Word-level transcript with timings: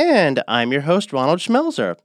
And 0.00 0.44
I'm 0.46 0.70
your 0.70 0.82
host, 0.82 1.12
Ronald 1.12 1.40
Schmelzer. 1.40 1.96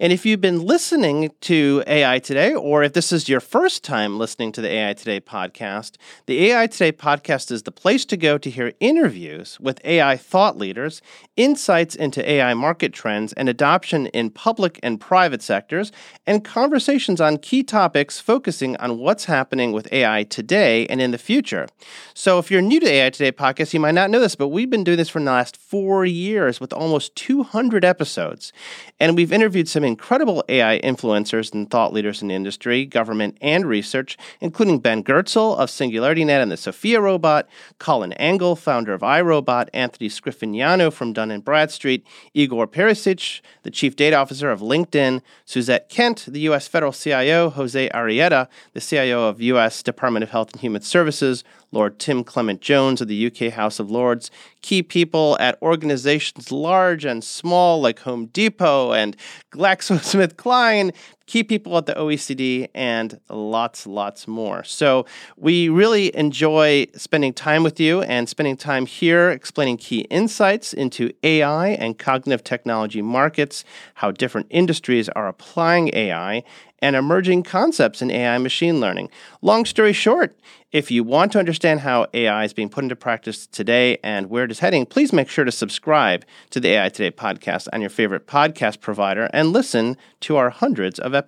And 0.00 0.10
if 0.10 0.24
you've 0.24 0.40
been 0.40 0.64
listening 0.64 1.32
to 1.42 1.84
AI 1.86 2.18
Today, 2.18 2.54
or 2.54 2.82
if 2.82 2.94
this 2.94 3.12
is 3.12 3.28
your 3.28 3.40
first 3.40 3.84
time 3.84 4.18
listening 4.18 4.52
to 4.52 4.62
the 4.62 4.70
AI 4.70 4.94
Today 4.94 5.20
podcast, 5.20 5.96
the 6.24 6.46
AI 6.46 6.66
Today 6.66 6.92
podcast 6.92 7.50
is 7.50 7.64
the 7.64 7.70
place 7.70 8.06
to 8.06 8.16
go 8.16 8.38
to 8.38 8.48
hear 8.48 8.72
interviews 8.80 9.60
with 9.60 9.84
AI 9.84 10.16
thought 10.16 10.56
leaders, 10.56 11.02
insights 11.36 11.94
into 11.94 12.26
AI 12.26 12.54
market 12.54 12.94
trends 12.94 13.34
and 13.34 13.50
adoption 13.50 14.06
in 14.06 14.30
public 14.30 14.80
and 14.82 14.98
private 14.98 15.42
sectors, 15.42 15.92
and 16.26 16.46
conversations 16.46 17.20
on 17.20 17.36
key 17.36 17.62
topics 17.62 18.18
focusing 18.18 18.78
on 18.78 18.96
what's 18.96 19.26
happening 19.26 19.72
with 19.72 19.92
AI 19.92 20.22
today 20.22 20.86
and 20.86 21.02
in 21.02 21.10
the 21.10 21.18
future. 21.18 21.66
So 22.14 22.38
if 22.38 22.50
you're 22.50 22.62
new 22.62 22.80
to 22.80 22.88
AI 22.88 23.10
Today 23.10 23.30
podcast, 23.30 23.74
you 23.74 23.80
might 23.80 23.94
not 23.94 24.08
know 24.08 24.20
this, 24.20 24.36
but 24.36 24.48
we've 24.48 24.70
been 24.70 24.84
doing 24.84 24.96
this 24.96 25.10
for 25.10 25.18
the 25.18 25.26
last 25.26 25.58
four 25.58 26.06
years 26.06 26.58
with 26.58 26.72
almost 26.72 27.14
200 27.14 27.41
episodes. 27.84 28.52
And 29.00 29.16
we've 29.16 29.32
interviewed 29.32 29.68
some 29.68 29.84
incredible 29.84 30.44
AI 30.48 30.80
influencers 30.80 31.52
and 31.52 31.70
thought 31.70 31.92
leaders 31.92 32.22
in 32.22 32.28
the 32.28 32.34
industry, 32.34 32.86
government, 32.86 33.38
and 33.40 33.64
research, 33.66 34.16
including 34.40 34.78
Ben 34.78 35.02
Goertzel 35.02 35.56
of 35.56 35.68
SingularityNet 35.68 36.42
and 36.42 36.50
the 36.50 36.56
Sophia 36.56 37.00
robot, 37.00 37.48
Colin 37.78 38.12
Angle, 38.14 38.56
founder 38.56 38.92
of 38.92 39.00
iRobot, 39.00 39.68
Anthony 39.72 40.08
Scriffignano 40.08 40.92
from 40.92 41.12
Dun 41.12 41.40
& 41.40 41.42
Bradstreet, 41.42 42.06
Igor 42.34 42.66
Perisic, 42.66 43.40
the 43.62 43.70
chief 43.70 43.96
data 43.96 44.16
officer 44.16 44.50
of 44.50 44.60
LinkedIn, 44.60 45.22
Suzette 45.44 45.88
Kent, 45.88 46.26
the 46.28 46.40
U.S. 46.40 46.68
federal 46.68 46.92
CIO, 46.92 47.50
Jose 47.50 47.88
Arrieta, 47.90 48.48
the 48.72 48.80
CIO 48.80 49.28
of 49.28 49.40
U.S. 49.40 49.82
Department 49.82 50.22
of 50.22 50.30
Health 50.30 50.52
and 50.52 50.60
Human 50.60 50.82
Services, 50.82 51.44
Lord 51.72 51.98
Tim 51.98 52.22
Clement 52.22 52.60
Jones 52.60 53.00
of 53.00 53.08
the 53.08 53.26
UK 53.26 53.52
House 53.52 53.80
of 53.80 53.90
Lords, 53.90 54.30
key 54.60 54.82
people 54.82 55.36
at 55.40 55.60
organizations 55.62 56.52
large 56.52 57.04
and 57.04 57.24
small 57.24 57.80
like 57.80 58.00
Home 58.00 58.26
Depot 58.26 58.92
and 58.92 59.16
GlaxoSmithKline, 59.50 60.94
key 61.32 61.42
people 61.42 61.78
at 61.78 61.86
the 61.86 61.94
OECD, 61.94 62.68
and 62.74 63.18
lots, 63.30 63.86
lots 63.86 64.28
more. 64.28 64.62
So 64.64 65.06
we 65.38 65.70
really 65.70 66.14
enjoy 66.14 66.88
spending 66.94 67.32
time 67.32 67.62
with 67.62 67.80
you 67.80 68.02
and 68.02 68.28
spending 68.28 68.54
time 68.54 68.84
here 68.84 69.30
explaining 69.30 69.78
key 69.78 70.00
insights 70.10 70.74
into 70.74 71.10
AI 71.22 71.68
and 71.68 71.98
cognitive 71.98 72.44
technology 72.44 73.00
markets, 73.00 73.64
how 73.94 74.10
different 74.10 74.48
industries 74.50 75.08
are 75.08 75.26
applying 75.26 75.88
AI, 75.94 76.44
and 76.82 76.96
emerging 76.96 77.44
concepts 77.44 78.02
in 78.02 78.10
AI 78.10 78.36
machine 78.36 78.78
learning. 78.80 79.08
Long 79.40 79.64
story 79.64 79.94
short, 79.94 80.36
if 80.72 80.90
you 80.90 81.04
want 81.04 81.32
to 81.32 81.38
understand 81.38 81.80
how 81.80 82.06
AI 82.12 82.44
is 82.44 82.52
being 82.52 82.68
put 82.68 82.82
into 82.82 82.96
practice 82.96 83.46
today 83.46 83.98
and 84.02 84.28
where 84.28 84.44
it 84.44 84.50
is 84.50 84.58
heading, 84.58 84.84
please 84.84 85.12
make 85.12 85.28
sure 85.28 85.44
to 85.44 85.52
subscribe 85.52 86.24
to 86.50 86.60
the 86.60 86.70
AI 86.70 86.88
Today 86.88 87.10
podcast 87.10 87.68
on 87.72 87.80
your 87.80 87.90
favorite 87.90 88.26
podcast 88.26 88.80
provider 88.80 89.30
and 89.32 89.52
listen 89.52 89.96
to 90.20 90.36
our 90.36 90.50
hundreds 90.50 90.98
of 90.98 91.14
episodes. 91.14 91.21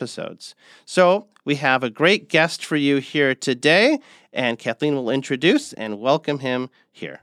So, 0.84 1.28
we 1.44 1.56
have 1.56 1.82
a 1.82 1.90
great 1.90 2.28
guest 2.28 2.64
for 2.64 2.76
you 2.76 2.96
here 2.96 3.34
today, 3.34 4.00
and 4.32 4.58
Kathleen 4.58 4.94
will 4.94 5.10
introduce 5.10 5.72
and 5.74 6.00
welcome 6.00 6.38
him 6.38 6.70
here. 6.90 7.20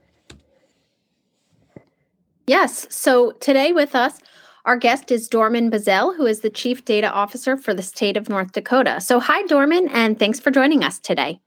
Yes. 2.46 2.88
So, 2.90 3.31
today 3.31 3.72
with 3.72 3.96
us, 3.96 4.19
our 4.66 4.78
guest 4.78 5.12
is 5.12 5.28
Dorman 5.28 5.72
Bazzell, 5.72 6.16
who 6.16 6.25
is 6.25 6.41
the 6.41 6.50
Chief 6.50 6.85
Data 6.85 7.12
Officer 7.12 7.57
for 7.57 7.73
the 7.73 7.81
state 7.81 8.16
of 8.16 8.29
North 8.29 8.51
Dakota. 8.51 9.01
So, 9.01 9.19
hi, 9.19 9.41
Dorman, 9.44 9.88
and 9.90 10.19
thanks 10.19 10.40
for 10.40 10.51
joining 10.51 10.84
us 10.84 11.00
today. 11.00 11.40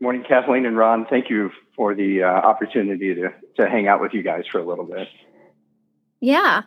Morning, 0.00 0.24
Kathleen 0.26 0.64
and 0.66 0.76
Ron. 0.76 1.06
Thank 1.08 1.28
you 1.28 1.50
for 1.74 1.94
the 1.94 2.22
uh, 2.22 2.26
opportunity 2.26 3.14
to, 3.14 3.28
to 3.56 3.68
hang 3.68 3.86
out 3.88 4.00
with 4.00 4.12
you 4.14 4.22
guys 4.22 4.44
for 4.50 4.58
a 4.58 4.64
little 4.64 4.84
bit. 4.84 5.08
Yeah. 6.20 6.62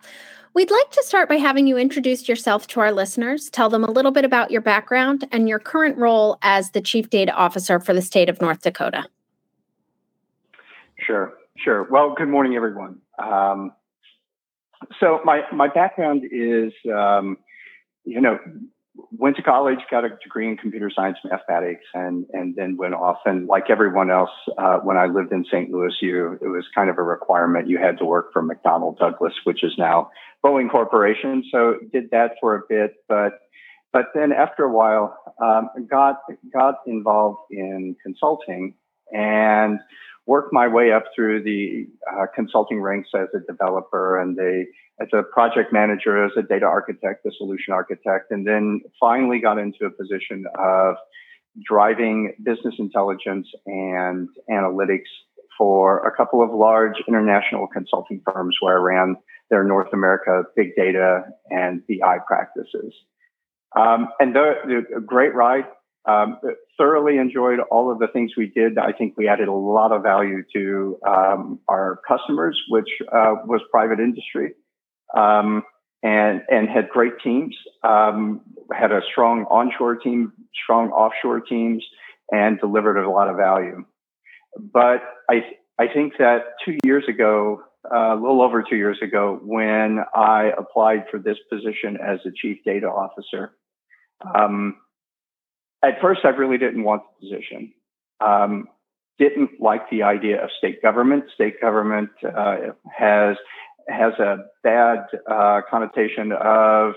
We'd 0.53 0.71
like 0.71 0.91
to 0.91 1.03
start 1.03 1.29
by 1.29 1.35
having 1.35 1.67
you 1.67 1.77
introduce 1.77 2.27
yourself 2.27 2.67
to 2.67 2.79
our 2.79 2.91
listeners, 2.91 3.49
tell 3.49 3.69
them 3.69 3.83
a 3.83 3.91
little 3.91 4.11
bit 4.11 4.25
about 4.25 4.49
your 4.49 4.61
background 4.61 5.27
and 5.31 5.47
your 5.47 5.59
current 5.59 5.97
role 5.97 6.37
as 6.41 6.71
the 6.71 6.81
Chief 6.81 7.09
Data 7.09 7.31
Officer 7.33 7.79
for 7.79 7.93
the 7.93 8.01
state 8.01 8.29
of 8.29 8.41
North 8.41 8.61
Dakota. 8.61 9.05
Sure, 10.97 11.33
sure. 11.57 11.87
Well, 11.91 12.15
good 12.17 12.29
morning, 12.29 12.55
everyone. 12.55 12.99
Um, 13.23 13.73
so 14.99 15.19
my 15.23 15.41
my 15.53 15.67
background 15.67 16.23
is, 16.31 16.73
um, 16.93 17.37
you 18.05 18.19
know, 18.19 18.39
went 19.11 19.35
to 19.37 19.41
college, 19.41 19.79
got 19.89 20.05
a 20.05 20.09
degree 20.09 20.47
in 20.47 20.57
computer 20.57 20.91
science, 20.93 21.17
mathematics, 21.23 21.85
and 21.93 22.25
and 22.33 22.55
then 22.55 22.77
went 22.77 22.93
off. 22.93 23.17
And 23.25 23.47
like 23.47 23.69
everyone 23.69 24.11
else, 24.11 24.29
uh, 24.57 24.77
when 24.79 24.97
I 24.97 25.05
lived 25.05 25.31
in 25.31 25.45
St. 25.45 25.69
Louis, 25.71 25.93
you 26.01 26.37
it 26.41 26.47
was 26.47 26.65
kind 26.75 26.89
of 26.89 26.97
a 26.97 27.03
requirement. 27.03 27.67
You 27.67 27.77
had 27.77 27.97
to 27.99 28.05
work 28.05 28.31
for 28.33 28.43
McDonnell 28.43 28.97
Douglas, 28.97 29.33
which 29.43 29.63
is 29.63 29.73
now 29.77 30.09
Boeing 30.43 30.69
Corporation. 30.69 31.43
So 31.51 31.75
did 31.91 32.11
that 32.11 32.33
for 32.41 32.55
a 32.55 32.61
bit, 32.67 32.95
but 33.07 33.39
but 33.91 34.05
then 34.13 34.31
after 34.31 34.63
a 34.63 34.71
while, 34.71 35.17
um, 35.41 35.69
got 35.89 36.17
got 36.53 36.75
involved 36.85 37.39
in 37.51 37.95
consulting 38.03 38.75
and 39.11 39.79
worked 40.29 40.53
my 40.53 40.67
way 40.67 40.91
up 40.91 41.05
through 41.15 41.41
the 41.41 41.87
uh, 42.13 42.27
consulting 42.35 42.79
ranks 42.79 43.09
as 43.15 43.27
a 43.33 43.39
developer 43.51 44.21
and 44.21 44.37
a, 44.37 44.63
as 45.01 45.07
a 45.11 45.23
project 45.23 45.73
manager, 45.73 46.23
as 46.23 46.31
a 46.37 46.43
data 46.43 46.65
architect, 46.65 47.25
a 47.25 47.31
solution 47.35 47.73
architect, 47.73 48.29
and 48.29 48.45
then 48.45 48.79
finally 48.99 49.39
got 49.39 49.57
into 49.57 49.85
a 49.85 49.89
position 49.89 50.45
of 50.59 50.95
driving 51.65 52.35
business 52.43 52.75
intelligence 52.77 53.47
and 53.65 54.29
analytics 54.51 55.09
for 55.57 56.07
a 56.07 56.15
couple 56.15 56.43
of 56.43 56.51
large 56.51 56.97
international 57.07 57.65
consulting 57.65 58.21
firms 58.31 58.55
where 58.61 58.77
I 58.77 58.81
ran 58.81 59.15
their 59.49 59.63
North 59.63 59.91
America 59.93 60.43
big 60.55 60.75
data 60.75 61.23
and 61.49 61.81
BI 61.87 62.17
practices. 62.27 62.93
Um, 63.75 64.09
and 64.19 64.35
the, 64.35 64.53
the, 64.65 64.97
a 64.97 65.01
great 65.01 65.33
ride, 65.33 65.65
um, 66.09 66.39
thoroughly 66.77 67.17
enjoyed 67.17 67.59
all 67.71 67.91
of 67.91 67.99
the 67.99 68.07
things 68.07 68.31
we 68.35 68.47
did. 68.47 68.77
I 68.77 68.91
think 68.91 69.15
we 69.17 69.27
added 69.27 69.47
a 69.47 69.53
lot 69.53 69.91
of 69.91 70.01
value 70.01 70.43
to 70.55 70.97
um, 71.07 71.59
our 71.67 71.99
customers, 72.07 72.59
which 72.69 72.89
uh, 73.11 73.35
was 73.45 73.61
private 73.71 73.99
industry, 73.99 74.53
um, 75.15 75.63
and 76.01 76.41
and 76.49 76.69
had 76.69 76.89
great 76.89 77.13
teams. 77.23 77.55
Um, 77.83 78.41
had 78.73 78.91
a 78.91 79.01
strong 79.11 79.45
onshore 79.49 79.97
team, 79.97 80.33
strong 80.63 80.89
offshore 80.89 81.41
teams, 81.41 81.83
and 82.31 82.59
delivered 82.59 82.97
a 82.97 83.09
lot 83.09 83.29
of 83.29 83.37
value. 83.37 83.85
But 84.57 85.01
I 85.29 85.41
I 85.77 85.87
think 85.93 86.13
that 86.17 86.39
two 86.65 86.77
years 86.83 87.03
ago, 87.07 87.61
uh, 87.93 88.13
a 88.13 88.19
little 88.19 88.41
over 88.41 88.63
two 88.67 88.77
years 88.77 88.97
ago, 89.03 89.39
when 89.43 89.99
I 90.15 90.51
applied 90.57 91.05
for 91.11 91.19
this 91.19 91.37
position 91.51 91.97
as 91.97 92.19
a 92.25 92.31
chief 92.35 92.57
data 92.65 92.87
officer. 92.87 93.51
Um, 94.35 94.75
at 95.83 96.01
first, 96.01 96.21
I 96.23 96.29
really 96.29 96.57
didn't 96.57 96.83
want 96.83 97.03
the 97.03 97.27
position. 97.27 97.73
Um, 98.19 98.67
didn't 99.17 99.59
like 99.59 99.89
the 99.89 100.03
idea 100.03 100.41
of 100.43 100.49
state 100.57 100.81
government. 100.81 101.25
State 101.35 101.61
government 101.61 102.09
uh, 102.23 102.57
has 102.97 103.35
has 103.87 104.13
a 104.19 104.37
bad 104.63 104.99
uh, 105.29 105.61
connotation 105.69 106.31
of 106.31 106.93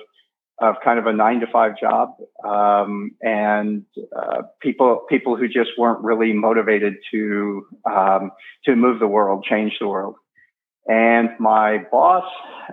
of 0.61 0.77
kind 0.85 0.99
of 0.99 1.07
a 1.07 1.13
nine 1.13 1.41
to 1.41 1.47
five 1.53 1.73
job, 1.79 2.11
um, 2.45 3.13
and 3.21 3.85
uh, 4.17 4.43
people 4.61 5.05
people 5.09 5.37
who 5.37 5.49
just 5.49 5.71
weren't 5.77 6.03
really 6.05 6.33
motivated 6.33 6.95
to 7.11 7.67
um, 7.91 8.31
to 8.65 8.77
move 8.77 9.01
the 9.01 9.09
world, 9.09 9.45
change 9.49 9.73
the 9.81 9.89
world. 9.89 10.15
And 10.87 11.31
my 11.39 11.79
boss, 11.91 12.25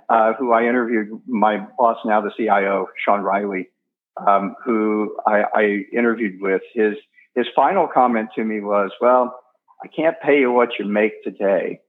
uh, 0.09 0.33
who 0.33 0.51
I 0.51 0.63
interviewed, 0.63 1.21
my 1.27 1.65
boss 1.77 1.97
now 2.05 2.21
the 2.21 2.31
CIO, 2.35 2.87
Shawn 3.05 3.21
Riley, 3.21 3.69
um, 4.17 4.55
who 4.63 5.15
I, 5.25 5.43
I 5.53 5.63
interviewed 5.93 6.41
with, 6.41 6.61
his 6.73 6.95
his 7.35 7.45
final 7.55 7.87
comment 7.87 8.29
to 8.35 8.43
me 8.43 8.59
was, 8.59 8.91
"Well, 9.01 9.39
I 9.83 9.87
can't 9.87 10.15
pay 10.23 10.39
you 10.39 10.51
what 10.51 10.69
you 10.79 10.85
make 10.85 11.23
today, 11.23 11.79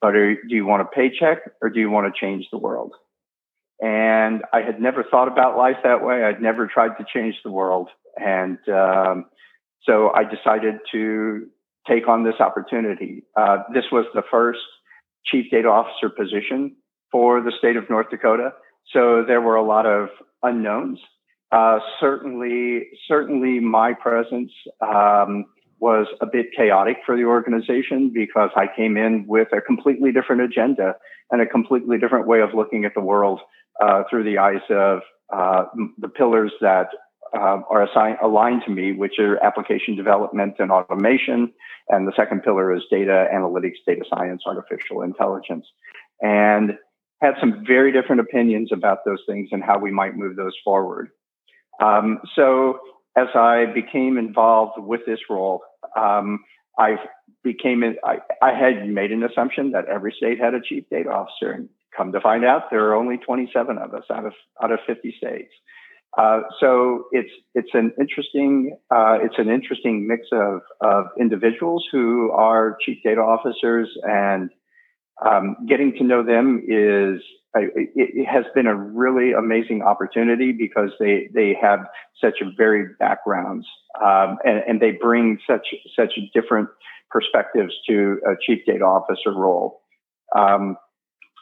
but 0.00 0.14
are, 0.14 0.34
do 0.34 0.54
you 0.54 0.66
want 0.66 0.82
a 0.82 0.84
paycheck 0.84 1.38
or 1.60 1.70
do 1.70 1.80
you 1.80 1.90
want 1.90 2.12
to 2.12 2.20
change 2.20 2.46
the 2.50 2.58
world?" 2.58 2.92
And 3.82 4.42
I 4.52 4.60
had 4.60 4.80
never 4.80 5.04
thought 5.04 5.28
about 5.28 5.56
life 5.56 5.76
that 5.84 6.04
way. 6.04 6.22
I'd 6.22 6.42
never 6.42 6.66
tried 6.66 6.98
to 6.98 7.06
change 7.12 7.36
the 7.42 7.50
world, 7.50 7.88
and 8.16 8.58
um, 8.68 9.26
so 9.82 10.10
I 10.10 10.24
decided 10.24 10.76
to 10.92 11.46
take 11.88 12.08
on 12.08 12.24
this 12.24 12.40
opportunity. 12.40 13.24
Uh, 13.36 13.58
this 13.74 13.84
was 13.90 14.04
the 14.14 14.22
first 14.30 14.60
chief 15.24 15.46
data 15.50 15.68
officer 15.68 16.08
position 16.08 16.76
for 17.10 17.40
the 17.40 17.52
state 17.58 17.76
of 17.76 17.88
North 17.90 18.10
Dakota. 18.10 18.50
So 18.92 19.24
there 19.26 19.40
were 19.40 19.56
a 19.56 19.64
lot 19.64 19.86
of 19.86 20.08
unknowns. 20.42 20.98
Uh, 21.52 21.78
certainly, 21.98 22.88
certainly, 23.08 23.58
my 23.58 23.92
presence 23.92 24.52
um, 24.80 25.46
was 25.80 26.06
a 26.20 26.26
bit 26.26 26.46
chaotic 26.56 26.98
for 27.04 27.16
the 27.16 27.24
organization 27.24 28.12
because 28.14 28.50
I 28.54 28.66
came 28.76 28.96
in 28.96 29.24
with 29.26 29.48
a 29.52 29.60
completely 29.60 30.12
different 30.12 30.42
agenda 30.42 30.94
and 31.30 31.40
a 31.40 31.46
completely 31.46 31.98
different 31.98 32.26
way 32.26 32.40
of 32.40 32.50
looking 32.54 32.84
at 32.84 32.92
the 32.94 33.00
world 33.00 33.40
uh, 33.82 34.02
through 34.08 34.24
the 34.24 34.38
eyes 34.38 34.60
of 34.70 35.00
uh, 35.32 35.64
the 35.98 36.08
pillars 36.08 36.52
that 36.60 36.88
uh, 37.34 37.60
are 37.68 37.84
assigned, 37.84 38.18
aligned 38.22 38.62
to 38.66 38.70
me, 38.70 38.92
which 38.92 39.18
are 39.18 39.42
application 39.42 39.96
development 39.96 40.54
and 40.58 40.70
automation. 40.70 41.52
And 41.88 42.06
the 42.06 42.12
second 42.16 42.42
pillar 42.42 42.74
is 42.74 42.82
data 42.90 43.26
analytics, 43.32 43.78
data 43.86 44.04
science, 44.08 44.42
artificial 44.46 45.02
intelligence. 45.02 45.66
And 46.20 46.72
had 47.22 47.34
some 47.38 47.64
very 47.66 47.92
different 47.92 48.20
opinions 48.20 48.70
about 48.72 49.04
those 49.04 49.20
things 49.26 49.50
and 49.52 49.62
how 49.62 49.78
we 49.78 49.90
might 49.90 50.16
move 50.16 50.36
those 50.36 50.54
forward. 50.64 51.10
Um, 51.80 52.20
so 52.36 52.78
as 53.16 53.28
I 53.34 53.66
became 53.74 54.18
involved 54.18 54.74
with 54.78 55.00
this 55.06 55.20
role, 55.28 55.62
um, 55.96 56.44
I 56.78 56.96
became 57.42 57.82
I, 58.04 58.18
I 58.42 58.52
had 58.52 58.88
made 58.88 59.12
an 59.12 59.24
assumption 59.24 59.72
that 59.72 59.86
every 59.86 60.14
state 60.16 60.38
had 60.38 60.54
a 60.54 60.60
chief 60.60 60.84
data 60.90 61.10
officer, 61.10 61.52
and 61.52 61.68
come 61.96 62.12
to 62.12 62.20
find 62.20 62.44
out, 62.44 62.70
there 62.70 62.86
are 62.88 62.94
only 62.94 63.16
27 63.18 63.78
of 63.78 63.94
us 63.94 64.04
out 64.10 64.26
of 64.26 64.32
out 64.62 64.72
of 64.72 64.78
50 64.86 65.14
states. 65.18 65.52
Uh, 66.18 66.40
so 66.58 67.04
it's 67.12 67.30
it's 67.54 67.70
an 67.72 67.92
interesting 68.00 68.76
uh, 68.90 69.18
it's 69.22 69.38
an 69.38 69.48
interesting 69.48 70.06
mix 70.08 70.26
of 70.32 70.60
of 70.80 71.06
individuals 71.18 71.84
who 71.92 72.32
are 72.32 72.76
chief 72.84 72.98
data 73.04 73.20
officers 73.20 73.88
and 74.02 74.50
um, 75.24 75.56
getting 75.68 75.92
to 75.98 76.04
know 76.04 76.24
them 76.24 76.64
is 76.66 77.22
it, 77.54 77.90
it, 77.94 78.26
has 78.26 78.44
been 78.54 78.66
a 78.66 78.74
really 78.74 79.32
amazing 79.32 79.82
opportunity 79.82 80.52
because 80.52 80.90
they 81.00 81.28
they 81.34 81.56
have 81.60 81.80
such 82.20 82.34
varied 82.56 82.96
backgrounds 82.98 83.66
um, 84.00 84.38
and, 84.44 84.62
and, 84.68 84.80
they 84.80 84.92
bring 84.92 85.38
such 85.48 85.66
such 85.96 86.12
different 86.32 86.68
perspectives 87.10 87.74
to 87.88 88.20
a 88.26 88.34
chief 88.44 88.60
data 88.66 88.84
officer 88.84 89.32
role. 89.32 89.80
Um, 90.36 90.76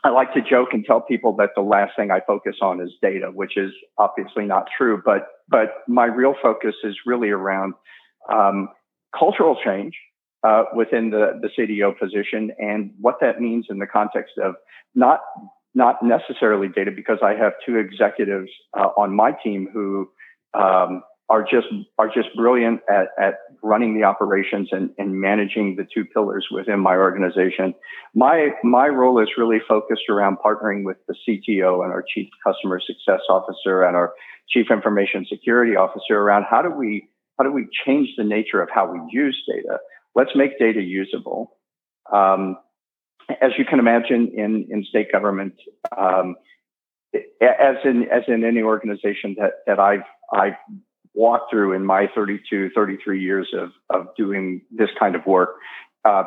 I 0.05 0.11
like 0.11 0.33
to 0.35 0.41
joke 0.41 0.69
and 0.73 0.85
tell 0.85 1.01
people 1.01 1.37
that 1.37 1.51
the 1.55 1.63
last 1.63 1.93
thing 1.97 2.11
I 2.11 2.21
focus 2.27 2.57
on 2.63 2.81
is 2.81 2.91
data, 3.03 3.31
which 3.33 3.57
is 3.57 3.73
obviously 3.99 4.47
not 4.47 4.67
true. 4.77 5.03
But 5.05 5.27
but 5.49 5.83
my 5.87 6.07
real 6.07 6.35
focus 6.41 6.75
is 6.85 6.97
really 7.05 7.31
around 7.31 7.75
um, 8.33 8.69
cultural 9.19 9.59
change 9.63 9.95
uh, 10.47 10.65
within 10.75 11.11
the, 11.11 11.41
the 11.43 11.49
CDO 11.49 11.99
position 11.99 12.53
and 12.59 12.93
what 13.01 13.17
that 13.21 13.41
means 13.41 13.67
in 13.69 13.79
the 13.79 13.87
context 13.87 14.35
of 14.43 14.55
not 14.95 15.21
not 15.75 16.03
necessarily 16.03 16.69
data 16.69 16.91
because 16.91 17.19
I 17.23 17.35
have 17.35 17.53
two 17.65 17.77
executives 17.77 18.51
uh, 18.77 18.89
on 18.97 19.15
my 19.15 19.33
team 19.33 19.69
who 19.73 20.09
um, 20.55 21.03
are 21.29 21.43
just 21.43 21.67
are 21.99 22.09
just 22.09 22.29
brilliant 22.35 22.81
at, 22.89 23.09
at 23.21 23.35
running 23.63 23.95
the 23.95 24.05
operations 24.05 24.69
and, 24.73 24.91
and 24.97 25.21
managing 25.21 25.77
the 25.77 25.87
two 25.93 26.05
pillars 26.07 26.47
within 26.51 26.81
my 26.81 26.97
organization. 26.97 27.75
My 28.15 28.49
my 28.65 28.89
role 28.89 29.23
is 29.23 29.29
really 29.37 29.59
focused 29.69 30.09
around 30.09 30.39
partnering 30.45 30.85
with 30.85 30.97
the 31.07 31.15
CTO 31.27 31.85
and 31.85 31.93
our 31.93 32.05
chief 32.15 32.29
customer 32.45 32.81
success 32.81 33.21
officer 33.29 33.83
and 33.83 33.95
our 33.95 34.15
chief 34.49 34.67
information 34.71 35.27
security 35.29 35.77
officer 35.77 36.19
around 36.19 36.45
how 36.49 36.63
do 36.63 36.71
we 36.71 37.09
how 37.39 37.45
do 37.45 37.53
we 37.53 37.69
change 37.85 38.09
the 38.17 38.25
nature 38.25 38.63
of 38.63 38.71
how 38.73 38.91
we 38.91 38.99
use 39.13 39.41
data 39.47 39.79
let's 40.19 40.31
make 40.35 40.59
data 40.59 40.83
usable. 40.83 41.57
Um, 42.13 42.57
as 43.29 43.53
you 43.59 43.65
can 43.65 43.79
imagine, 43.79 44.33
in 44.35 44.67
in 44.71 44.85
state 44.85 45.13
government, 45.13 45.55
um, 45.97 46.37
as 47.15 47.77
in 47.85 48.07
as 48.11 48.23
in 48.29 48.45
any 48.45 48.63
organization 48.63 49.37
that 49.39 49.53
that 49.67 49.79
I've 49.79 50.05
I've 50.33 50.57
walked 51.15 51.51
through 51.51 51.73
in 51.73 51.85
my 51.85 52.07
32, 52.15 52.71
33 52.75 53.21
years 53.21 53.49
of 53.55 53.71
of 53.91 54.15
doing 54.17 54.63
this 54.71 54.91
kind 54.99 55.15
of 55.15 55.27
work, 55.27 55.57
uh, 56.05 56.25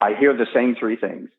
I 0.00 0.14
hear 0.18 0.36
the 0.36 0.46
same 0.54 0.76
three 0.78 0.96
things: 0.96 1.30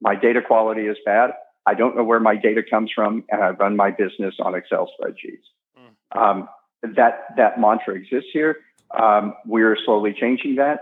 my 0.00 0.14
data 0.14 0.40
quality 0.46 0.82
is 0.82 0.96
bad. 1.04 1.30
I 1.66 1.74
don't 1.74 1.96
know 1.96 2.04
where 2.04 2.20
my 2.20 2.36
data 2.36 2.62
comes 2.68 2.90
from, 2.94 3.24
and 3.28 3.42
I 3.42 3.50
run 3.50 3.76
my 3.76 3.90
business 3.90 4.36
on 4.40 4.54
Excel 4.54 4.88
spreadsheets. 4.98 5.46
Mm. 5.78 6.20
Um, 6.20 6.48
that 6.94 7.36
that 7.36 7.60
mantra 7.60 7.94
exists 7.94 8.30
here. 8.32 8.58
Um, 8.96 9.34
we're 9.44 9.76
slowly 9.84 10.14
changing 10.18 10.56
that. 10.56 10.80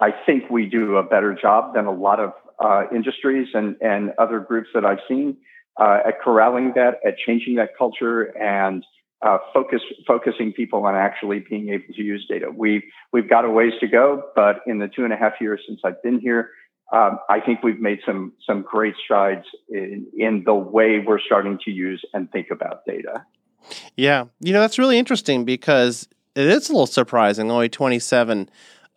I 0.00 0.10
think 0.26 0.48
we 0.50 0.66
do 0.66 0.96
a 0.96 1.02
better 1.02 1.34
job 1.40 1.74
than 1.74 1.86
a 1.86 1.92
lot 1.92 2.20
of 2.20 2.32
uh, 2.58 2.84
industries 2.94 3.48
and, 3.54 3.76
and 3.80 4.12
other 4.18 4.40
groups 4.40 4.68
that 4.74 4.84
I've 4.84 5.00
seen 5.08 5.36
uh, 5.78 5.98
at 6.06 6.20
corralling 6.22 6.72
that, 6.74 7.00
at 7.06 7.16
changing 7.18 7.56
that 7.56 7.76
culture, 7.76 8.36
and 8.36 8.84
uh, 9.22 9.38
focus 9.52 9.80
focusing 10.06 10.52
people 10.52 10.84
on 10.86 10.94
actually 10.94 11.40
being 11.40 11.68
able 11.70 11.92
to 11.94 12.02
use 12.02 12.26
data. 12.28 12.50
We've 12.54 12.82
we've 13.12 13.28
got 13.28 13.44
a 13.44 13.50
ways 13.50 13.72
to 13.80 13.86
go, 13.86 14.24
but 14.34 14.60
in 14.66 14.78
the 14.78 14.88
two 14.88 15.04
and 15.04 15.12
a 15.12 15.16
half 15.16 15.34
years 15.40 15.60
since 15.66 15.80
I've 15.84 16.02
been 16.02 16.18
here, 16.18 16.50
um, 16.92 17.18
I 17.28 17.40
think 17.40 17.62
we've 17.62 17.80
made 17.80 18.00
some 18.04 18.32
some 18.46 18.62
great 18.62 18.94
strides 19.02 19.44
in, 19.68 20.06
in 20.16 20.42
the 20.44 20.54
way 20.54 21.02
we're 21.06 21.20
starting 21.20 21.58
to 21.64 21.70
use 21.70 22.02
and 22.14 22.30
think 22.32 22.48
about 22.50 22.84
data. 22.86 23.24
Yeah, 23.96 24.24
you 24.40 24.52
know 24.54 24.60
that's 24.60 24.78
really 24.78 24.98
interesting 24.98 25.44
because 25.44 26.08
it 26.34 26.46
is 26.46 26.68
a 26.68 26.72
little 26.72 26.86
surprising. 26.86 27.50
Only 27.50 27.68
twenty 27.68 27.98
seven 27.98 28.48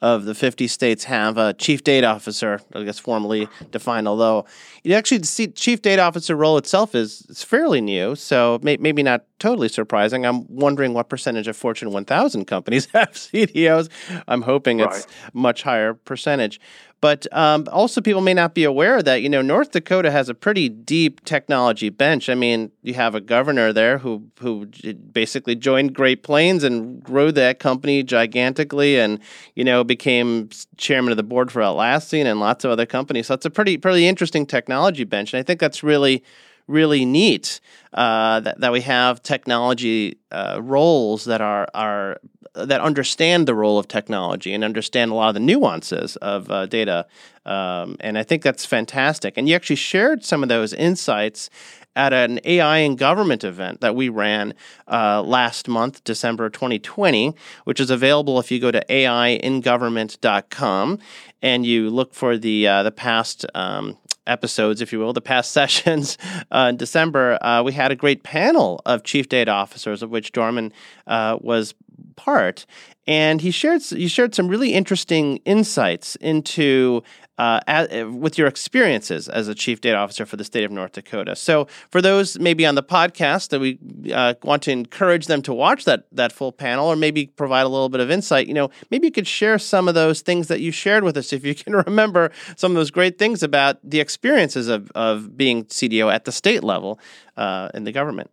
of 0.03 0.25
the 0.25 0.35
50 0.35 0.67
states 0.67 1.05
have 1.05 1.37
a 1.37 1.53
chief 1.53 1.81
data 1.81 2.07
officer, 2.07 2.59
I 2.75 2.83
guess 2.83 2.99
formally 2.99 3.47
defined, 3.71 4.05
although 4.05 4.45
you 4.83 4.95
actually 4.95 5.19
the 5.19 5.47
chief 5.55 5.81
data 5.81 6.01
officer 6.01 6.35
role 6.35 6.57
itself 6.57 6.93
is, 6.93 7.25
is 7.29 7.41
fairly 7.41 7.79
new, 7.79 8.13
so 8.13 8.59
may, 8.61 8.75
maybe 8.75 9.01
not 9.01 9.23
totally 9.39 9.69
surprising. 9.69 10.25
I'm 10.25 10.45
wondering 10.53 10.93
what 10.93 11.07
percentage 11.07 11.47
of 11.47 11.55
Fortune 11.55 11.91
1000 11.91 12.43
companies 12.45 12.85
have 12.93 13.11
CDOs. 13.13 13.87
I'm 14.27 14.41
hoping 14.41 14.79
right. 14.79 14.93
it's 14.93 15.07
much 15.33 15.63
higher 15.63 15.93
percentage. 15.93 16.59
But 17.03 17.27
um, 17.33 17.67
also, 17.69 17.99
people 17.99 18.21
may 18.21 18.33
not 18.33 18.55
be 18.55 18.63
aware 18.63 19.03
that 19.03 19.21
you 19.21 19.27
know 19.27 19.41
North 19.41 19.71
Dakota 19.71 20.09
has 20.09 20.29
a 20.29 20.33
pretty 20.33 20.69
deep 20.69 21.25
technology 21.25 21.89
bench. 21.89 22.29
I 22.29 22.33
mean, 22.33 22.71
you 22.81 22.93
have 22.93 23.13
a 23.13 23.19
governor 23.19 23.73
there 23.73 23.97
who 23.97 24.23
who 24.39 24.67
basically 25.11 25.55
joined 25.57 25.93
Great 25.93 26.23
Plains 26.23 26.63
and 26.63 27.03
grew 27.03 27.33
that 27.33 27.59
company 27.59 28.03
gigantically, 28.03 28.97
and 28.97 29.19
you 29.53 29.65
know 29.65 29.83
became 29.83 30.47
chairman 30.77 31.11
of 31.11 31.17
the 31.17 31.23
board 31.23 31.51
for 31.51 31.61
Atlassian 31.61 32.23
and 32.23 32.39
lots 32.39 32.63
of 32.63 32.71
other 32.71 32.85
companies. 32.85 33.27
So 33.27 33.33
it's 33.33 33.45
a 33.45 33.49
pretty 33.49 33.77
pretty 33.77 34.07
interesting 34.07 34.45
technology 34.45 35.03
bench, 35.03 35.33
and 35.33 35.41
I 35.41 35.43
think 35.43 35.59
that's 35.59 35.83
really 35.83 36.23
really 36.67 37.03
neat 37.03 37.59
uh, 37.93 38.39
that, 38.39 38.59
that 38.61 38.71
we 38.71 38.81
have 38.81 39.21
technology 39.21 40.17
uh, 40.31 40.59
roles 40.61 41.25
that 41.25 41.41
are 41.41 41.67
are 41.73 42.17
that 42.53 42.81
understand 42.81 43.47
the 43.47 43.55
role 43.55 43.79
of 43.79 43.87
technology 43.87 44.53
and 44.53 44.63
understand 44.63 45.11
a 45.11 45.15
lot 45.15 45.29
of 45.29 45.33
the 45.33 45.39
nuances 45.39 46.15
of 46.17 46.51
uh, 46.51 46.67
data. 46.67 47.07
Um, 47.45 47.97
and 47.99 48.17
I 48.17 48.23
think 48.23 48.43
that's 48.43 48.65
fantastic. 48.65 49.37
And 49.37 49.49
you 49.49 49.55
actually 49.55 49.77
shared 49.77 50.23
some 50.23 50.43
of 50.43 50.49
those 50.49 50.73
insights 50.73 51.49
at 51.95 52.11
an 52.13 52.39
AI 52.43 52.79
and 52.79 52.97
government 52.97 53.43
event 53.43 53.81
that 53.81 53.95
we 53.95 54.09
ran 54.09 54.55
uh, 54.87 55.21
last 55.21 55.67
month, 55.67 56.03
December 56.03 56.49
2020, 56.49 57.35
which 57.65 57.79
is 57.79 57.91
available 57.91 58.39
if 58.39 58.49
you 58.51 58.59
go 58.59 58.71
to 58.71 58.83
aiingovernment.com 58.89 60.99
and 61.41 61.65
you 61.65 61.89
look 61.89 62.13
for 62.13 62.37
the 62.37 62.67
uh, 62.67 62.83
the 62.83 62.91
past 62.91 63.45
um, 63.53 63.97
episodes, 64.25 64.79
if 64.81 64.93
you 64.93 64.99
will, 64.99 65.13
the 65.13 65.21
past 65.21 65.51
sessions 65.59 66.17
uh, 66.51 66.67
in 66.69 66.77
December, 66.77 67.43
uh, 67.43 67.61
we 67.63 67.73
had 67.73 67.91
a 67.91 67.95
great 67.95 68.23
panel 68.23 68.81
of 68.85 69.03
chief 69.03 69.29
data 69.29 69.51
officers, 69.51 70.01
of 70.01 70.09
which 70.09 70.31
Dorman 70.31 70.71
uh, 71.07 71.37
was 71.41 71.73
part, 72.15 72.65
and 73.07 73.41
he 73.41 73.51
shared 73.51 73.81
he 73.81 74.07
shared 74.07 74.33
some 74.33 74.47
really 74.47 74.73
interesting 74.73 75.37
insights 75.45 76.15
into 76.17 77.03
uh, 77.37 77.59
as, 77.67 78.05
with 78.13 78.37
your 78.37 78.47
experiences 78.47 79.27
as 79.27 79.47
a 79.47 79.55
chief 79.55 79.81
data 79.81 79.97
officer 79.97 80.25
for 80.25 80.37
the 80.37 80.43
state 80.43 80.63
of 80.63 80.71
North 80.71 80.91
Dakota. 80.91 81.35
So, 81.35 81.67
for 81.89 82.01
those 82.01 82.37
maybe 82.39 82.65
on 82.65 82.75
the 82.75 82.83
podcast 82.83 83.49
that 83.49 83.59
we 83.59 83.79
uh, 84.13 84.35
want 84.43 84.61
to 84.63 84.71
encourage 84.71 85.25
them 85.25 85.41
to 85.43 85.53
watch 85.53 85.85
that 85.85 86.05
that 86.11 86.31
full 86.31 86.51
panel, 86.51 86.87
or 86.87 86.95
maybe 86.95 87.27
provide 87.27 87.63
a 87.63 87.69
little 87.69 87.89
bit 87.89 88.01
of 88.01 88.11
insight, 88.11 88.47
you 88.47 88.53
know, 88.53 88.69
maybe 88.91 89.07
you 89.07 89.11
could 89.11 89.27
share 89.27 89.57
some 89.57 89.87
of 89.87 89.95
those 89.95 90.21
things 90.21 90.47
that 90.47 90.61
you 90.61 90.71
shared 90.71 91.03
with 91.03 91.17
us, 91.17 91.33
if 91.33 91.43
you 91.43 91.55
can 91.63 91.75
remember 91.75 92.31
some 92.55 92.71
of 92.71 92.75
those 92.75 92.91
great 92.91 93.17
things 93.17 93.41
about 93.41 93.77
the 93.83 93.99
experiences 93.99 94.67
of 94.67 94.91
of 94.91 95.35
being 95.35 95.65
CDO 95.65 96.13
at 96.13 96.25
the 96.25 96.31
state 96.31 96.63
level 96.63 96.99
uh, 97.35 97.69
in 97.73 97.83
the 97.83 97.91
government. 97.91 98.29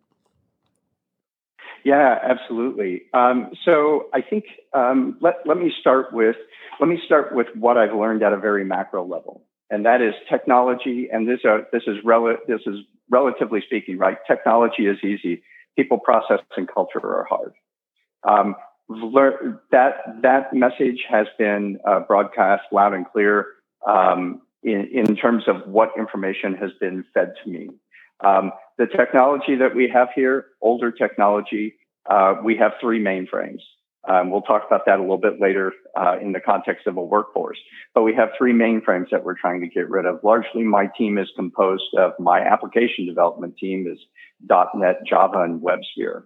Yeah, 1.84 2.18
absolutely. 2.22 3.02
Um, 3.14 3.50
so 3.64 4.06
I 4.12 4.20
think 4.20 4.44
um, 4.72 5.16
let 5.20 5.36
let 5.46 5.56
me 5.56 5.72
start 5.80 6.12
with 6.12 6.36
let 6.78 6.88
me 6.88 7.00
start 7.06 7.34
with 7.34 7.46
what 7.54 7.76
I've 7.78 7.94
learned 7.94 8.22
at 8.22 8.32
a 8.32 8.36
very 8.36 8.64
macro 8.64 9.04
level, 9.04 9.42
and 9.70 9.86
that 9.86 10.02
is 10.02 10.14
technology. 10.28 11.08
And 11.10 11.28
this 11.28 11.40
uh, 11.44 11.58
this 11.72 11.82
is 11.86 11.96
rel- 12.04 12.36
this 12.46 12.60
is 12.66 12.76
relatively 13.08 13.62
speaking, 13.64 13.98
right? 13.98 14.18
Technology 14.26 14.86
is 14.86 14.98
easy. 15.02 15.42
People, 15.76 15.98
process, 15.98 16.40
and 16.56 16.68
culture 16.72 17.00
are 17.02 17.26
hard. 17.28 17.52
Um, 18.24 18.56
that 19.70 20.20
that 20.22 20.52
message 20.52 21.04
has 21.08 21.26
been 21.38 21.78
uh, 21.86 22.00
broadcast 22.00 22.64
loud 22.72 22.92
and 22.92 23.06
clear 23.10 23.46
um, 23.86 24.42
in 24.62 24.88
in 24.92 25.16
terms 25.16 25.44
of 25.46 25.66
what 25.66 25.90
information 25.96 26.54
has 26.56 26.70
been 26.80 27.04
fed 27.14 27.34
to 27.44 27.50
me. 27.50 27.70
Um, 28.22 28.52
the 28.80 28.86
technology 28.86 29.56
that 29.56 29.76
we 29.76 29.90
have 29.92 30.08
here, 30.14 30.46
older 30.62 30.90
technology, 30.90 31.74
uh, 32.08 32.36
we 32.42 32.56
have 32.56 32.72
three 32.80 32.98
mainframes. 32.98 33.60
Um, 34.08 34.30
we'll 34.30 34.40
talk 34.40 34.62
about 34.66 34.86
that 34.86 34.98
a 34.98 35.02
little 35.02 35.18
bit 35.18 35.38
later 35.38 35.74
uh, 35.94 36.16
in 36.18 36.32
the 36.32 36.40
context 36.40 36.86
of 36.86 36.96
a 36.96 37.04
workforce. 37.04 37.58
But 37.94 38.04
we 38.04 38.14
have 38.14 38.30
three 38.38 38.54
mainframes 38.54 39.10
that 39.10 39.22
we're 39.22 39.38
trying 39.38 39.60
to 39.60 39.68
get 39.68 39.90
rid 39.90 40.06
of. 40.06 40.20
Largely, 40.24 40.62
my 40.62 40.86
team 40.96 41.18
is 41.18 41.28
composed 41.36 41.84
of 41.98 42.12
my 42.18 42.40
application 42.40 43.04
development 43.04 43.58
team 43.58 43.86
is 43.86 43.98
.NET, 44.48 45.00
Java, 45.06 45.42
and 45.42 45.60
WebSphere. 45.60 46.22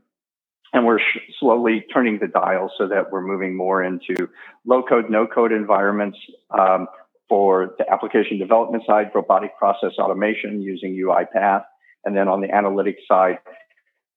And 0.72 0.86
we're 0.86 1.00
sh- 1.00 1.18
slowly 1.40 1.84
turning 1.92 2.20
the 2.20 2.28
dial 2.28 2.70
so 2.78 2.86
that 2.86 3.10
we're 3.10 3.26
moving 3.26 3.56
more 3.56 3.82
into 3.82 4.28
low 4.64 4.84
code, 4.84 5.10
no 5.10 5.26
code 5.26 5.50
environments 5.50 6.18
um, 6.56 6.86
for 7.28 7.74
the 7.78 7.92
application 7.92 8.38
development 8.38 8.84
side, 8.86 9.10
robotic 9.12 9.58
process 9.58 9.94
automation 9.98 10.62
using 10.62 10.94
UiPath. 10.94 11.64
And 12.04 12.16
then 12.16 12.28
on 12.28 12.40
the 12.40 12.48
analytics 12.48 13.06
side, 13.08 13.38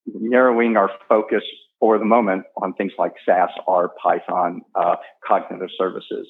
narrowing 0.05 0.77
our 0.77 0.89
focus 1.07 1.43
for 1.79 1.97
the 1.97 2.05
moment 2.05 2.43
on 2.61 2.73
things 2.73 2.93
like 2.97 3.13
SAS, 3.25 3.49
R, 3.67 3.91
Python, 4.01 4.61
uh, 4.75 4.95
cognitive 5.25 5.69
services. 5.77 6.27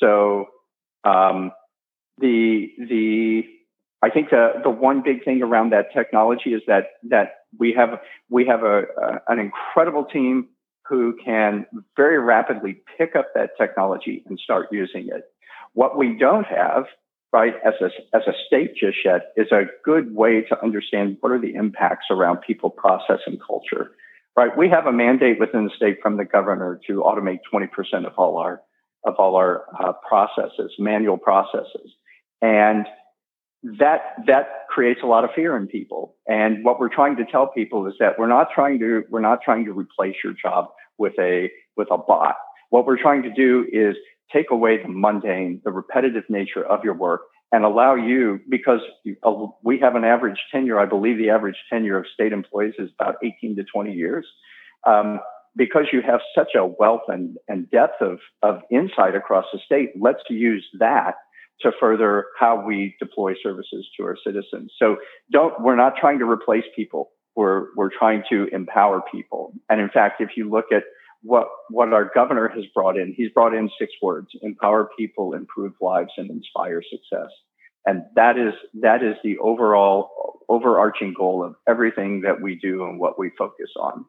So 0.00 0.46
um, 1.04 1.52
the 2.18 2.68
the 2.78 3.42
I 4.02 4.10
think 4.10 4.30
the 4.30 4.52
the 4.62 4.70
one 4.70 5.02
big 5.02 5.24
thing 5.24 5.42
around 5.42 5.72
that 5.72 5.92
technology 5.92 6.50
is 6.50 6.62
that 6.66 6.84
that 7.08 7.32
we 7.58 7.72
have 7.72 8.00
we 8.28 8.46
have 8.46 8.62
a, 8.62 8.82
a 8.82 9.20
an 9.28 9.38
incredible 9.38 10.04
team 10.04 10.48
who 10.86 11.16
can 11.24 11.66
very 11.96 12.18
rapidly 12.18 12.82
pick 12.98 13.16
up 13.16 13.28
that 13.34 13.50
technology 13.58 14.22
and 14.26 14.38
start 14.38 14.68
using 14.70 15.08
it. 15.08 15.24
What 15.72 15.96
we 15.96 16.16
don't 16.18 16.46
have, 16.46 16.84
right, 17.34 17.54
as 17.66 17.74
a, 17.82 18.16
as 18.16 18.22
a 18.26 18.32
state 18.46 18.76
just 18.80 18.98
yet, 19.04 19.32
is 19.36 19.52
a 19.52 19.64
good 19.84 20.14
way 20.14 20.40
to 20.48 20.62
understand 20.62 21.18
what 21.20 21.32
are 21.32 21.40
the 21.40 21.54
impacts 21.54 22.06
around 22.10 22.38
people, 22.46 22.70
process, 22.70 23.18
and 23.26 23.38
culture 23.46 23.90
right? 24.36 24.56
We 24.56 24.68
have 24.68 24.86
a 24.86 24.92
mandate 24.92 25.38
within 25.38 25.64
the 25.64 25.70
state 25.76 25.98
from 26.02 26.16
the 26.16 26.24
governor 26.24 26.80
to 26.86 27.02
automate 27.02 27.40
20% 27.52 27.68
of 28.06 28.12
all 28.16 28.38
our 28.38 28.62
of 29.06 29.16
all 29.18 29.36
our 29.36 29.64
uh, 29.78 29.92
processes, 30.08 30.72
manual 30.78 31.18
processes, 31.18 31.92
and 32.40 32.86
that 33.78 34.00
that 34.26 34.48
creates 34.70 35.00
a 35.02 35.06
lot 35.06 35.24
of 35.24 35.30
fear 35.36 35.56
in 35.56 35.66
people. 35.66 36.16
And 36.26 36.64
what 36.64 36.80
we're 36.80 36.94
trying 36.94 37.16
to 37.16 37.24
tell 37.26 37.46
people 37.46 37.86
is 37.86 37.94
that 38.00 38.18
we're 38.18 38.28
not 38.28 38.48
trying 38.54 38.78
to 38.78 39.02
we're 39.10 39.20
not 39.20 39.40
trying 39.44 39.66
to 39.66 39.72
replace 39.72 40.16
your 40.24 40.32
job 40.32 40.68
with 40.96 41.12
a 41.18 41.50
with 41.76 41.88
a 41.90 41.98
bot. 41.98 42.36
What 42.74 42.86
we're 42.86 43.00
trying 43.00 43.22
to 43.22 43.30
do 43.30 43.64
is 43.72 43.94
take 44.32 44.50
away 44.50 44.82
the 44.82 44.88
mundane, 44.88 45.60
the 45.64 45.70
repetitive 45.70 46.24
nature 46.28 46.66
of 46.66 46.82
your 46.82 46.94
work 46.94 47.20
and 47.52 47.64
allow 47.64 47.94
you, 47.94 48.40
because 48.50 48.80
we 49.62 49.78
have 49.78 49.94
an 49.94 50.02
average 50.02 50.38
tenure, 50.50 50.80
I 50.80 50.84
believe 50.84 51.16
the 51.16 51.30
average 51.30 51.54
tenure 51.70 51.96
of 51.98 52.06
state 52.12 52.32
employees 52.32 52.74
is 52.80 52.90
about 52.98 53.14
18 53.22 53.54
to 53.54 53.62
20 53.72 53.92
years. 53.92 54.26
Um, 54.84 55.20
because 55.54 55.84
you 55.92 56.02
have 56.02 56.18
such 56.36 56.56
a 56.56 56.66
wealth 56.66 57.02
and, 57.06 57.36
and 57.46 57.70
depth 57.70 58.02
of, 58.02 58.18
of 58.42 58.62
insight 58.72 59.14
across 59.14 59.44
the 59.52 59.60
state, 59.64 59.90
let's 60.00 60.24
use 60.28 60.66
that 60.80 61.14
to 61.60 61.70
further 61.78 62.26
how 62.40 62.60
we 62.66 62.96
deploy 62.98 63.34
services 63.40 63.88
to 63.96 64.04
our 64.04 64.16
citizens. 64.26 64.72
So 64.80 64.96
don't, 65.30 65.54
we're 65.62 65.76
not 65.76 65.92
trying 66.00 66.18
to 66.18 66.24
replace 66.24 66.64
people. 66.74 67.10
We're, 67.36 67.66
we're 67.76 67.96
trying 67.96 68.24
to 68.30 68.48
empower 68.52 69.00
people. 69.12 69.52
And 69.68 69.80
in 69.80 69.90
fact, 69.90 70.20
if 70.20 70.30
you 70.36 70.50
look 70.50 70.66
at 70.72 70.82
what 71.24 71.48
what 71.70 71.92
our 71.92 72.10
governor 72.14 72.48
has 72.48 72.64
brought 72.74 72.96
in. 72.96 73.14
He's 73.16 73.30
brought 73.30 73.54
in 73.54 73.70
six 73.78 73.92
words: 74.00 74.28
empower 74.42 74.90
people, 74.96 75.32
improve 75.34 75.72
lives, 75.80 76.12
and 76.16 76.30
inspire 76.30 76.82
success. 76.82 77.30
And 77.86 78.02
that 78.14 78.38
is 78.38 78.54
that 78.82 79.02
is 79.02 79.16
the 79.24 79.38
overall 79.38 80.40
overarching 80.48 81.14
goal 81.16 81.42
of 81.42 81.56
everything 81.66 82.20
that 82.22 82.40
we 82.40 82.56
do 82.56 82.84
and 82.84 83.00
what 83.00 83.18
we 83.18 83.30
focus 83.36 83.70
on. 83.80 84.04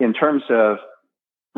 In 0.00 0.12
terms 0.12 0.42
of 0.50 0.78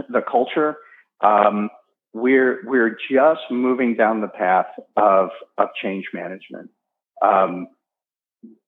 the 0.08 0.22
culture, 0.22 0.76
um, 1.22 1.70
we're 2.12 2.60
we're 2.64 2.96
just 3.10 3.40
moving 3.50 3.96
down 3.96 4.20
the 4.20 4.28
path 4.28 4.66
of 4.96 5.30
of 5.56 5.68
change 5.82 6.06
management. 6.12 6.70
Um, 7.22 7.68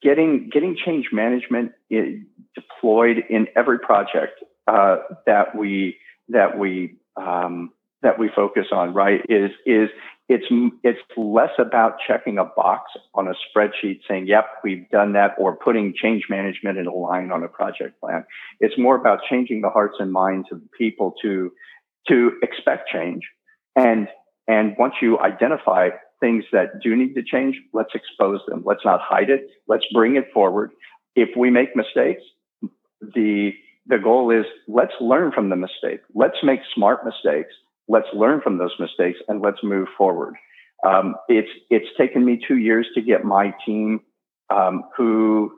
getting 0.02 0.48
getting 0.50 0.76
change 0.82 1.06
management 1.12 1.72
deployed 1.90 3.24
in 3.28 3.48
every 3.56 3.78
project 3.78 4.42
uh, 4.66 4.96
that 5.26 5.56
we 5.56 5.96
that 6.28 6.58
we 6.58 6.96
um, 7.16 7.72
that 8.02 8.18
we 8.18 8.30
focus 8.34 8.66
on, 8.72 8.94
right, 8.94 9.20
is 9.28 9.50
is 9.66 9.88
it's 10.28 10.46
it's 10.82 11.00
less 11.16 11.50
about 11.58 11.96
checking 12.06 12.38
a 12.38 12.44
box 12.44 12.92
on 13.14 13.28
a 13.28 13.32
spreadsheet 13.32 14.00
saying, 14.08 14.26
"Yep, 14.26 14.46
we've 14.64 14.88
done 14.90 15.12
that," 15.12 15.34
or 15.38 15.56
putting 15.56 15.94
change 15.94 16.24
management 16.30 16.78
in 16.78 16.86
a 16.86 16.94
line 16.94 17.30
on 17.32 17.42
a 17.42 17.48
project 17.48 18.00
plan. 18.00 18.24
It's 18.60 18.78
more 18.78 18.96
about 18.96 19.20
changing 19.28 19.60
the 19.60 19.70
hearts 19.70 19.96
and 19.98 20.12
minds 20.12 20.48
of 20.52 20.60
people 20.76 21.14
to 21.22 21.52
to 22.08 22.32
expect 22.42 22.88
change, 22.88 23.22
and 23.76 24.08
and 24.48 24.74
once 24.78 24.94
you 25.00 25.18
identify 25.20 25.90
things 26.20 26.44
that 26.52 26.80
do 26.82 26.96
need 26.96 27.14
to 27.14 27.22
change, 27.22 27.56
let's 27.72 27.94
expose 27.94 28.40
them. 28.46 28.62
Let's 28.64 28.84
not 28.84 29.00
hide 29.00 29.28
it. 29.28 29.48
Let's 29.66 29.84
bring 29.92 30.16
it 30.16 30.26
forward. 30.32 30.70
If 31.14 31.30
we 31.36 31.50
make 31.50 31.76
mistakes, 31.76 32.22
the 33.00 33.52
the 33.86 33.98
goal 33.98 34.30
is 34.30 34.44
let's 34.68 34.92
learn 35.00 35.32
from 35.32 35.50
the 35.50 35.56
mistake. 35.56 36.00
Let's 36.14 36.36
make 36.42 36.60
smart 36.74 37.04
mistakes. 37.04 37.52
Let's 37.88 38.06
learn 38.14 38.40
from 38.40 38.58
those 38.58 38.74
mistakes 38.78 39.18
and 39.28 39.40
let's 39.40 39.58
move 39.62 39.88
forward. 39.98 40.34
Um, 40.86 41.16
it's 41.28 41.50
it's 41.70 41.88
taken 41.98 42.24
me 42.24 42.40
two 42.46 42.56
years 42.56 42.86
to 42.94 43.02
get 43.02 43.24
my 43.24 43.54
team, 43.64 44.00
um, 44.50 44.84
who, 44.96 45.52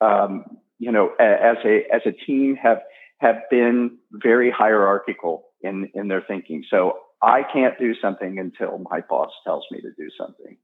um, 0.00 0.44
you 0.78 0.92
know, 0.92 1.12
as 1.18 1.56
a 1.64 1.82
as 1.92 2.02
a 2.06 2.12
team 2.12 2.56
have 2.56 2.78
have 3.18 3.36
been 3.50 3.98
very 4.12 4.50
hierarchical 4.50 5.44
in 5.62 5.90
in 5.94 6.08
their 6.08 6.22
thinking. 6.26 6.64
So 6.70 6.98
I 7.22 7.42
can't 7.52 7.78
do 7.78 7.94
something 8.00 8.38
until 8.38 8.78
my 8.90 9.02
boss 9.08 9.30
tells 9.44 9.64
me 9.70 9.80
to 9.82 9.90
do 9.96 10.08
something. 10.18 10.56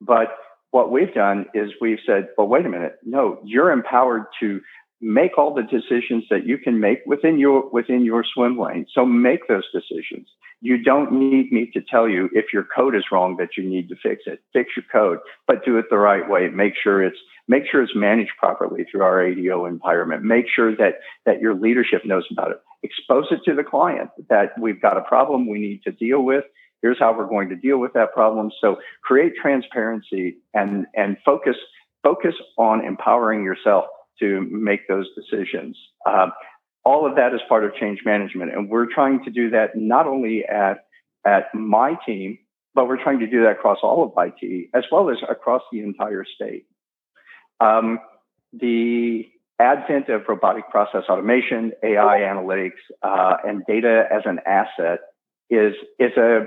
But 0.00 0.28
what 0.70 0.90
we've 0.90 1.14
done 1.14 1.46
is 1.54 1.70
we've 1.80 2.00
said, 2.06 2.28
well, 2.36 2.48
wait 2.48 2.66
a 2.66 2.68
minute. 2.68 2.96
No, 3.02 3.38
you're 3.44 3.70
empowered 3.70 4.24
to 4.40 4.60
make 5.00 5.36
all 5.36 5.54
the 5.54 5.62
decisions 5.62 6.24
that 6.30 6.46
you 6.46 6.58
can 6.58 6.80
make 6.80 7.00
within 7.06 7.38
your 7.38 7.68
within 7.70 8.04
your 8.04 8.24
swim 8.24 8.58
lane. 8.58 8.86
So 8.92 9.04
make 9.04 9.46
those 9.48 9.64
decisions. 9.72 10.28
You 10.62 10.82
don't 10.82 11.12
need 11.12 11.52
me 11.52 11.70
to 11.74 11.82
tell 11.82 12.08
you 12.08 12.30
if 12.32 12.46
your 12.52 12.66
code 12.74 12.96
is 12.96 13.04
wrong 13.12 13.36
that 13.36 13.56
you 13.56 13.68
need 13.68 13.88
to 13.90 13.96
fix 14.02 14.22
it. 14.26 14.40
Fix 14.52 14.70
your 14.76 14.84
code 14.90 15.18
but 15.46 15.64
do 15.64 15.76
it 15.78 15.86
the 15.90 15.98
right 15.98 16.28
way. 16.28 16.48
Make 16.48 16.74
sure 16.82 17.02
it's 17.02 17.18
make 17.46 17.64
sure 17.70 17.82
it's 17.82 17.94
managed 17.94 18.32
properly 18.38 18.84
through 18.90 19.02
our 19.02 19.22
ADO 19.22 19.66
environment. 19.66 20.22
Make 20.22 20.46
sure 20.54 20.74
that 20.76 20.94
that 21.26 21.40
your 21.40 21.54
leadership 21.54 22.02
knows 22.04 22.26
about 22.30 22.52
it. 22.52 22.58
Expose 22.82 23.26
it 23.30 23.40
to 23.44 23.54
the 23.54 23.64
client 23.64 24.10
that 24.30 24.58
we've 24.58 24.80
got 24.80 24.96
a 24.96 25.02
problem 25.02 25.48
we 25.48 25.58
need 25.58 25.82
to 25.84 25.92
deal 25.92 26.22
with. 26.22 26.44
Here's 26.80 26.98
how 26.98 27.16
we're 27.16 27.28
going 27.28 27.48
to 27.50 27.56
deal 27.56 27.78
with 27.78 27.92
that 27.94 28.12
problem. 28.14 28.50
So 28.60 28.76
create 29.02 29.34
transparency 29.40 30.38
and 30.54 30.86
and 30.94 31.18
focus 31.22 31.56
focus 32.02 32.34
on 32.56 32.84
empowering 32.84 33.42
yourself 33.44 33.86
to 34.20 34.46
make 34.50 34.88
those 34.88 35.06
decisions. 35.14 35.76
Um, 36.06 36.32
all 36.84 37.06
of 37.06 37.16
that 37.16 37.34
is 37.34 37.40
part 37.48 37.64
of 37.64 37.74
change 37.74 38.00
management, 38.04 38.52
and 38.54 38.68
we're 38.68 38.92
trying 38.92 39.24
to 39.24 39.30
do 39.30 39.50
that 39.50 39.76
not 39.76 40.06
only 40.06 40.44
at 40.44 40.84
at 41.26 41.52
my 41.54 41.98
team, 42.06 42.38
but 42.74 42.86
we're 42.86 43.02
trying 43.02 43.18
to 43.18 43.26
do 43.26 43.42
that 43.42 43.52
across 43.52 43.78
all 43.82 44.04
of 44.04 44.12
IT 44.16 44.68
as 44.74 44.84
well 44.92 45.10
as 45.10 45.16
across 45.28 45.62
the 45.72 45.80
entire 45.80 46.24
state. 46.24 46.66
Um, 47.58 47.98
the 48.52 49.26
advent 49.58 50.08
of 50.08 50.22
robotic 50.28 50.70
process 50.70 51.04
automation, 51.08 51.72
AI 51.82 52.18
analytics, 52.20 52.82
uh, 53.02 53.36
and 53.44 53.64
data 53.66 54.04
as 54.12 54.22
an 54.24 54.40
asset 54.46 55.00
is 55.50 55.74
is 55.98 56.16
a 56.16 56.46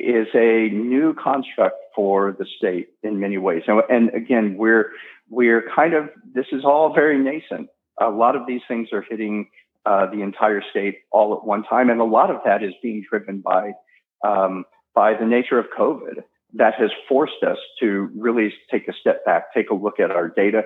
is 0.00 0.28
a 0.34 0.68
new 0.74 1.14
construct 1.14 1.76
for 1.94 2.34
the 2.38 2.46
state 2.58 2.88
in 3.02 3.20
many 3.20 3.38
ways. 3.38 3.62
And, 3.66 3.82
and 3.88 4.14
again, 4.14 4.56
we're 4.56 4.90
we're 5.28 5.64
kind 5.74 5.94
of 5.94 6.08
this 6.34 6.46
is 6.52 6.64
all 6.64 6.92
very 6.94 7.18
nascent. 7.18 7.68
A 8.00 8.10
lot 8.10 8.36
of 8.36 8.46
these 8.46 8.62
things 8.66 8.88
are 8.92 9.04
hitting 9.08 9.48
uh, 9.86 10.06
the 10.06 10.22
entire 10.22 10.62
state 10.70 10.98
all 11.12 11.34
at 11.34 11.44
one 11.44 11.64
time, 11.64 11.90
and 11.90 12.00
a 12.00 12.04
lot 12.04 12.30
of 12.30 12.38
that 12.44 12.62
is 12.62 12.72
being 12.82 13.04
driven 13.08 13.40
by 13.40 13.72
um, 14.26 14.64
by 14.94 15.14
the 15.14 15.26
nature 15.26 15.58
of 15.58 15.66
COVID. 15.78 16.22
That 16.54 16.74
has 16.74 16.90
forced 17.08 17.44
us 17.46 17.58
to 17.78 18.10
really 18.16 18.52
take 18.70 18.88
a 18.88 18.92
step 18.92 19.24
back, 19.24 19.54
take 19.54 19.70
a 19.70 19.74
look 19.74 20.00
at 20.00 20.10
our 20.10 20.28
data, 20.28 20.62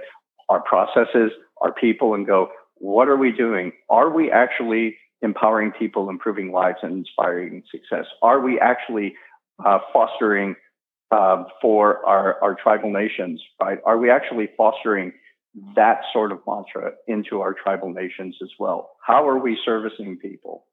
our 0.48 0.60
processes, 0.62 1.30
our 1.60 1.72
people, 1.72 2.14
and 2.14 2.26
go, 2.26 2.48
what 2.76 3.08
are 3.08 3.16
we 3.16 3.32
doing? 3.32 3.72
Are 3.90 4.10
we 4.10 4.30
actually 4.30 4.96
empowering 5.24 5.72
people, 5.72 6.08
improving 6.10 6.52
lives, 6.52 6.78
and 6.82 6.92
inspiring 6.92 7.62
success? 7.70 8.06
Are 8.22 8.40
we 8.40 8.60
actually 8.60 9.14
uh, 9.64 9.78
fostering 9.92 10.54
uh, 11.10 11.44
for 11.60 12.04
our, 12.06 12.42
our 12.42 12.54
tribal 12.54 12.92
nations, 12.92 13.42
right? 13.60 13.78
Are 13.84 13.98
we 13.98 14.10
actually 14.10 14.48
fostering 14.56 15.12
that 15.76 16.00
sort 16.12 16.32
of 16.32 16.40
mantra 16.46 16.92
into 17.06 17.40
our 17.40 17.54
tribal 17.54 17.92
nations 17.92 18.36
as 18.42 18.50
well? 18.58 18.90
How 19.04 19.28
are 19.28 19.38
we 19.38 19.58
servicing 19.64 20.18
people? 20.18 20.66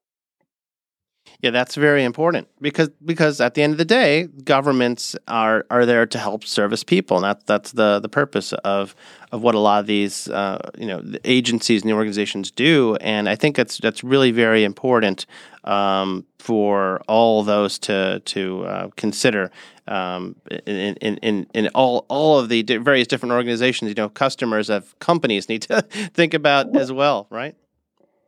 Yeah, 1.41 1.49
that's 1.49 1.73
very 1.73 2.03
important 2.03 2.47
because 2.61 2.89
because 3.03 3.41
at 3.41 3.55
the 3.55 3.63
end 3.63 3.71
of 3.71 3.79
the 3.79 3.85
day, 3.85 4.27
governments 4.43 5.15
are 5.27 5.65
are 5.71 5.87
there 5.87 6.05
to 6.05 6.19
help 6.19 6.43
service 6.43 6.83
people, 6.83 7.17
and 7.17 7.23
that 7.23 7.47
that's 7.47 7.71
the 7.71 7.99
the 7.99 8.09
purpose 8.09 8.53
of 8.53 8.95
of 9.31 9.41
what 9.41 9.55
a 9.55 9.59
lot 9.59 9.79
of 9.79 9.87
these 9.87 10.27
uh, 10.29 10.59
you 10.77 10.85
know 10.85 11.01
agencies 11.23 11.81
and 11.81 11.91
organizations 11.93 12.51
do. 12.51 12.95
And 13.01 13.27
I 13.27 13.35
think 13.35 13.55
that's 13.55 13.79
that's 13.79 14.03
really 14.03 14.31
very 14.31 14.63
important 14.63 15.25
um, 15.63 16.25
for 16.37 17.01
all 17.07 17.41
those 17.43 17.79
to 17.79 18.19
to 18.19 18.63
uh, 18.65 18.87
consider 18.95 19.51
um, 19.87 20.35
in, 20.67 20.95
in, 20.97 21.17
in, 21.17 21.47
in 21.55 21.67
all 21.69 22.05
all 22.07 22.37
of 22.37 22.49
the 22.49 22.61
various 22.61 23.07
different 23.07 23.33
organizations. 23.33 23.89
You 23.89 23.95
know, 23.95 24.09
customers 24.09 24.69
of 24.69 24.97
companies 24.99 25.49
need 25.49 25.63
to 25.63 25.81
think 26.13 26.35
about 26.35 26.75
as 26.75 26.91
well, 26.91 27.25
right? 27.31 27.55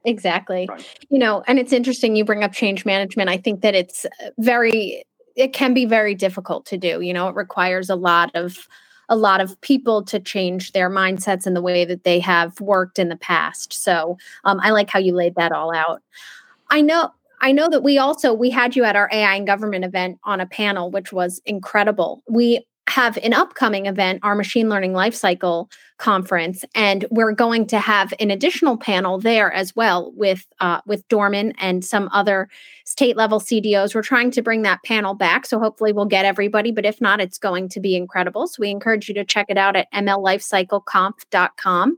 Exactly. 0.05 0.67
Right. 0.69 1.05
You 1.10 1.19
know, 1.19 1.43
and 1.48 1.60
it's 1.60 1.72
interesting 1.72 2.15
you 2.15 2.25
bring 2.25 2.43
up 2.43 2.51
change 2.51 2.86
management. 2.86 3.29
I 3.29 3.38
think 3.38 3.62
that 3.62 3.75
it's 3.75 4.05
uh, 4.05 4.29
very 4.38 5.03
it 5.36 5.53
can 5.53 5.74
be 5.74 5.86
very 5.86 6.13
difficult 6.13 6.65
to 6.67 6.77
do. 6.77 7.01
You 7.01 7.13
know, 7.13 7.27
it 7.27 7.36
requires 7.36 7.89
a 7.89 7.95
lot 7.95 8.31
of 8.36 8.67
a 9.10 9.15
lot 9.15 9.41
of 9.41 9.60
people 9.62 10.03
to 10.03 10.19
change 10.19 10.72
their 10.72 10.89
mindsets 10.89 11.45
and 11.45 11.55
the 11.55 11.62
way 11.62 11.86
that 11.86 12.03
they 12.03 12.19
have 12.19 12.60
worked 12.62 13.00
in 13.00 13.10
the 13.10 13.17
past. 13.17 13.74
So 13.74 14.17
um, 14.43 14.60
I 14.62 14.72
like 14.72 14.89
how 14.89 15.00
you 15.00 15.13
laid 15.13 15.36
that 15.36 15.51
all 15.51 15.75
out. 15.75 16.01
I 16.69 16.81
know 16.81 17.12
I 17.41 17.51
know 17.51 17.69
that 17.69 17.83
we 17.83 17.98
also 17.98 18.33
we 18.33 18.50
had 18.50 18.75
you 18.75 18.83
at 18.83 18.95
our 18.95 19.10
AI 19.12 19.36
and 19.36 19.45
government 19.45 19.83
event 19.83 20.19
on 20.24 20.39
a 20.39 20.45
panel, 20.45 20.89
which 20.91 21.12
was 21.12 21.41
incredible. 21.45 22.24
We 22.29 22.65
have 22.89 23.17
an 23.17 23.33
upcoming 23.33 23.85
event, 23.85 24.19
our 24.23 24.35
machine 24.35 24.67
learning 24.67 24.93
lifecycle 24.93 25.71
conference, 25.97 26.65
and 26.75 27.05
we're 27.11 27.31
going 27.31 27.65
to 27.67 27.79
have 27.79 28.13
an 28.19 28.29
additional 28.29 28.77
panel 28.77 29.19
there 29.19 29.53
as 29.53 29.75
well 29.75 30.11
with 30.15 30.45
uh, 30.59 30.81
with 30.85 31.07
Dorman 31.07 31.53
and 31.59 31.85
some 31.85 32.09
other 32.11 32.49
state 32.83 33.15
level 33.15 33.39
CDOs. 33.39 33.95
We're 33.95 34.01
trying 34.01 34.31
to 34.31 34.41
bring 34.41 34.63
that 34.63 34.83
panel 34.83 35.13
back, 35.13 35.45
so 35.45 35.59
hopefully 35.59 35.93
we'll 35.93 36.05
get 36.05 36.25
everybody. 36.25 36.71
But 36.71 36.85
if 36.85 36.99
not, 36.99 37.21
it's 37.21 37.37
going 37.37 37.69
to 37.69 37.79
be 37.79 37.95
incredible. 37.95 38.47
So 38.47 38.57
we 38.59 38.69
encourage 38.69 39.07
you 39.07 39.15
to 39.15 39.23
check 39.23 39.45
it 39.49 39.57
out 39.57 39.77
at 39.77 39.91
mllifecycleconf.com. 39.93 41.97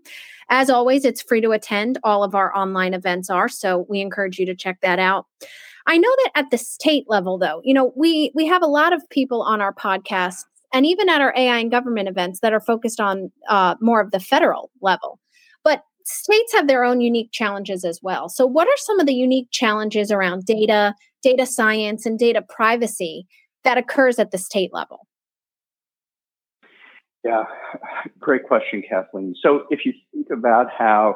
As 0.50 0.70
always, 0.70 1.04
it's 1.04 1.24
free 1.24 1.42
to 1.42 1.52
attend. 1.52 1.98
All 2.04 2.24
of 2.24 2.36
our 2.36 2.56
online 2.56 2.94
events 2.94 3.32
are, 3.32 3.50
so 3.50 3.88
we 3.90 4.02
encourage 4.02 4.38
you 4.38 4.46
to 4.46 4.56
check 4.56 4.82
that 4.82 5.00
out. 5.00 5.26
I 5.88 5.98
know 5.98 6.10
that 6.10 6.32
at 6.36 6.52
the 6.52 6.58
state 6.58 7.06
level, 7.08 7.38
though, 7.38 7.62
you 7.64 7.74
know, 7.74 7.94
we 7.96 8.32
we 8.36 8.46
have 8.46 8.62
a 8.62 8.68
lot 8.68 8.94
of 8.94 9.08
people 9.10 9.42
on 9.42 9.62
our 9.62 9.74
podcast 9.74 10.46
and 10.76 10.86
even 10.86 11.08
at 11.08 11.22
our 11.22 11.34
AI 11.38 11.60
and 11.60 11.72
government 11.72 12.10
events 12.10 12.42
that 12.42 12.52
are 12.52 12.60
focused 12.60 13.00
on 13.00 13.32
uh, 13.48 13.76
more 13.80 14.02
of 14.02 14.12
the 14.12 14.20
federal 14.20 14.70
level. 14.82 15.22
But 15.64 15.84
states 16.04 16.52
have 16.54 16.68
their 16.68 16.84
own 16.84 17.00
unique 17.00 17.30
challenges 17.32 17.86
as 17.86 18.02
well. 18.04 18.28
So, 18.28 18.46
what 18.46 18.68
are 18.68 18.78
some 18.78 19.00
of 19.00 19.08
the 19.08 19.14
unique 19.14 19.48
challenges 19.52 20.12
around 20.12 20.46
data, 20.46 20.94
data 21.24 21.46
science, 21.46 22.06
and 22.06 22.20
data 22.20 22.44
privacy 22.48 23.26
that 23.64 23.78
occurs 23.78 24.20
at 24.20 24.32
the 24.32 24.38
state 24.38 24.72
level? 24.74 25.08
Yeah, 27.24 27.46
great 28.20 28.44
question, 28.44 28.84
Kathleen. 28.88 29.34
So, 29.42 29.68
if 29.70 29.86
you 29.86 29.94
think 30.14 30.28
about 30.30 30.68
how 30.78 31.16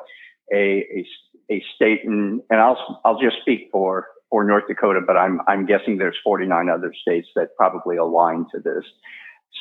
a, 0.54 0.86
a, 0.96 1.06
a 1.52 1.64
state, 1.76 2.06
and, 2.06 2.40
and 2.50 2.62
I'll, 2.62 3.02
I'll 3.04 3.20
just 3.20 3.42
speak 3.42 3.68
for, 3.74 4.08
for 4.30 4.46
North 4.46 4.64
Dakota, 4.70 5.02
but 5.06 5.18
I'm, 5.18 5.42
I'm 5.50 5.66
guessing 5.66 5.98
there's 5.98 6.18
49 6.24 6.70
other 6.70 6.94
states 7.00 7.28
that 7.36 7.50
probably 7.58 7.98
align 7.98 8.46
to 8.56 8.62
this. 8.62 8.86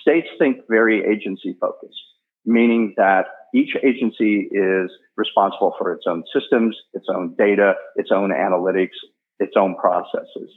States 0.09 0.29
think 0.39 0.59
very 0.69 1.05
agency 1.05 1.57
focused, 1.61 2.03
meaning 2.47 2.95
that 2.97 3.27
each 3.55 3.77
agency 3.83 4.49
is 4.51 4.91
responsible 5.17 5.75
for 5.79 5.93
its 5.93 6.05
own 6.07 6.25
systems, 6.33 6.77
its 6.95 7.07
own 7.15 7.35
data, 7.37 7.75
its 7.97 8.11
own 8.11 8.31
analytics, 8.31 8.97
its 9.39 9.53
own 9.57 9.77
processes. 9.77 10.51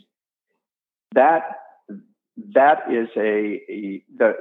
That 1.14 1.42
that 2.54 2.84
is 2.90 3.10
a, 3.18 3.62
a 3.70 4.04
the, 4.18 4.34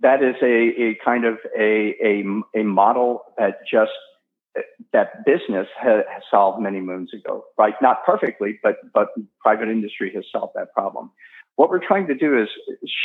that 0.00 0.22
is 0.22 0.34
a, 0.42 0.82
a 0.82 0.98
kind 1.04 1.24
of 1.24 1.38
a, 1.56 1.94
a, 2.04 2.24
a 2.60 2.64
model 2.64 3.22
that 3.38 3.60
just 3.70 3.92
that 4.92 5.24
business 5.24 5.66
has 5.80 6.02
solved 6.30 6.60
many 6.60 6.80
moons 6.80 7.10
ago, 7.14 7.44
right? 7.56 7.74
Not 7.80 8.04
perfectly, 8.04 8.58
but 8.62 8.76
but 8.92 9.08
private 9.40 9.68
industry 9.68 10.12
has 10.14 10.24
solved 10.30 10.52
that 10.56 10.72
problem. 10.74 11.12
What 11.56 11.70
we're 11.70 11.86
trying 11.86 12.06
to 12.08 12.14
do 12.14 12.40
is 12.40 12.48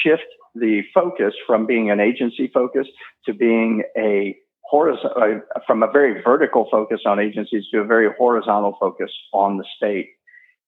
shift 0.04 0.24
the 0.56 0.82
focus 0.94 1.34
from 1.46 1.66
being 1.66 1.92
an 1.92 2.00
agency 2.00 2.50
focus 2.54 2.88
to 3.26 3.34
being 3.34 3.84
a 3.98 4.38
horizontal, 4.64 5.42
from 5.66 5.84
a 5.84 5.92
very 5.92 6.22
vertical 6.24 6.68
focus 6.72 7.02
on 7.06 7.20
agencies 7.20 7.66
to 7.74 7.80
a 7.80 7.86
very 7.86 8.10
horizontal 8.18 8.76
focus 8.80 9.12
on 9.34 9.58
the 9.58 9.66
state. 9.76 10.10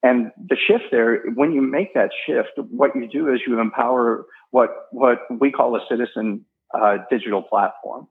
And 0.01 0.31
the 0.37 0.55
shift 0.55 0.85
there, 0.91 1.23
when 1.35 1.51
you 1.51 1.61
make 1.61 1.93
that 1.93 2.11
shift, 2.25 2.51
what 2.69 2.95
you 2.95 3.07
do 3.07 3.33
is 3.33 3.41
you 3.45 3.59
empower 3.59 4.25
what 4.51 4.69
what 4.91 5.19
we 5.39 5.51
call 5.51 5.75
a 5.75 5.81
citizen 5.89 6.45
uh, 6.73 6.97
digital 7.09 7.41
platform. 7.41 8.07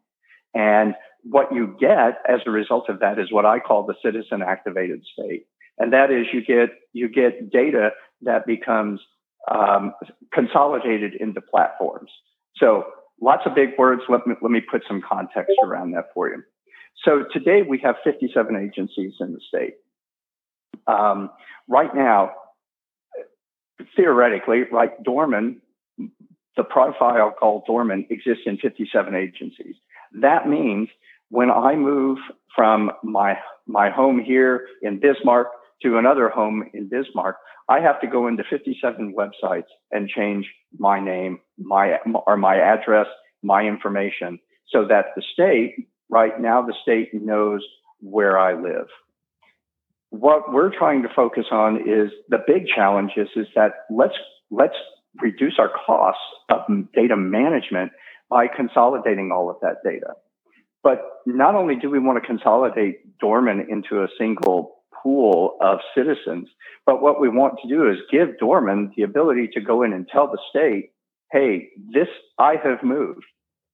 And 0.54 0.94
what 1.22 1.52
you 1.52 1.76
get 1.80 2.18
as 2.28 2.40
a 2.46 2.50
result 2.50 2.88
of 2.88 3.00
that 3.00 3.18
is 3.18 3.32
what 3.32 3.46
I 3.46 3.58
call 3.58 3.86
the 3.86 3.94
citizen 4.04 4.42
activated 4.42 5.02
state. 5.12 5.46
And 5.78 5.92
that 5.92 6.10
is 6.10 6.26
you 6.32 6.44
get 6.44 6.70
you 6.92 7.08
get 7.08 7.50
data 7.50 7.90
that 8.22 8.46
becomes 8.46 9.00
um, 9.50 9.94
consolidated 10.32 11.14
into 11.14 11.40
platforms. 11.40 12.10
So 12.56 12.84
lots 13.20 13.42
of 13.46 13.54
big 13.54 13.70
words. 13.78 14.02
Let 14.08 14.26
me, 14.26 14.34
let 14.42 14.50
me 14.50 14.60
put 14.60 14.82
some 14.86 15.00
context 15.00 15.52
around 15.64 15.92
that 15.92 16.06
for 16.14 16.28
you. 16.28 16.42
So 17.04 17.24
today 17.32 17.62
we 17.62 17.78
have 17.84 17.96
57 18.04 18.56
agencies 18.56 19.14
in 19.20 19.32
the 19.32 19.40
state. 19.48 19.74
Um, 20.86 21.30
right 21.68 21.94
now, 21.94 22.32
theoretically, 23.94 24.62
right, 24.72 25.02
Dorman, 25.02 25.60
the 26.56 26.64
profile 26.64 27.32
called 27.38 27.64
Dorman 27.66 28.06
exists 28.10 28.42
in 28.46 28.58
57 28.58 29.14
agencies. 29.14 29.76
That 30.20 30.48
means 30.48 30.88
when 31.30 31.50
I 31.50 31.76
move 31.76 32.18
from 32.54 32.90
my 33.04 33.38
my 33.66 33.90
home 33.90 34.18
here 34.18 34.66
in 34.82 34.98
Bismarck 34.98 35.48
to 35.82 35.98
another 35.98 36.28
home 36.28 36.68
in 36.74 36.88
Bismarck, 36.88 37.36
I 37.68 37.80
have 37.80 38.00
to 38.00 38.06
go 38.06 38.26
into 38.28 38.42
57 38.48 39.14
websites 39.16 39.68
and 39.90 40.08
change 40.08 40.46
my 40.78 41.00
name, 41.00 41.40
my 41.58 41.98
or 42.26 42.36
my 42.36 42.56
address, 42.56 43.06
my 43.42 43.62
information, 43.62 44.38
so 44.68 44.86
that 44.88 45.06
the 45.16 45.22
state, 45.32 45.88
right 46.08 46.40
now, 46.40 46.62
the 46.62 46.74
state 46.82 47.10
knows 47.12 47.64
where 48.00 48.38
I 48.38 48.54
live. 48.54 48.88
What 50.10 50.52
we're 50.52 50.76
trying 50.76 51.02
to 51.02 51.08
focus 51.14 51.44
on 51.50 51.76
is 51.76 52.10
the 52.28 52.42
big 52.46 52.66
challenge 52.74 53.12
is, 53.16 53.28
is 53.36 53.46
that 53.54 53.72
let's 53.90 54.14
let's 54.50 54.76
reduce 55.20 55.58
our 55.58 55.70
costs 55.86 56.22
of 56.48 56.60
data 56.94 57.16
management 57.16 57.92
by 58.30 58.46
consolidating 58.46 59.30
all 59.32 59.50
of 59.50 59.56
that 59.62 59.76
data. 59.84 60.14
But 60.82 61.00
not 61.26 61.54
only 61.54 61.76
do 61.76 61.90
we 61.90 61.98
want 61.98 62.22
to 62.22 62.26
consolidate 62.26 63.18
Dorman 63.18 63.66
into 63.68 64.02
a 64.02 64.08
single 64.18 64.77
pool 65.02 65.56
of 65.60 65.78
citizens. 65.96 66.48
But 66.86 67.02
what 67.02 67.20
we 67.20 67.28
want 67.28 67.58
to 67.62 67.68
do 67.68 67.90
is 67.90 67.98
give 68.10 68.38
Dorman 68.38 68.92
the 68.96 69.02
ability 69.02 69.48
to 69.54 69.60
go 69.60 69.82
in 69.82 69.92
and 69.92 70.08
tell 70.08 70.26
the 70.26 70.38
state, 70.50 70.90
hey, 71.32 71.68
this, 71.92 72.08
I 72.38 72.54
have 72.62 72.82
moved. 72.82 73.24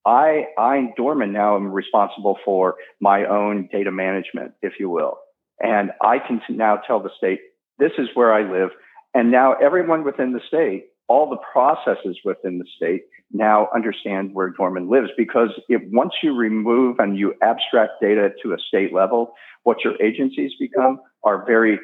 I, 0.07 0.47
I, 0.59 0.93
Dorman 0.97 1.33
now 1.33 1.57
am 1.57 1.73
responsible 1.73 2.39
for 2.45 2.75
my 3.01 3.25
own 3.25 3.69
data 3.73 3.91
management, 3.91 4.53
if 4.63 4.75
you 4.79 4.91
will. 4.91 5.19
And 5.61 5.93
I 6.03 6.19
can 6.19 6.43
now 6.51 6.77
tell 6.77 7.01
the 7.01 7.11
state, 7.17 7.41
this 7.79 7.93
is 7.99 8.09
where 8.15 8.33
I 8.33 8.43
live. 8.43 8.71
And 9.15 9.31
now 9.31 9.55
everyone 9.55 10.05
within 10.05 10.33
the 10.33 10.41
state, 10.47 10.87
all 11.09 11.31
the 11.31 11.39
processes 11.53 12.19
within 12.25 12.59
the 12.59 12.67
state 12.77 13.03
now 13.33 13.69
understand 13.75 14.31
where 14.33 14.51
Dorman 14.51 14.89
lives 14.89 15.09
because 15.17 15.51
if 15.69 15.83
once 15.93 16.13
you 16.23 16.35
remove 16.35 16.99
and 16.99 17.19
you 17.19 17.35
abstract 17.43 17.93
data 18.01 18.31
to 18.43 18.53
a 18.53 18.59
state 18.69 18.93
level, 18.93 19.35
what 19.65 19.85
your 19.85 20.01
agencies 20.03 20.53
become 20.59 21.01
are 21.25 21.45
very 21.47 21.79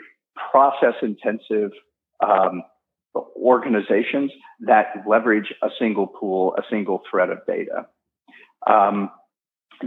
process 0.51 0.95
intensive 1.03 1.71
um, 2.25 2.63
organizations 3.37 4.31
that 4.61 5.03
leverage 5.07 5.53
a 5.63 5.69
single 5.79 6.07
pool, 6.07 6.55
a 6.57 6.63
single 6.71 7.03
thread 7.11 7.31
of 7.31 7.39
data. 7.47 7.87
Um, 8.67 9.11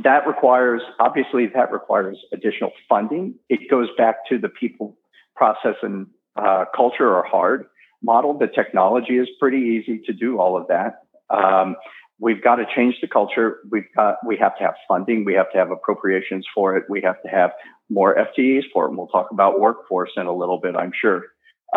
that 0.04 0.28
requires, 0.28 0.82
obviously, 1.00 1.48
that 1.54 1.72
requires 1.72 2.18
additional 2.34 2.72
funding. 2.90 3.36
It 3.50 3.70
goes 3.70 3.90
back 3.98 4.28
to 4.30 4.40
the 4.40 4.50
people, 4.50 4.98
process, 5.36 5.76
and 5.84 6.08
uh, 6.36 6.66
culture 6.76 7.16
are 7.16 7.24
hard 7.24 7.66
model. 8.02 8.38
The 8.38 8.48
technology 8.48 9.18
is 9.18 9.28
pretty 9.40 9.58
easy 9.58 10.02
to 10.06 10.14
do 10.14 10.40
all 10.40 10.58
of 10.58 10.68
that. 10.68 11.04
Um, 11.30 11.76
we've 12.20 12.44
got 12.44 12.56
to 12.56 12.66
change 12.76 12.96
the 13.02 13.08
culture. 13.08 13.58
We've 13.70 13.88
got, 13.96 14.18
we 14.26 14.38
have 14.38 14.58
to 14.58 14.64
have 14.64 14.76
funding. 14.88 15.26
We 15.26 15.34
have 15.34 15.52
to 15.52 15.58
have 15.58 15.72
appropriations 15.72 16.46
for 16.54 16.78
it. 16.78 16.86
We 16.90 17.02
have 17.02 17.22
to 17.24 17.30
have 17.30 17.52
more 17.90 18.16
FTEs 18.16 18.64
for 18.74 18.86
it. 18.86 18.90
And 18.90 18.98
we'll 18.98 19.08
talk 19.08 19.30
about 19.32 19.60
workforce 19.60 20.12
in 20.18 20.26
a 20.26 20.34
little 20.34 20.60
bit, 20.60 20.76
I'm 20.76 20.92
sure. 21.00 21.24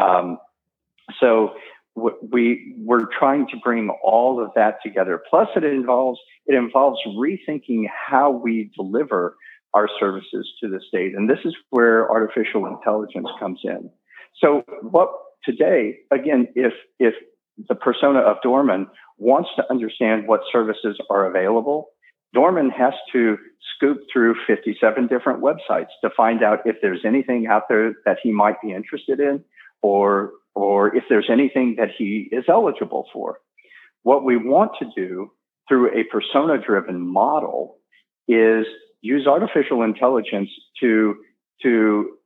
Um, 0.00 0.38
so 1.20 1.54
we 1.96 2.74
we're 2.78 3.06
trying 3.18 3.46
to 3.48 3.56
bring 3.64 3.88
all 4.04 4.42
of 4.42 4.50
that 4.54 4.76
together. 4.84 5.22
Plus, 5.30 5.48
it 5.56 5.64
involves 5.64 6.20
it 6.46 6.54
involves 6.54 6.98
rethinking 7.06 7.84
how 7.88 8.30
we 8.30 8.70
deliver 8.76 9.36
our 9.74 9.88
services 9.98 10.48
to 10.60 10.68
the 10.68 10.80
state, 10.88 11.14
and 11.14 11.28
this 11.28 11.38
is 11.44 11.54
where 11.70 12.10
artificial 12.10 12.66
intelligence 12.66 13.28
comes 13.38 13.60
in. 13.64 13.90
so 14.40 14.62
what 14.82 15.10
today, 15.44 15.98
again, 16.10 16.48
if 16.54 16.74
if 16.98 17.14
the 17.68 17.74
persona 17.74 18.20
of 18.20 18.36
Dorman 18.42 18.86
wants 19.18 19.50
to 19.56 19.64
understand 19.70 20.28
what 20.28 20.40
services 20.52 20.98
are 21.10 21.26
available, 21.26 21.88
Dorman 22.34 22.70
has 22.70 22.92
to 23.12 23.38
scoop 23.74 23.98
through 24.12 24.34
57 24.46 25.06
different 25.06 25.42
websites 25.42 25.88
to 26.02 26.10
find 26.16 26.42
out 26.42 26.60
if 26.66 26.76
there's 26.82 27.04
anything 27.04 27.46
out 27.46 27.62
there 27.68 27.94
that 28.04 28.18
he 28.22 28.32
might 28.32 28.60
be 28.60 28.72
interested 28.72 29.20
in 29.20 29.44
or 29.82 30.32
or 30.54 30.96
if 30.96 31.04
there's 31.10 31.28
anything 31.30 31.76
that 31.76 31.90
he 31.96 32.28
is 32.32 32.44
eligible 32.48 33.06
for. 33.12 33.38
What 34.02 34.24
we 34.24 34.36
want 34.36 34.72
to 34.78 34.86
do 34.96 35.30
through 35.68 35.88
a 35.88 36.04
persona 36.04 36.56
driven 36.58 37.00
model 37.00 37.76
is 38.28 38.66
use 39.02 39.26
artificial 39.26 39.82
intelligence 39.82 40.50
to 40.80 41.16
to 41.62 42.16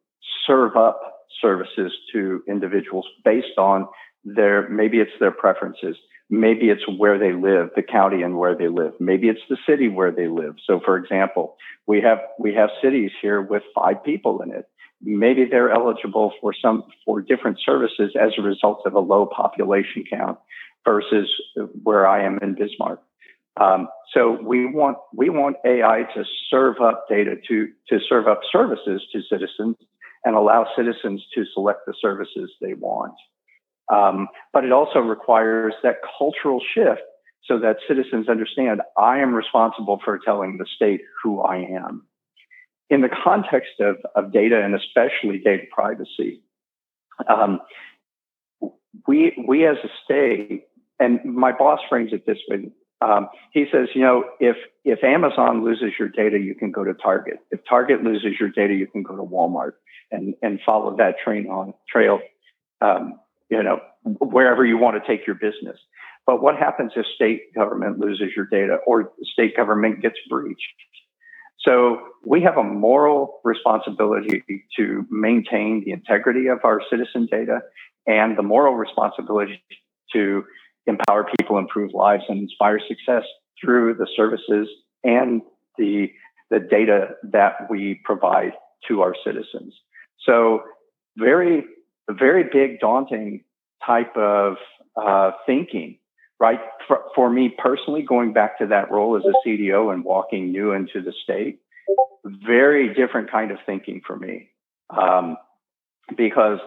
serve 0.46 0.76
up 0.76 1.00
services 1.40 1.92
to 2.12 2.42
individuals 2.48 3.06
based 3.24 3.58
on 3.58 3.86
their 4.24 4.68
maybe 4.68 4.98
it's 4.98 5.10
their 5.20 5.30
preferences. 5.30 5.96
Maybe 6.32 6.68
it's 6.70 6.82
where 6.98 7.18
they 7.18 7.32
live 7.32 7.70
the 7.74 7.82
county 7.82 8.22
and 8.22 8.38
where 8.38 8.56
they 8.56 8.68
live. 8.68 8.92
Maybe 9.00 9.28
it's 9.28 9.40
the 9.48 9.56
city 9.68 9.88
where 9.88 10.12
they 10.12 10.28
live. 10.28 10.56
So 10.66 10.80
for 10.84 10.96
example 10.96 11.56
we 11.86 12.00
have 12.02 12.18
we 12.38 12.54
have 12.54 12.70
cities 12.82 13.10
here 13.20 13.40
with 13.40 13.62
five 13.74 14.04
people 14.04 14.42
in 14.42 14.52
it. 14.52 14.68
Maybe 15.02 15.46
they're 15.50 15.70
eligible 15.70 16.32
for 16.40 16.52
some 16.54 16.84
for 17.04 17.20
different 17.20 17.58
services 17.64 18.12
as 18.20 18.32
a 18.38 18.42
result 18.42 18.82
of 18.86 18.94
a 18.94 19.00
low 19.00 19.26
population 19.26 20.04
count 20.10 20.38
versus 20.84 21.28
where 21.82 22.06
i 22.06 22.24
am 22.24 22.38
in 22.42 22.54
bismarck. 22.54 23.02
Um, 23.60 23.88
so 24.14 24.38
we 24.42 24.66
want 24.66 24.98
we 25.14 25.30
want 25.30 25.56
AI 25.64 26.04
to 26.14 26.24
serve 26.48 26.76
up 26.80 27.06
data 27.08 27.34
to 27.48 27.68
to 27.88 27.98
serve 28.08 28.28
up 28.28 28.40
services 28.50 29.02
to 29.12 29.20
citizens 29.28 29.76
and 30.24 30.36
allow 30.36 30.66
citizens 30.76 31.24
to 31.34 31.44
select 31.54 31.80
the 31.86 31.94
services 32.00 32.50
they 32.60 32.74
want. 32.74 33.14
Um, 33.90 34.28
but 34.52 34.64
it 34.64 34.72
also 34.72 35.00
requires 35.00 35.74
that 35.82 35.96
cultural 36.18 36.60
shift 36.74 37.02
so 37.44 37.58
that 37.58 37.76
citizens 37.88 38.28
understand 38.28 38.80
I 38.96 39.18
am 39.18 39.34
responsible 39.34 40.00
for 40.04 40.18
telling 40.24 40.58
the 40.58 40.66
state 40.76 41.00
who 41.22 41.40
I 41.40 41.56
am. 41.56 42.06
In 42.88 43.00
the 43.02 43.08
context 43.08 43.80
of, 43.80 43.96
of 44.14 44.32
data 44.32 44.60
and 44.62 44.74
especially 44.74 45.38
data 45.44 45.64
privacy, 45.72 46.42
um, 47.28 47.60
we 49.06 49.32
we 49.46 49.66
as 49.66 49.76
a 49.84 49.88
state, 50.04 50.64
and 50.98 51.24
my 51.24 51.52
boss 51.52 51.80
frames 51.88 52.12
it 52.12 52.26
this 52.26 52.38
way. 52.48 52.70
Um, 53.00 53.28
he 53.52 53.64
says, 53.72 53.88
you 53.94 54.02
know, 54.02 54.24
if 54.40 54.56
if 54.84 55.02
Amazon 55.04 55.64
loses 55.64 55.92
your 55.98 56.08
data, 56.08 56.38
you 56.38 56.54
can 56.54 56.70
go 56.70 56.84
to 56.84 56.94
Target. 56.94 57.38
If 57.50 57.60
Target 57.68 58.02
loses 58.02 58.32
your 58.38 58.50
data, 58.50 58.74
you 58.74 58.86
can 58.86 59.02
go 59.02 59.16
to 59.16 59.22
Walmart 59.22 59.72
and 60.10 60.34
and 60.42 60.60
follow 60.66 60.96
that 60.96 61.16
train 61.24 61.46
on 61.48 61.74
trail. 61.90 62.20
Um, 62.80 63.20
you 63.50 63.62
know, 63.62 63.80
wherever 64.04 64.64
you 64.64 64.78
want 64.78 65.02
to 65.02 65.06
take 65.06 65.26
your 65.26 65.36
business. 65.36 65.78
But 66.26 66.42
what 66.42 66.56
happens 66.56 66.92
if 66.96 67.04
state 67.14 67.54
government 67.54 67.98
loses 67.98 68.28
your 68.36 68.46
data 68.46 68.78
or 68.86 69.12
state 69.32 69.56
government 69.56 70.00
gets 70.00 70.16
breached? 70.28 70.60
So 71.58 71.98
we 72.24 72.42
have 72.42 72.56
a 72.56 72.62
moral 72.62 73.40
responsibility 73.44 74.44
to 74.76 75.06
maintain 75.10 75.82
the 75.84 75.92
integrity 75.92 76.46
of 76.46 76.60
our 76.64 76.80
citizen 76.88 77.26
data 77.30 77.60
and 78.06 78.38
the 78.38 78.42
moral 78.42 78.74
responsibility 78.74 79.62
to 80.14 80.44
empower 80.86 81.26
people, 81.38 81.58
improve 81.58 81.92
lives, 81.92 82.22
and 82.28 82.40
inspire 82.40 82.80
success 82.88 83.24
through 83.62 83.94
the 83.94 84.06
services 84.16 84.68
and 85.04 85.42
the, 85.76 86.10
the 86.50 86.60
data 86.60 87.10
that 87.24 87.68
we 87.68 88.00
provide 88.04 88.52
to 88.88 89.02
our 89.02 89.14
citizens. 89.24 89.74
So 90.26 90.62
very, 91.18 91.64
very 92.12 92.44
big, 92.44 92.80
daunting 92.80 93.44
type 93.84 94.16
of 94.16 94.56
uh, 94.96 95.32
thinking, 95.46 95.98
right? 96.38 96.60
For, 96.86 97.02
for 97.14 97.30
me 97.30 97.54
personally, 97.56 98.02
going 98.02 98.32
back 98.32 98.58
to 98.58 98.66
that 98.68 98.90
role 98.90 99.16
as 99.16 99.22
a 99.24 99.48
CDO 99.48 99.92
and 99.92 100.04
walking 100.04 100.52
new 100.52 100.72
into 100.72 101.02
the 101.02 101.12
state, 101.24 101.60
very 102.24 102.94
different 102.94 103.30
kind 103.30 103.50
of 103.50 103.58
thinking 103.66 104.00
for 104.06 104.16
me. 104.16 104.50
Um, 104.90 105.36
because 106.16 106.58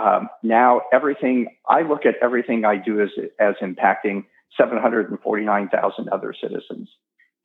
um, 0.00 0.28
now 0.42 0.82
everything 0.92 1.48
I 1.68 1.82
look 1.82 2.06
at 2.06 2.14
everything 2.22 2.64
I 2.64 2.76
do 2.76 3.00
as 3.00 3.10
as 3.38 3.54
impacting 3.62 4.24
749,000 4.56 6.08
other 6.08 6.34
citizens, 6.40 6.88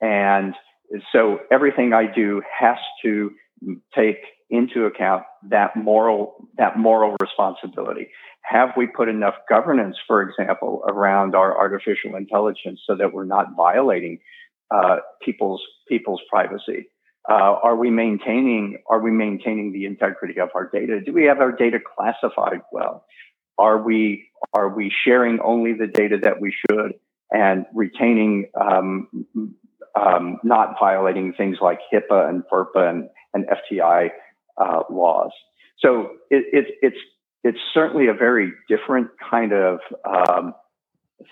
and 0.02 0.54
so 1.12 1.40
everything 1.52 1.94
I 1.94 2.06
do 2.14 2.42
has 2.60 2.78
to 3.04 3.32
take 3.96 4.18
into 4.50 4.86
account 4.86 5.24
that 5.50 5.76
moral 5.76 6.48
that 6.58 6.78
moral 6.78 7.16
responsibility. 7.22 8.10
Have 8.42 8.70
we 8.78 8.86
put 8.86 9.10
enough 9.10 9.34
governance, 9.50 9.98
for 10.06 10.22
example, 10.22 10.84
around 10.88 11.34
our 11.34 11.58
artificial 11.58 12.16
intelligence 12.16 12.82
so 12.86 12.96
that 12.96 13.12
we're 13.12 13.26
not 13.26 13.56
violating 13.58 14.20
uh, 14.72 14.98
people's 15.24 15.62
people's 15.90 16.22
privacy? 16.30 16.90
Uh, 17.28 17.34
are 17.64 17.76
we 17.76 17.90
maintaining 17.90 18.78
are 18.88 19.00
we 19.00 19.12
maintaining 19.12 19.72
the 19.72 19.86
integrity 19.86 20.40
of 20.40 20.50
our 20.54 20.70
data? 20.72 21.02
Do 21.04 21.12
we 21.12 21.24
have 21.26 21.40
our 21.40 21.52
data 21.52 21.80
classified 21.80 22.62
well? 22.72 23.06
Are 23.58 23.82
we 23.82 24.30
are 24.54 24.70
we 24.70 24.92
sharing 25.04 25.40
only 25.40 25.74
the 25.74 25.88
data 25.88 26.18
that 26.22 26.40
we 26.40 26.54
should 26.54 26.94
and 27.32 27.66
retaining 27.74 28.50
um, 28.60 29.08
um, 29.96 30.38
not 30.44 30.76
violating 30.80 31.34
things 31.34 31.58
like 31.62 31.80
HIPAA 31.92 32.30
and 32.30 32.44
FERPA 32.52 32.90
and, 32.90 33.10
and 33.36 33.46
FTI 33.46 34.10
uh, 34.58 34.82
laws? 34.90 35.32
So 35.80 36.10
it, 36.32 36.46
it, 36.52 36.66
it's 36.82 36.98
it's 37.44 37.60
certainly 37.76 38.08
a 38.08 38.14
very 38.14 38.52
different 38.68 39.10
kind 39.30 39.54
of 39.54 39.80
um, 40.04 40.56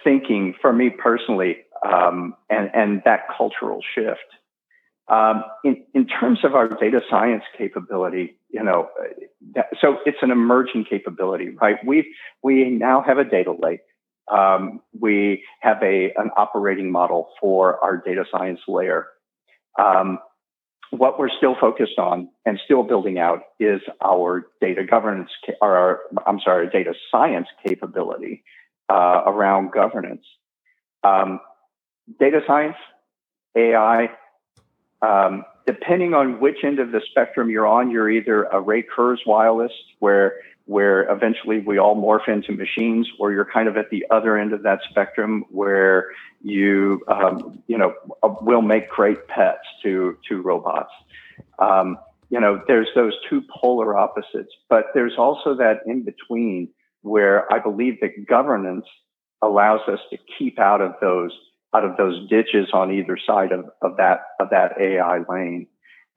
thinking 0.04 0.54
for 0.62 0.72
me 0.72 0.92
personally, 0.92 1.58
um, 1.84 2.36
and 2.50 2.70
and 2.74 3.02
that 3.06 3.22
cultural 3.36 3.80
shift. 3.96 4.20
Um, 5.10 5.44
in, 5.66 5.84
in 5.94 6.08
terms 6.08 6.40
of 6.46 6.56
our 6.56 6.70
data 6.70 7.02
science 7.10 7.44
capability, 7.58 8.38
you 8.50 8.64
know, 8.64 8.88
that, 9.54 9.66
so 9.82 9.98
it's 10.06 10.20
an 10.22 10.32
emerging 10.32 10.86
capability, 10.90 11.50
right? 11.50 11.76
We 11.86 12.14
we 12.42 12.70
now 12.70 13.04
have 13.06 13.18
a 13.18 13.26
data 13.26 13.52
lake. 13.52 13.82
Um, 14.32 14.82
we 14.98 15.44
have 15.60 15.82
a 15.82 16.14
an 16.16 16.30
operating 16.38 16.92
model 16.92 17.30
for 17.42 17.84
our 17.84 17.98
data 17.98 18.24
science 18.32 18.60
layer. 18.68 19.08
Um, 19.78 20.20
what 20.98 21.18
we're 21.18 21.30
still 21.30 21.56
focused 21.60 21.98
on 21.98 22.30
and 22.46 22.60
still 22.64 22.84
building 22.84 23.18
out 23.18 23.42
is 23.60 23.82
our 24.04 24.48
data 24.62 24.84
governance, 24.84 25.30
or 25.60 25.76
our, 25.76 26.00
I'm 26.28 26.40
sorry, 26.40 26.70
data 26.70 26.94
science 27.10 27.48
capability 27.66 28.44
uh, 28.90 29.24
around 29.26 29.72
governance. 29.72 30.24
Um, 31.04 31.40
data 32.20 32.42
science, 32.46 32.76
AI, 33.58 34.12
um, 35.02 35.46
depending 35.66 36.14
on 36.14 36.40
which 36.40 36.58
end 36.64 36.78
of 36.78 36.92
the 36.92 37.02
spectrum 37.10 37.50
you're 37.50 37.68
on, 37.68 37.90
you're 37.90 38.10
either 38.10 38.44
a 38.44 38.62
Ray 38.62 38.84
Kurzweilist, 38.84 39.70
where 39.98 40.34
where 40.66 41.04
eventually 41.12 41.60
we 41.60 41.78
all 41.78 41.96
morph 41.96 42.28
into 42.28 42.54
machines, 42.54 43.10
or 43.20 43.32
you're 43.32 43.50
kind 43.52 43.68
of 43.68 43.76
at 43.76 43.90
the 43.90 44.06
other 44.10 44.38
end 44.38 44.54
of 44.54 44.64
that 44.64 44.80
spectrum 44.90 45.44
where 45.50 46.12
you 46.42 47.02
um, 47.08 47.62
you 47.68 47.78
know 47.78 47.94
will 48.42 48.62
make 48.62 48.90
great 48.90 49.28
pets 49.28 49.66
to 49.84 50.18
to 50.30 50.42
robots. 50.42 50.92
Um, 51.60 51.98
you 52.30 52.40
know, 52.40 52.62
there's 52.68 52.88
those 52.96 53.14
two 53.30 53.44
polar 53.54 53.96
opposites, 53.96 54.52
but 54.70 54.86
there's 54.94 55.14
also 55.18 55.56
that 55.56 55.82
in 55.86 56.04
between 56.04 56.70
where 57.02 57.52
I 57.54 57.60
believe 57.60 58.00
that 58.02 58.28
governance 58.28 58.86
allows 59.42 59.82
us 59.88 60.00
to 60.10 60.18
keep 60.38 60.58
out 60.58 60.82
of 60.82 60.94
those 61.02 61.32
out 61.76 61.84
of 61.84 61.98
those 61.98 62.28
ditches 62.30 62.70
on 62.72 62.92
either 62.92 63.18
side 63.28 63.52
of, 63.52 63.66
of 63.82 63.98
that 63.98 64.22
of 64.40 64.50
that 64.52 64.80
AI 64.80 65.20
lane. 65.30 65.68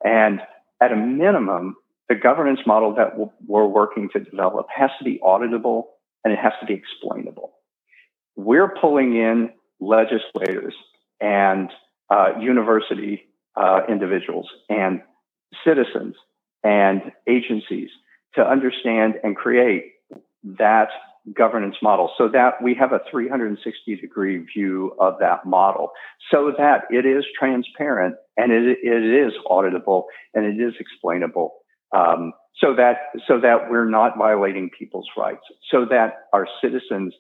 And 0.05 0.41
at 0.81 0.93
a 0.93 0.97
minimum, 0.97 1.77
the 2.09 2.15
governance 2.15 2.61
model 2.67 2.95
that 2.95 3.17
we're 3.47 3.67
working 3.67 4.09
to 4.13 4.21
develop 4.21 4.67
has 4.75 4.91
to 4.99 5.05
be 5.05 5.21
auditable 5.25 5.85
and 6.25 6.33
it 6.33 6.39
has 6.39 6.53
to 6.61 6.67
be 6.67 6.75
explainable. 6.75 7.53
We're 8.37 8.75
pulling 8.81 9.17
in 9.17 9.51
legislators 9.81 10.75
and 11.21 11.71
uh, 12.11 12.39
university 12.41 13.25
uh, 13.57 13.81
individuals 13.89 14.49
and 14.69 15.01
citizens 15.65 16.15
and 16.63 17.13
agencies 17.29 17.91
to 18.35 18.43
understand 18.43 19.15
and 19.23 19.35
create 19.35 19.93
that 20.45 20.89
governance 21.37 21.77
model 21.83 22.11
so 22.17 22.29
that 22.29 22.63
we 22.63 22.75
have 22.75 22.93
a 22.93 23.01
360 23.11 23.97
degree 23.97 24.39
view 24.39 24.95
of 25.01 25.15
that 25.19 25.45
model 25.45 25.91
so 26.31 26.53
that 26.57 26.83
it 26.91 27.05
is 27.05 27.25
transparent 27.39 28.15
and 28.37 28.53
it, 28.53 28.79
it 28.83 29.27
is 29.27 29.33
auditable 29.51 30.05
and 30.35 30.45
it 30.45 30.63
is 30.63 30.75
explainable 30.79 31.55
um, 31.95 32.33
so 32.59 32.75
that 32.75 32.97
so 33.27 33.41
that 33.41 33.71
we're 33.71 33.89
not 33.89 34.17
violating 34.17 34.71
people's 34.77 35.09
rights 35.17 35.43
so 35.71 35.85
that 35.85 36.27
our 36.33 36.47
citizens 36.63 37.15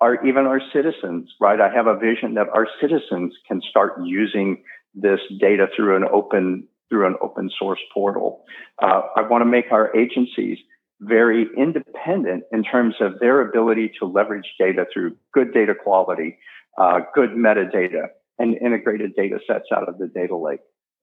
are 0.00 0.24
even 0.26 0.46
our 0.46 0.60
citizens 0.72 1.30
right? 1.40 1.60
I 1.60 1.72
have 1.72 1.86
a 1.86 1.96
vision 1.96 2.34
that 2.34 2.48
our 2.52 2.66
citizens 2.80 3.34
can 3.48 3.60
start 3.68 3.94
using 4.04 4.62
this 4.94 5.20
data 5.40 5.66
through 5.74 5.96
an 5.96 6.04
open 6.12 6.68
through 6.90 7.06
an 7.06 7.16
open 7.22 7.50
source 7.58 7.80
portal. 7.92 8.44
Uh, 8.80 9.02
i 9.16 9.22
want 9.22 9.42
to 9.42 9.46
make 9.46 9.72
our 9.72 9.94
agencies 9.96 10.58
very 11.00 11.48
independent 11.56 12.44
in 12.52 12.62
terms 12.62 12.94
of 13.00 13.18
their 13.20 13.40
ability 13.40 13.92
to 13.98 14.06
leverage 14.06 14.46
data 14.58 14.84
through 14.92 15.16
good 15.32 15.52
data 15.52 15.74
quality, 15.74 16.38
uh, 16.78 17.00
good 17.14 17.30
metadata, 17.30 18.06
and 18.38 18.56
integrated 18.58 19.14
data 19.16 19.38
sets 19.46 19.66
out 19.74 19.88
of 19.88 19.98
the 19.98 20.06
data 20.06 20.36
lake 20.36 20.60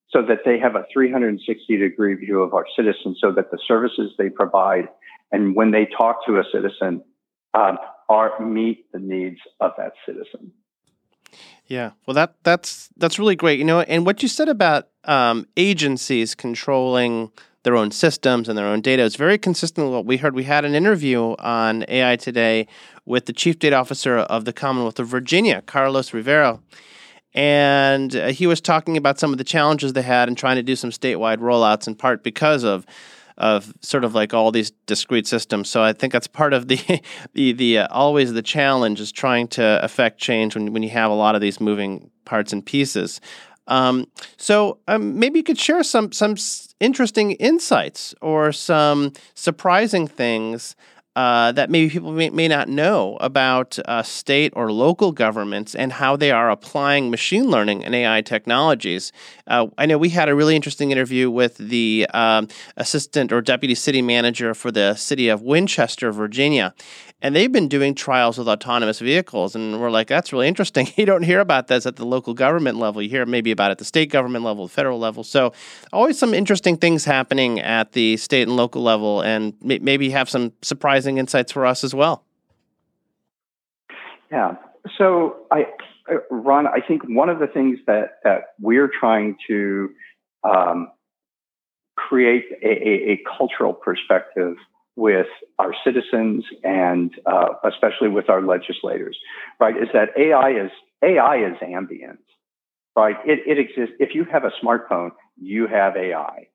so 0.09 0.21
that 0.21 0.39
they 0.45 0.59
have 0.59 0.75
a 0.75 0.85
360 0.93 1.77
degree 1.77 2.15
view 2.15 2.41
of 2.41 2.53
our 2.53 2.65
citizens 2.75 3.17
so 3.21 3.31
that 3.31 3.51
the 3.51 3.59
services 3.67 4.11
they 4.17 4.29
provide 4.29 4.89
and 5.31 5.55
when 5.55 5.71
they 5.71 5.87
talk 5.97 6.25
to 6.25 6.37
a 6.37 6.43
citizen 6.51 7.03
um, 7.53 7.77
are 8.09 8.39
meet 8.39 8.91
the 8.91 8.99
needs 8.99 9.39
of 9.59 9.71
that 9.77 9.93
citizen. 10.05 10.51
Yeah, 11.67 11.91
well, 12.05 12.13
that 12.15 12.35
that's 12.43 12.89
that's 12.97 13.17
really 13.17 13.37
great. 13.37 13.57
You 13.57 13.63
know, 13.63 13.79
and 13.81 14.05
what 14.05 14.21
you 14.21 14.27
said 14.27 14.49
about 14.49 14.89
um, 15.05 15.47
agencies 15.55 16.35
controlling 16.35 17.31
their 17.63 17.77
own 17.77 17.91
systems 17.91 18.49
and 18.49 18.57
their 18.57 18.65
own 18.65 18.81
data 18.81 19.03
is 19.03 19.15
very 19.15 19.37
consistent 19.37 19.87
with 19.87 19.93
what 19.93 20.05
we 20.05 20.17
heard. 20.17 20.35
We 20.35 20.43
had 20.43 20.65
an 20.65 20.75
interview 20.75 21.35
on 21.39 21.85
AI 21.87 22.17
today 22.17 22.67
with 23.05 23.25
the 23.25 23.33
chief 23.33 23.59
data 23.59 23.77
officer 23.77 24.17
of 24.17 24.43
the 24.43 24.51
Commonwealth 24.51 24.99
of 24.99 25.07
Virginia, 25.07 25.61
Carlos 25.61 26.13
Rivero, 26.13 26.61
and 27.33 28.15
uh, 28.15 28.27
he 28.27 28.47
was 28.47 28.59
talking 28.59 28.97
about 28.97 29.19
some 29.19 29.31
of 29.31 29.37
the 29.37 29.43
challenges 29.43 29.93
they 29.93 30.01
had 30.01 30.27
in 30.27 30.35
trying 30.35 30.57
to 30.57 30.63
do 30.63 30.75
some 30.75 30.89
statewide 30.89 31.37
rollouts, 31.37 31.87
in 31.87 31.95
part 31.95 32.23
because 32.23 32.63
of 32.63 32.85
of 33.37 33.73
sort 33.81 34.03
of 34.03 34.13
like 34.13 34.33
all 34.33 34.51
these 34.51 34.71
discrete 34.85 35.25
systems. 35.25 35.69
So 35.69 35.81
I 35.81 35.93
think 35.93 36.13
that's 36.13 36.27
part 36.27 36.53
of 36.53 36.67
the 36.67 37.01
the 37.33 37.53
the 37.53 37.79
uh, 37.79 37.87
always 37.89 38.33
the 38.33 38.41
challenge 38.41 38.99
is 38.99 39.11
trying 39.11 39.47
to 39.49 39.79
affect 39.83 40.19
change 40.19 40.55
when 40.55 40.73
when 40.73 40.83
you 40.83 40.89
have 40.89 41.11
a 41.11 41.15
lot 41.15 41.35
of 41.35 41.41
these 41.41 41.59
moving 41.59 42.11
parts 42.25 42.53
and 42.53 42.65
pieces. 42.65 43.21
Um, 43.67 44.07
so 44.37 44.79
um, 44.87 45.17
maybe 45.19 45.39
you 45.39 45.43
could 45.43 45.59
share 45.59 45.83
some 45.83 46.11
some 46.11 46.35
interesting 46.79 47.31
insights 47.33 48.13
or 48.21 48.51
some 48.51 49.13
surprising 49.33 50.07
things 50.07 50.75
uh, 51.15 51.51
that 51.51 51.69
maybe 51.69 51.89
people 51.89 52.11
may, 52.11 52.29
may 52.29 52.47
not 52.47 52.69
know 52.69 53.17
about 53.19 53.77
uh, 53.85 54.01
state 54.01 54.53
or 54.55 54.71
local 54.71 55.11
governments 55.11 55.75
and 55.75 55.91
how 55.93 56.15
they 56.15 56.31
are 56.31 56.49
applying 56.49 57.11
machine 57.11 57.49
learning 57.49 57.83
and 57.83 57.93
AI 57.93 58.21
technologies. 58.21 59.11
Uh, 59.45 59.67
I 59.77 59.85
know 59.85 59.97
we 59.97 60.09
had 60.09 60.29
a 60.29 60.35
really 60.35 60.55
interesting 60.55 60.91
interview 60.91 61.29
with 61.29 61.57
the 61.57 62.07
um, 62.13 62.47
assistant 62.77 63.33
or 63.33 63.41
deputy 63.41 63.75
city 63.75 64.01
manager 64.01 64.53
for 64.53 64.71
the 64.71 64.95
city 64.95 65.27
of 65.27 65.41
Winchester, 65.41 66.11
Virginia, 66.13 66.73
and 67.21 67.35
they've 67.35 67.51
been 67.51 67.67
doing 67.67 67.93
trials 67.93 68.37
with 68.37 68.47
autonomous 68.47 68.99
vehicles 68.99 69.55
and 69.55 69.79
we're 69.79 69.91
like 69.91 70.07
that's 70.07 70.31
really 70.33 70.47
interesting. 70.47 70.87
You 71.01 71.05
don't 71.07 71.23
hear 71.23 71.39
about 71.39 71.67
this 71.67 71.87
at 71.87 71.95
the 71.95 72.05
local 72.05 72.35
government 72.35 72.77
level. 72.77 73.01
You 73.01 73.09
hear 73.09 73.25
maybe 73.25 73.49
about 73.49 73.69
it 73.69 73.73
at 73.73 73.77
the 73.79 73.85
state 73.85 74.11
government 74.11 74.45
level 74.45 74.67
the 74.67 74.73
federal 74.73 74.99
level. 74.99 75.23
So 75.23 75.51
always 75.91 76.19
some 76.19 76.35
interesting 76.35 76.77
things 76.77 77.05
happening 77.05 77.59
at 77.59 77.93
the 77.93 78.17
state 78.17 78.43
and 78.43 78.55
local 78.55 78.83
level 78.83 79.21
and 79.21 79.53
maybe 79.61 80.11
have 80.11 80.29
some 80.29 80.53
insights 81.05 81.51
for 81.51 81.65
us 81.65 81.83
as 81.83 81.93
well 81.93 82.23
yeah 84.31 84.55
so 84.97 85.35
i 85.51 85.65
ron 86.29 86.67
i 86.67 86.79
think 86.85 87.03
one 87.07 87.29
of 87.29 87.39
the 87.39 87.47
things 87.47 87.79
that 87.87 88.19
that 88.23 88.53
we're 88.59 88.89
trying 88.99 89.35
to 89.47 89.89
um, 90.43 90.91
create 91.95 92.45
a, 92.63 92.67
a, 92.67 93.11
a 93.13 93.19
cultural 93.37 93.73
perspective 93.73 94.55
with 94.95 95.27
our 95.59 95.73
citizens 95.83 96.43
and 96.63 97.11
uh, 97.25 97.49
especially 97.63 98.09
with 98.09 98.29
our 98.29 98.41
legislators, 98.41 99.17
right? 99.59 99.75
Is 99.77 99.89
that 99.93 100.09
AI 100.17 100.51
is 100.51 100.71
AI 101.03 101.47
is 101.47 101.57
ambient, 101.61 102.19
right? 102.95 103.15
It, 103.25 103.39
it 103.47 103.59
exists. 103.59 103.95
If 103.99 104.13
you 104.13 104.25
have 104.25 104.43
a 104.43 104.51
smartphone, 104.63 105.11
you 105.39 105.67
have 105.67 105.95
AI, 105.95 106.47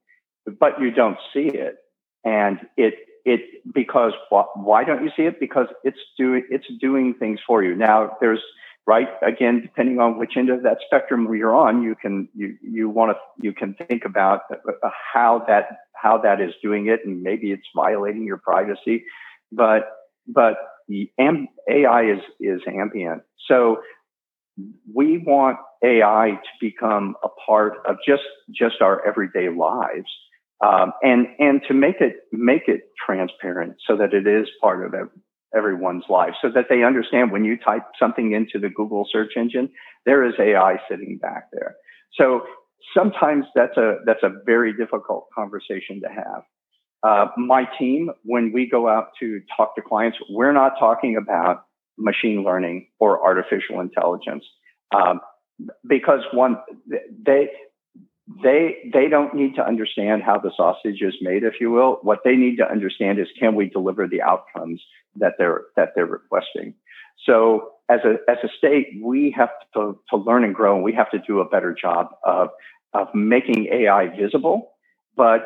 but 0.60 0.80
you 0.80 0.90
don't 0.90 1.18
see 1.32 1.48
it, 1.48 1.76
and 2.24 2.60
it 2.76 2.94
it 3.26 3.40
because 3.74 4.12
why 4.54 4.84
don't 4.84 5.02
you 5.04 5.10
see 5.16 5.24
it? 5.24 5.38
Because 5.38 5.66
it's 5.84 5.98
doing 6.16 6.44
it's 6.48 6.66
doing 6.80 7.12
things 7.18 7.40
for 7.46 7.62
you. 7.62 7.74
Now 7.74 8.16
there's 8.20 8.40
right 8.86 9.08
again 9.20 9.60
depending 9.60 9.98
on 9.98 10.16
which 10.16 10.36
end 10.36 10.48
of 10.48 10.62
that 10.62 10.78
spectrum 10.86 11.28
you're 11.34 11.54
on 11.54 11.82
you 11.82 11.96
can 11.96 12.28
you 12.34 12.56
you 12.62 12.88
want 12.88 13.10
to 13.10 13.44
you 13.44 13.52
can 13.52 13.74
think 13.74 14.04
about 14.04 14.42
uh, 14.52 14.88
how 15.12 15.44
that 15.48 15.64
how 15.92 16.16
that 16.16 16.40
is 16.40 16.52
doing 16.62 16.86
it 16.86 17.00
and 17.04 17.20
maybe 17.20 17.50
it's 17.50 17.66
violating 17.74 18.24
your 18.24 18.36
privacy 18.38 19.04
but 19.50 19.88
but 20.28 20.54
ai 21.68 22.02
is 22.04 22.20
is 22.38 22.60
ambient 22.68 23.22
so 23.48 23.78
we 24.94 25.18
want 25.18 25.58
ai 25.82 26.30
to 26.30 26.50
become 26.60 27.16
a 27.24 27.28
part 27.44 27.78
of 27.88 27.96
just 28.06 28.22
just 28.52 28.76
our 28.80 29.04
everyday 29.04 29.48
lives 29.48 30.12
um, 30.64 30.92
and 31.02 31.26
and 31.38 31.60
to 31.68 31.74
make 31.74 32.00
it 32.00 32.16
make 32.32 32.62
it 32.66 32.90
transparent 33.04 33.74
so 33.86 33.96
that 33.96 34.14
it 34.14 34.26
is 34.26 34.48
part 34.60 34.84
of 34.84 34.94
everyone's 35.56 36.04
life 36.08 36.34
so 36.42 36.50
that 36.54 36.66
they 36.68 36.82
understand 36.82 37.30
when 37.30 37.44
you 37.44 37.56
type 37.56 37.82
something 37.98 38.32
into 38.32 38.58
the 38.58 38.68
Google 38.68 39.06
search 39.10 39.32
engine, 39.36 39.70
there 40.04 40.24
is 40.24 40.34
AI 40.38 40.76
sitting 40.88 41.18
back 41.20 41.48
there. 41.52 41.76
So 42.18 42.42
sometimes 42.94 43.44
that's 43.54 43.76
a 43.76 43.98
that's 44.04 44.22
a 44.22 44.30
very 44.44 44.76
difficult 44.76 45.26
conversation 45.34 46.00
to 46.02 46.08
have. 46.08 46.42
Uh, 47.02 47.26
my 47.36 47.64
team, 47.78 48.10
when 48.24 48.52
we 48.52 48.68
go 48.68 48.88
out 48.88 49.08
to 49.20 49.40
talk 49.56 49.76
to 49.76 49.82
clients, 49.82 50.18
we're 50.30 50.52
not 50.52 50.72
talking 50.78 51.16
about 51.16 51.64
machine 51.98 52.42
learning 52.44 52.88
or 52.98 53.24
artificial 53.24 53.80
intelligence 53.80 54.44
um, 54.94 55.20
because 55.88 56.20
one 56.32 56.56
they 57.24 57.48
they 58.42 58.90
they 58.92 59.08
don't 59.08 59.34
need 59.34 59.54
to 59.54 59.66
understand 59.66 60.22
how 60.22 60.38
the 60.38 60.50
sausage 60.56 61.00
is 61.00 61.14
made, 61.20 61.44
if 61.44 61.54
you 61.60 61.70
will. 61.70 61.98
What 62.02 62.20
they 62.24 62.34
need 62.34 62.56
to 62.56 62.68
understand 62.68 63.20
is 63.20 63.28
can 63.38 63.54
we 63.54 63.68
deliver 63.68 64.08
the 64.08 64.22
outcomes 64.22 64.82
that 65.16 65.34
they're 65.38 65.62
that 65.76 65.90
they're 65.94 66.06
requesting. 66.06 66.74
So 67.24 67.70
as 67.88 68.00
a 68.04 68.16
as 68.30 68.38
a 68.42 68.48
state, 68.58 69.00
we 69.02 69.34
have 69.36 69.50
to, 69.74 69.98
to 70.10 70.16
learn 70.16 70.44
and 70.44 70.54
grow, 70.54 70.74
and 70.74 70.84
we 70.84 70.92
have 70.94 71.10
to 71.12 71.18
do 71.26 71.40
a 71.40 71.48
better 71.48 71.74
job 71.80 72.08
of 72.24 72.48
of 72.92 73.08
making 73.14 73.68
AI 73.72 74.08
visible, 74.08 74.72
but 75.16 75.42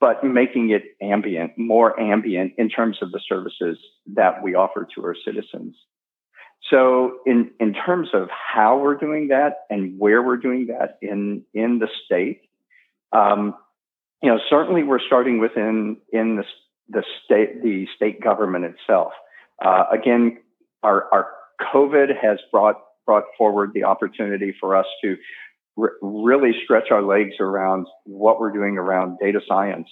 but 0.00 0.22
making 0.24 0.70
it 0.70 0.82
ambient, 1.00 1.52
more 1.56 1.98
ambient 1.98 2.54
in 2.58 2.68
terms 2.68 2.98
of 3.02 3.12
the 3.12 3.20
services 3.26 3.78
that 4.14 4.42
we 4.42 4.54
offer 4.54 4.86
to 4.94 5.04
our 5.04 5.16
citizens. 5.24 5.76
So 6.70 7.18
in, 7.26 7.50
in 7.58 7.74
terms 7.74 8.10
of 8.14 8.28
how 8.30 8.78
we're 8.78 8.94
doing 8.94 9.28
that 9.28 9.64
and 9.68 9.98
where 9.98 10.22
we're 10.22 10.36
doing 10.36 10.68
that 10.68 10.98
in, 11.02 11.42
in 11.52 11.80
the 11.80 11.88
state, 12.06 12.42
um, 13.12 13.56
you 14.22 14.30
know, 14.30 14.38
certainly 14.48 14.84
we're 14.84 15.00
starting 15.04 15.40
within 15.40 15.96
in 16.12 16.36
the, 16.36 16.44
the 16.88 17.02
state, 17.24 17.62
the 17.62 17.86
state 17.96 18.22
government 18.22 18.64
itself. 18.64 19.12
Uh, 19.64 19.84
again, 19.90 20.38
our, 20.82 21.08
our 21.12 21.28
COVID 21.72 22.08
has 22.22 22.38
brought, 22.52 22.76
brought 23.04 23.24
forward 23.36 23.72
the 23.74 23.84
opportunity 23.84 24.54
for 24.60 24.76
us 24.76 24.86
to 25.02 25.16
re- 25.76 25.90
really 26.00 26.52
stretch 26.64 26.90
our 26.92 27.02
legs 27.02 27.34
around 27.40 27.86
what 28.04 28.38
we're 28.38 28.52
doing 28.52 28.78
around 28.78 29.18
data 29.20 29.40
science, 29.48 29.88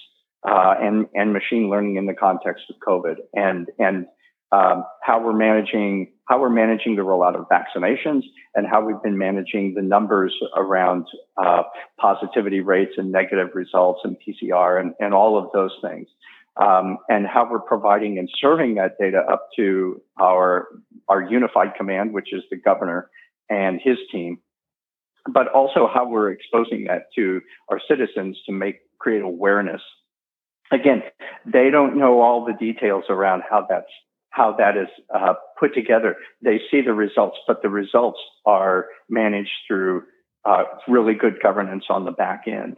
uh, 0.47 0.75
and, 0.79 1.07
and 1.13 1.33
machine 1.33 1.69
learning 1.69 1.97
in 1.97 2.05
the 2.05 2.13
context 2.13 2.63
of 2.69 2.77
COVID 2.87 3.15
and, 3.33 3.67
and, 3.77 4.05
um, 4.51 4.83
how 5.03 5.23
we're 5.23 5.37
managing 5.37 6.11
how 6.27 6.39
we're 6.39 6.49
managing 6.49 6.95
the 6.95 7.01
rollout 7.01 7.35
of 7.35 7.47
vaccinations 7.49 8.21
and 8.53 8.67
how 8.67 8.85
we've 8.85 9.01
been 9.01 9.17
managing 9.17 9.73
the 9.73 9.81
numbers 9.81 10.33
around 10.55 11.07
uh, 11.43 11.63
positivity 11.99 12.59
rates 12.59 12.93
and 12.97 13.11
negative 13.11 13.49
results 13.55 14.01
and 14.03 14.15
PCR 14.15 14.79
and, 14.79 14.93
and 14.99 15.13
all 15.13 15.37
of 15.39 15.51
those 15.53 15.75
things. 15.81 16.07
Um, 16.61 16.97
and 17.07 17.25
how 17.25 17.49
we're 17.49 17.59
providing 17.59 18.19
and 18.19 18.29
serving 18.39 18.75
that 18.75 18.97
data 18.99 19.19
up 19.19 19.47
to 19.55 20.01
our 20.19 20.67
our 21.07 21.23
unified 21.23 21.75
command, 21.77 22.13
which 22.13 22.33
is 22.33 22.43
the 22.51 22.57
governor 22.57 23.09
and 23.49 23.79
his 23.83 23.97
team, 24.11 24.39
but 25.31 25.47
also 25.47 25.89
how 25.91 26.07
we're 26.07 26.31
exposing 26.31 26.85
that 26.85 27.03
to 27.15 27.41
our 27.69 27.79
citizens 27.87 28.37
to 28.45 28.51
make 28.51 28.81
create 28.99 29.21
awareness. 29.21 29.81
Again, 30.71 31.01
they 31.45 31.69
don't 31.71 31.97
know 31.97 32.21
all 32.21 32.45
the 32.45 32.53
details 32.53 33.05
around 33.09 33.43
how 33.49 33.65
that's 33.67 33.87
how 34.31 34.55
that 34.57 34.77
is 34.77 34.87
uh, 35.13 35.33
put 35.59 35.73
together. 35.73 36.15
They 36.41 36.59
see 36.71 36.81
the 36.81 36.93
results, 36.93 37.37
but 37.47 37.61
the 37.61 37.69
results 37.69 38.19
are 38.45 38.87
managed 39.09 39.51
through 39.67 40.03
uh, 40.45 40.63
really 40.87 41.13
good 41.13 41.39
governance 41.41 41.85
on 41.89 42.05
the 42.05 42.11
back 42.11 42.43
end. 42.47 42.77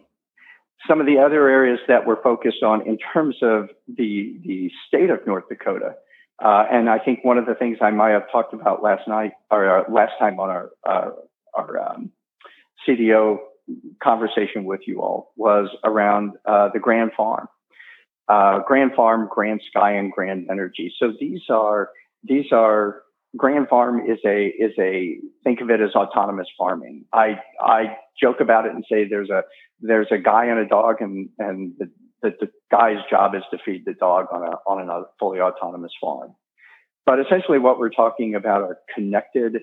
Some 0.87 0.99
of 0.99 1.05
the 1.05 1.19
other 1.19 1.47
areas 1.47 1.79
that 1.87 2.07
we're 2.07 2.21
focused 2.23 2.63
on 2.63 2.87
in 2.87 2.97
terms 3.13 3.37
of 3.41 3.69
the 3.87 4.39
the 4.43 4.71
state 4.87 5.09
of 5.09 5.25
North 5.27 5.43
Dakota, 5.47 5.95
uh, 6.43 6.65
and 6.71 6.89
I 6.89 6.97
think 6.97 7.23
one 7.23 7.37
of 7.37 7.45
the 7.45 7.53
things 7.53 7.77
I 7.81 7.91
might 7.91 8.11
have 8.11 8.31
talked 8.31 8.53
about 8.53 8.81
last 8.81 9.07
night 9.07 9.33
or 9.51 9.79
uh, 9.79 9.91
last 9.91 10.13
time 10.17 10.39
on 10.39 10.49
our 10.49 10.71
uh, 10.87 11.11
our 11.53 11.91
um, 11.91 12.11
CDO 12.87 13.37
conversation 14.01 14.63
with 14.63 14.81
you 14.87 15.01
all 15.01 15.33
was 15.35 15.69
around 15.83 16.33
uh, 16.45 16.69
the 16.73 16.79
Grand 16.79 17.11
Farm 17.15 17.47
uh, 18.31 18.59
Grand 18.65 18.91
Farm, 18.95 19.27
Grand 19.29 19.61
Sky, 19.69 19.91
and 19.93 20.11
Grand 20.11 20.47
Energy. 20.49 20.93
So 20.97 21.11
these 21.19 21.41
are 21.49 21.89
these 22.23 22.45
are 22.51 23.01
Grand 23.35 23.67
Farm 23.67 24.09
is 24.09 24.19
a 24.25 24.47
is 24.47 24.71
a 24.79 25.17
think 25.43 25.59
of 25.61 25.69
it 25.69 25.81
as 25.81 25.95
autonomous 25.95 26.47
farming. 26.57 27.05
I 27.13 27.39
I 27.61 27.97
joke 28.21 28.39
about 28.39 28.65
it 28.65 28.73
and 28.73 28.85
say 28.89 29.07
there's 29.07 29.29
a 29.29 29.43
there's 29.81 30.07
a 30.11 30.17
guy 30.17 30.45
and 30.45 30.59
a 30.59 30.67
dog 30.67 31.01
and 31.01 31.29
and 31.39 31.73
the 31.77 31.89
that 32.21 32.39
the 32.39 32.49
guy's 32.71 32.99
job 33.09 33.35
is 33.35 33.43
to 33.51 33.57
feed 33.65 33.83
the 33.85 33.93
dog 33.93 34.27
on 34.31 34.43
a 34.43 34.55
on 34.65 34.89
a 34.89 35.03
fully 35.19 35.41
autonomous 35.41 35.91
farm. 35.99 36.33
But 37.05 37.19
essentially, 37.19 37.59
what 37.59 37.79
we're 37.79 37.89
talking 37.89 38.35
about 38.35 38.61
are 38.61 38.77
connected 38.95 39.57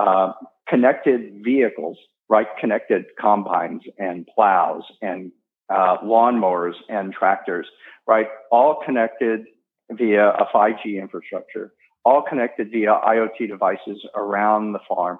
uh, 0.00 0.32
connected 0.68 1.44
vehicles, 1.44 1.98
right? 2.28 2.48
Connected 2.58 3.04
combines 3.20 3.82
and 3.98 4.26
plows 4.34 4.82
and 5.02 5.30
uh, 5.70 5.98
lawnmowers 6.04 6.74
and 6.88 7.12
tractors, 7.12 7.66
right? 8.06 8.28
All 8.50 8.80
connected 8.84 9.44
via 9.90 10.28
a 10.30 10.46
5G 10.54 11.00
infrastructure, 11.00 11.72
all 12.04 12.22
connected 12.22 12.70
via 12.70 12.98
IoT 13.06 13.48
devices 13.48 14.06
around 14.14 14.72
the 14.72 14.80
farm, 14.88 15.18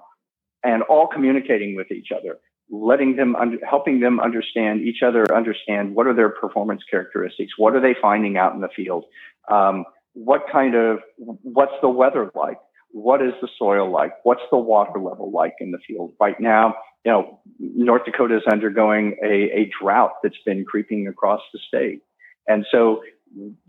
and 0.63 0.83
all 0.83 1.07
communicating 1.07 1.77
with 1.77 1.91
each 1.91 2.09
other 2.17 2.39
letting 2.71 3.17
them 3.17 3.35
helping 3.69 4.01
them 4.01 4.21
understand 4.21 4.83
each 4.83 5.03
other 5.03 5.25
understand 5.35 5.95
what 5.95 6.07
are 6.07 6.15
their 6.15 6.29
performance 6.29 6.83
characteristics 6.91 7.53
what 7.57 7.75
are 7.75 7.81
they 7.81 7.95
finding 8.01 8.37
out 8.37 8.55
in 8.55 8.61
the 8.61 8.69
field 8.77 9.05
um, 9.51 9.85
what 10.13 10.43
kind 10.51 10.75
of 10.75 10.99
what's 11.17 11.73
the 11.81 11.89
weather 11.89 12.31
like 12.35 12.59
what 12.91 13.23
is 13.23 13.33
the 13.41 13.49
soil 13.59 13.91
like 13.91 14.13
what's 14.25 14.43
the 14.51 14.59
water 14.59 14.99
level 14.99 15.31
like 15.31 15.55
in 15.61 15.71
the 15.71 15.79
field 15.87 16.13
right 16.21 16.41
now 16.41 16.75
you 17.05 17.13
know 17.13 17.41
north 17.59 18.05
dakota 18.05 18.37
is 18.37 18.43
undergoing 18.51 19.17
a, 19.23 19.51
a 19.61 19.71
drought 19.81 20.13
that's 20.23 20.39
been 20.45 20.65
creeping 20.65 21.07
across 21.07 21.41
the 21.53 21.59
state 21.69 22.03
and 22.47 22.65
so 22.71 23.03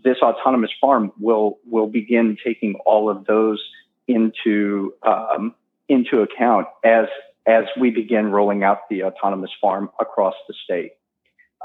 this 0.04 0.18
autonomous 0.22 0.72
farm 0.80 1.12
will 1.20 1.60
will 1.66 1.88
begin 1.88 2.38
taking 2.44 2.76
all 2.86 3.10
of 3.10 3.26
those 3.26 3.62
into 4.08 4.94
um, 5.04 5.54
into 5.88 6.22
account 6.22 6.68
as 6.84 7.06
as 7.48 7.66
we 7.80 7.90
begin 7.90 8.32
rolling 8.32 8.64
out 8.64 8.90
the 8.90 9.04
autonomous 9.04 9.52
farm 9.60 9.90
across 10.00 10.36
the 10.48 10.54
state. 10.64 10.92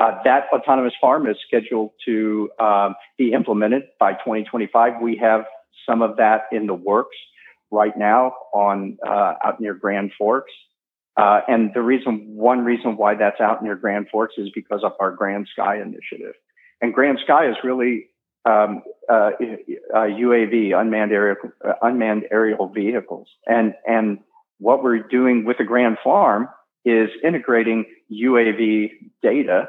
Uh, 0.00 0.12
that 0.24 0.46
autonomous 0.52 0.94
farm 1.00 1.26
is 1.28 1.36
scheduled 1.46 1.90
to 2.04 2.50
um, 2.58 2.94
be 3.16 3.32
implemented 3.32 3.84
by 4.00 4.12
2025. 4.12 4.94
We 5.00 5.16
have 5.16 5.44
some 5.88 6.02
of 6.02 6.16
that 6.16 6.46
in 6.50 6.66
the 6.66 6.74
works 6.74 7.16
right 7.70 7.96
now 7.96 8.34
on 8.52 8.98
uh, 9.06 9.34
out 9.44 9.60
near 9.60 9.74
Grand 9.74 10.12
Forks. 10.16 10.52
Uh, 11.16 11.40
and 11.46 11.70
the 11.74 11.82
reason, 11.82 12.24
one 12.34 12.64
reason 12.64 12.96
why 12.96 13.14
that's 13.14 13.40
out 13.40 13.62
near 13.62 13.76
Grand 13.76 14.08
Forks 14.10 14.34
is 14.36 14.50
because 14.54 14.82
of 14.82 14.92
our 14.98 15.12
Grand 15.12 15.48
Sky 15.52 15.80
initiative. 15.80 16.34
And 16.80 16.92
Grand 16.92 17.18
Sky 17.22 17.48
is 17.48 17.56
really 17.62 18.08
um, 18.44 18.82
UAV, 19.10 20.74
uh, 20.74 20.78
unmanned 20.78 21.12
aerial, 21.12 21.36
uh, 21.64 21.72
unmanned 21.82 22.24
aerial 22.30 22.68
vehicles, 22.68 23.28
and 23.46 23.74
and 23.86 24.18
what 24.58 24.82
we're 24.82 24.98
doing 24.98 25.44
with 25.44 25.58
the 25.58 25.64
Grand 25.64 25.98
Farm 26.02 26.48
is 26.84 27.08
integrating 27.22 27.86
UAV 28.12 28.90
data 29.22 29.68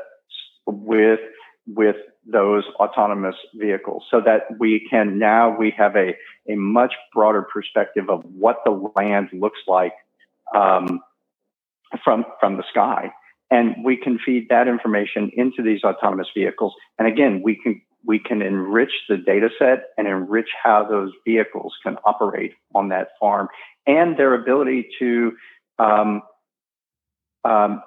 with 0.65 1.19
with 1.67 1.95
those 2.25 2.63
autonomous 2.79 3.35
vehicles 3.53 4.03
so 4.09 4.21
that 4.21 4.41
we 4.59 4.85
can 4.89 5.19
now 5.19 5.55
we 5.55 5.73
have 5.77 5.95
a, 5.95 6.15
a 6.49 6.55
much 6.55 6.93
broader 7.13 7.43
perspective 7.43 8.09
of 8.09 8.23
what 8.23 8.57
the 8.65 8.71
land 8.95 9.29
looks 9.31 9.59
like 9.67 9.93
um, 10.55 10.99
from 12.03 12.25
from 12.39 12.57
the 12.57 12.63
sky. 12.69 13.11
And 13.51 13.75
we 13.83 13.95
can 13.95 14.17
feed 14.17 14.47
that 14.49 14.67
information 14.67 15.31
into 15.35 15.61
these 15.61 15.83
autonomous 15.83 16.27
vehicles. 16.35 16.73
And 16.97 17.07
again 17.07 17.41
we 17.43 17.55
can 17.55 17.81
we 18.03 18.19
can 18.19 18.41
enrich 18.41 18.91
the 19.09 19.17
data 19.17 19.49
set 19.57 19.89
and 19.97 20.07
enrich 20.07 20.49
how 20.63 20.85
those 20.87 21.11
vehicles 21.25 21.73
can 21.83 21.97
operate 22.05 22.53
on 22.73 22.89
that 22.89 23.09
farm 23.19 23.49
and 23.87 24.17
their 24.17 24.33
ability 24.33 24.87
to 24.99 25.33
um, 25.79 26.21
um, 27.43 27.81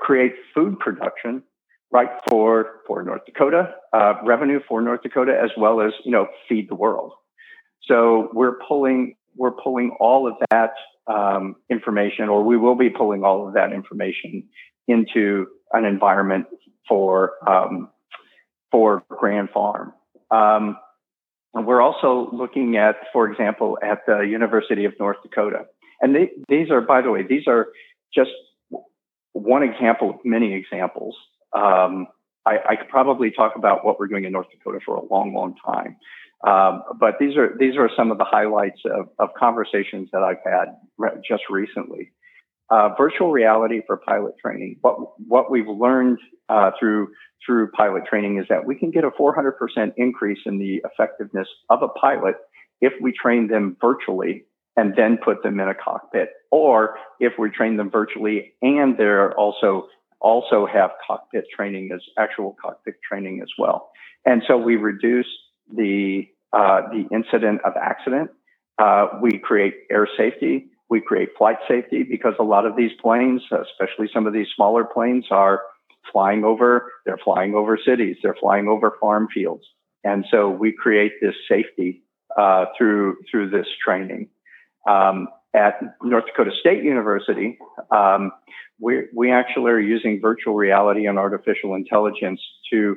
create 0.00 0.34
food 0.54 0.78
production 0.78 1.42
right 1.90 2.10
for 2.28 2.80
for 2.86 3.02
North 3.02 3.22
Dakota 3.26 3.74
uh, 3.92 4.14
revenue 4.24 4.60
for 4.68 4.80
North 4.82 5.02
Dakota 5.02 5.38
as 5.42 5.50
well 5.56 5.80
as 5.80 5.92
you 6.04 6.12
know 6.12 6.26
feed 6.48 6.68
the 6.68 6.74
world. 6.74 7.12
So 7.82 8.30
we're 8.32 8.58
pulling 8.66 9.14
we're 9.36 9.52
pulling 9.52 9.96
all 10.00 10.26
of 10.26 10.34
that 10.50 10.72
um, 11.06 11.56
information, 11.70 12.28
or 12.28 12.42
we 12.42 12.56
will 12.56 12.74
be 12.74 12.90
pulling 12.90 13.24
all 13.24 13.46
of 13.46 13.54
that 13.54 13.72
information 13.72 14.44
into 14.86 15.46
an 15.72 15.84
environment 15.84 16.46
for 16.88 17.32
um, 17.46 17.90
for 18.70 19.02
Grand 19.08 19.50
Farm. 19.50 19.92
Um, 20.30 20.76
we're 21.54 21.80
also 21.80 22.28
looking 22.32 22.76
at, 22.76 22.96
for 23.12 23.30
example, 23.30 23.78
at 23.82 24.00
the 24.06 24.20
University 24.20 24.84
of 24.84 24.92
North 25.00 25.16
Dakota. 25.22 25.64
And 26.00 26.14
they, 26.14 26.30
these 26.48 26.70
are, 26.70 26.80
by 26.80 27.02
the 27.02 27.10
way, 27.10 27.24
these 27.26 27.48
are 27.48 27.68
just 28.14 28.30
one 29.32 29.62
example 29.62 30.10
of 30.10 30.16
many 30.24 30.54
examples. 30.54 31.16
Um, 31.52 32.06
I, 32.46 32.56
I, 32.70 32.76
could 32.76 32.88
probably 32.88 33.30
talk 33.30 33.54
about 33.56 33.84
what 33.84 33.98
we're 33.98 34.06
doing 34.06 34.24
in 34.24 34.32
North 34.32 34.46
Dakota 34.50 34.80
for 34.84 34.96
a 34.96 35.04
long, 35.04 35.34
long 35.34 35.54
time. 35.64 35.96
Um, 36.46 36.82
but 37.00 37.14
these 37.18 37.36
are 37.36 37.56
these 37.58 37.76
are 37.76 37.90
some 37.96 38.12
of 38.12 38.18
the 38.18 38.24
highlights 38.24 38.80
of, 38.84 39.08
of 39.18 39.30
conversations 39.36 40.08
that 40.12 40.22
I've 40.22 40.42
had 40.44 40.76
re- 40.96 41.20
just 41.28 41.42
recently. 41.50 42.12
Uh, 42.70 42.90
virtual 42.98 43.32
reality 43.32 43.80
for 43.86 43.96
pilot 43.96 44.34
training. 44.40 44.76
What 44.82 44.98
what 45.18 45.50
we've 45.50 45.66
learned 45.66 46.18
uh, 46.48 46.70
through 46.78 47.08
through 47.44 47.70
pilot 47.72 48.04
training 48.08 48.38
is 48.38 48.46
that 48.50 48.66
we 48.66 48.76
can 48.76 48.90
get 48.90 49.04
a 49.04 49.10
400% 49.10 49.92
increase 49.96 50.38
in 50.44 50.58
the 50.58 50.82
effectiveness 50.84 51.48
of 51.70 51.82
a 51.82 51.88
pilot 51.88 52.34
if 52.80 52.92
we 53.00 53.12
train 53.12 53.48
them 53.48 53.76
virtually 53.80 54.44
and 54.76 54.94
then 54.96 55.18
put 55.24 55.42
them 55.42 55.58
in 55.58 55.68
a 55.68 55.74
cockpit, 55.74 56.28
or 56.52 56.96
if 57.18 57.32
we 57.38 57.50
train 57.50 57.76
them 57.76 57.90
virtually 57.90 58.52
and 58.62 58.96
they're 58.96 59.32
also 59.36 59.88
also 60.20 60.66
have 60.66 60.90
cockpit 61.06 61.44
training 61.54 61.90
as 61.94 62.00
actual 62.18 62.56
cockpit 62.60 62.96
training 63.06 63.40
as 63.42 63.48
well. 63.58 63.90
And 64.24 64.42
so 64.46 64.56
we 64.56 64.76
reduce 64.76 65.28
the 65.74 66.26
uh, 66.52 66.82
the 66.90 67.06
incident 67.14 67.60
of 67.64 67.74
accident. 67.80 68.30
Uh, 68.78 69.08
we 69.20 69.38
create 69.38 69.74
air 69.90 70.08
safety. 70.16 70.68
We 70.88 71.00
create 71.02 71.30
flight 71.36 71.58
safety 71.68 72.02
because 72.02 72.34
a 72.38 72.44
lot 72.44 72.64
of 72.64 72.74
these 72.74 72.92
planes, 73.02 73.42
especially 73.52 74.08
some 74.12 74.26
of 74.26 74.32
these 74.32 74.46
smaller 74.56 74.84
planes, 74.84 75.26
are 75.30 75.60
flying 76.10 76.44
over, 76.44 76.90
they're 77.04 77.18
flying 77.22 77.54
over 77.54 77.78
cities, 77.84 78.16
they're 78.22 78.36
flying 78.40 78.68
over 78.68 78.96
farm 78.98 79.28
fields. 79.32 79.64
And 80.04 80.24
so 80.30 80.48
we 80.48 80.72
create 80.72 81.12
this 81.20 81.34
safety 81.48 82.02
uh, 82.38 82.66
through 82.76 83.18
through 83.30 83.50
this 83.50 83.66
training. 83.84 84.28
Um, 84.88 85.28
at 85.54 85.80
North 86.02 86.24
Dakota 86.26 86.50
State 86.60 86.84
University, 86.84 87.58
um, 87.90 88.32
we, 88.80 89.04
we 89.14 89.32
actually 89.32 89.70
are 89.70 89.80
using 89.80 90.20
virtual 90.20 90.54
reality 90.54 91.06
and 91.06 91.18
artificial 91.18 91.74
intelligence 91.74 92.40
to 92.72 92.96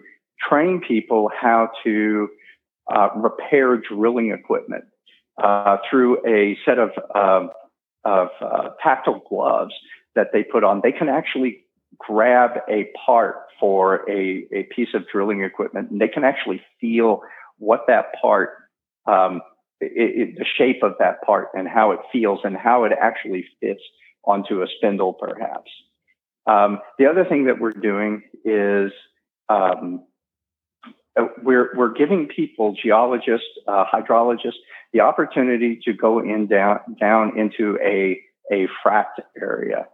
train 0.50 0.82
people 0.86 1.30
how 1.40 1.70
to 1.84 2.28
uh, 2.94 3.10
repair 3.16 3.78
drilling 3.78 4.32
equipment 4.32 4.84
uh, 5.42 5.78
through 5.90 6.18
a 6.28 6.58
set 6.66 6.78
of, 6.78 6.90
um, 7.16 7.50
of 8.04 8.28
uh, 8.42 8.70
tactile 8.84 9.22
gloves 9.30 9.74
that 10.16 10.28
they 10.34 10.44
put 10.44 10.64
on. 10.64 10.82
They 10.84 10.92
can 10.92 11.10
actually 11.10 11.66
grab 11.98 12.52
a 12.70 12.90
part 13.06 13.36
for 13.60 14.10
a, 14.10 14.46
a 14.54 14.64
piece 14.76 14.90
of 14.94 15.04
drilling 15.12 15.44
equipment 15.44 15.92
and 15.92 16.02
they 16.02 16.08
can 16.08 16.24
actually 16.24 16.62
feel 16.80 17.22
what 17.58 17.82
that 17.88 18.08
part, 18.22 18.50
um, 19.06 19.42
it, 19.82 20.30
it, 20.30 20.36
the 20.38 20.46
shape 20.58 20.84
of 20.84 20.94
that 21.00 21.22
part 21.24 21.50
and 21.54 21.68
how 21.68 21.92
it 21.92 22.00
feels 22.12 22.40
and 22.44 22.56
how 22.56 22.84
it 22.84 22.92
actually 23.00 23.46
fits 23.60 23.82
onto 24.24 24.62
a 24.62 24.68
spindle, 24.78 25.14
perhaps. 25.14 25.72
Um, 26.46 26.80
the 26.98 27.08
other 27.08 27.26
thing 27.26 27.46
that 27.46 27.60
we're 27.60 27.72
doing 27.72 28.24
is 28.46 28.92
um, 29.50 30.06
uh, 31.20 31.26
we're, 31.44 31.72
we're 31.76 31.94
giving 31.94 32.28
people, 32.28 32.76
geologists, 32.82 33.48
uh, 33.68 33.86
hydrologists, 33.92 34.60
the 34.94 35.02
opportunity 35.02 35.80
to 35.86 35.94
go 35.94 36.20
in 36.20 36.48
down, 36.48 36.80
down 37.00 37.38
into 37.38 37.78
a, 37.84 38.22
a 38.52 38.68
fracked 38.86 39.20
area 39.40 39.88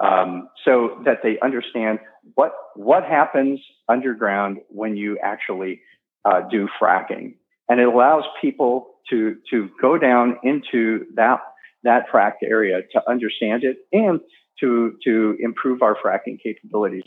um, 0.00 0.48
so 0.64 1.00
that 1.04 1.18
they 1.22 1.38
understand 1.40 1.98
what 2.34 2.52
what 2.74 3.04
happens 3.04 3.60
underground 3.88 4.58
when 4.68 4.96
you 4.96 5.18
actually 5.22 5.80
uh, 6.24 6.40
do 6.50 6.68
fracking, 6.80 7.34
and 7.68 7.80
it 7.80 7.88
allows 7.88 8.24
people 8.40 8.94
to 9.10 9.36
to 9.50 9.68
go 9.80 9.98
down 9.98 10.36
into 10.42 11.06
that 11.14 11.40
that 11.82 12.04
fracked 12.12 12.42
area 12.44 12.80
to 12.92 13.00
understand 13.08 13.64
it 13.64 13.78
and 13.92 14.20
to 14.60 14.96
to 15.04 15.36
improve 15.40 15.82
our 15.82 15.96
fracking 15.96 16.38
capabilities. 16.42 17.04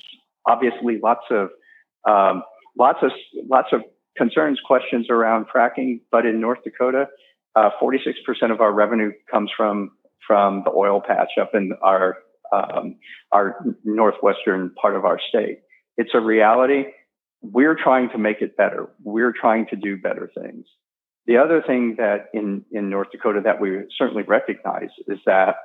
Obviously, 0.48 1.00
lots 1.02 1.26
of 1.30 1.50
um, 2.08 2.44
lots 2.78 3.00
of 3.02 3.12
lots 3.48 3.70
of 3.72 3.82
concerns, 4.18 4.60
questions 4.66 5.08
around 5.10 5.46
fracking, 5.54 6.02
but 6.12 6.26
in 6.26 6.40
North 6.40 6.60
Dakota, 6.64 7.08
uh, 7.56 7.70
46% 7.82 8.52
of 8.52 8.62
our 8.62 8.74
revenue 8.74 9.12
comes 9.32 9.52
from 9.56 9.92
from 10.28 10.64
the 10.64 10.72
oil 10.72 11.02
patch 11.06 11.32
up 11.42 11.52
in 11.54 11.72
our 11.84 12.18
um, 12.54 12.96
our 13.32 13.64
northwestern 13.84 14.72
part 14.82 14.96
of 14.96 15.06
our 15.06 15.20
state. 15.30 15.60
It's 15.98 16.12
a 16.14 16.20
reality. 16.20 16.86
We're 17.42 17.76
trying 17.76 18.10
to 18.10 18.18
make 18.18 18.42
it 18.42 18.58
better. 18.58 18.90
We're 19.04 19.34
trying 19.34 19.68
to 19.68 19.76
do 19.76 19.98
better 19.98 20.30
things. 20.36 20.66
The 21.26 21.38
other 21.38 21.62
thing 21.66 21.96
that 21.98 22.28
in, 22.34 22.66
in 22.72 22.90
North 22.90 23.12
Dakota 23.12 23.42
that 23.44 23.62
we 23.62 23.84
certainly 23.98 24.24
recognize 24.24 24.90
is 25.08 25.20
that 25.26 25.56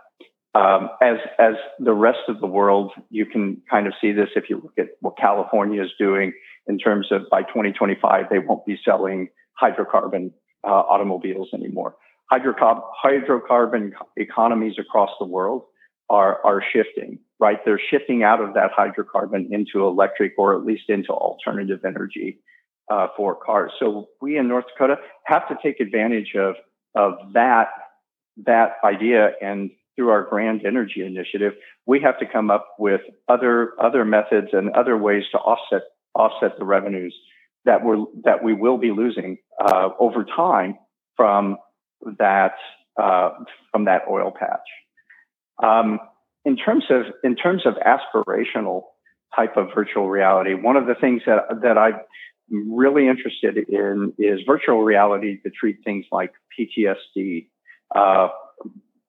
um, 0.54 0.90
as 1.02 1.16
as 1.38 1.54
the 1.80 1.94
rest 1.94 2.28
of 2.28 2.40
the 2.40 2.46
world, 2.46 2.92
you 3.10 3.26
can 3.26 3.60
kind 3.68 3.88
of 3.88 3.94
see 4.00 4.12
this 4.12 4.28
if 4.36 4.48
you 4.48 4.60
look 4.62 4.74
at 4.78 4.90
what 5.00 5.16
California 5.16 5.82
is 5.82 5.90
doing 5.98 6.32
in 6.68 6.78
terms 6.78 7.08
of 7.10 7.22
by 7.30 7.42
2025 7.42 8.26
they 8.30 8.38
won't 8.38 8.64
be 8.64 8.78
selling 8.84 9.28
hydrocarbon 9.60 10.32
uh, 10.62 10.70
automobiles 10.70 11.48
anymore. 11.52 11.96
Hydrocarb- 12.32 12.84
hydrocarbon 13.04 13.92
economies 14.16 14.74
across 14.78 15.10
the 15.18 15.26
world 15.26 15.64
are 16.10 16.44
are 16.44 16.62
shifting, 16.72 17.18
right? 17.40 17.58
They're 17.64 17.80
shifting 17.90 18.22
out 18.22 18.40
of 18.40 18.54
that 18.54 18.70
hydrocarbon 18.76 19.48
into 19.50 19.86
electric 19.86 20.34
or 20.38 20.54
at 20.56 20.64
least 20.64 20.84
into 20.88 21.10
alternative 21.10 21.80
energy 21.84 22.40
uh, 22.90 23.08
for 23.16 23.34
cars. 23.34 23.72
So 23.78 24.08
we 24.20 24.36
in 24.36 24.48
North 24.48 24.66
Dakota 24.72 24.96
have 25.24 25.48
to 25.48 25.56
take 25.62 25.80
advantage 25.80 26.34
of 26.36 26.56
of 26.94 27.32
that 27.32 27.68
that 28.44 28.76
idea 28.84 29.32
and 29.40 29.70
through 29.96 30.10
our 30.10 30.24
grand 30.24 30.66
energy 30.66 31.04
initiative 31.04 31.52
we 31.86 32.00
have 32.00 32.18
to 32.18 32.26
come 32.26 32.50
up 32.50 32.74
with 32.78 33.00
other 33.28 33.72
other 33.80 34.04
methods 34.04 34.48
and 34.52 34.70
other 34.70 34.96
ways 34.96 35.22
to 35.32 35.38
offset 35.38 35.82
offset 36.14 36.58
the 36.58 36.64
revenues 36.64 37.14
that 37.64 37.84
we're 37.84 38.04
that 38.24 38.42
we 38.42 38.52
will 38.52 38.78
be 38.78 38.90
losing 38.90 39.38
uh, 39.60 39.90
over 39.98 40.24
time 40.24 40.76
from 41.16 41.56
that 42.18 42.54
uh, 43.00 43.30
from 43.70 43.84
that 43.84 44.02
oil 44.10 44.32
patch 44.36 44.68
um, 45.62 45.98
in 46.44 46.56
terms 46.56 46.84
of 46.90 47.06
in 47.22 47.36
terms 47.36 47.62
of 47.66 47.74
aspirational 47.74 48.82
type 49.34 49.56
of 49.56 49.68
virtual 49.74 50.08
reality 50.08 50.54
one 50.54 50.76
of 50.76 50.86
the 50.86 50.94
things 50.94 51.22
that 51.26 51.42
that 51.62 51.78
I'm 51.78 51.94
really 52.50 53.08
interested 53.08 53.56
in 53.56 54.12
is 54.18 54.40
virtual 54.46 54.82
reality 54.82 55.40
to 55.42 55.50
treat 55.50 55.78
things 55.84 56.04
like 56.12 56.32
PTSD 56.58 57.48
uh, 57.94 58.28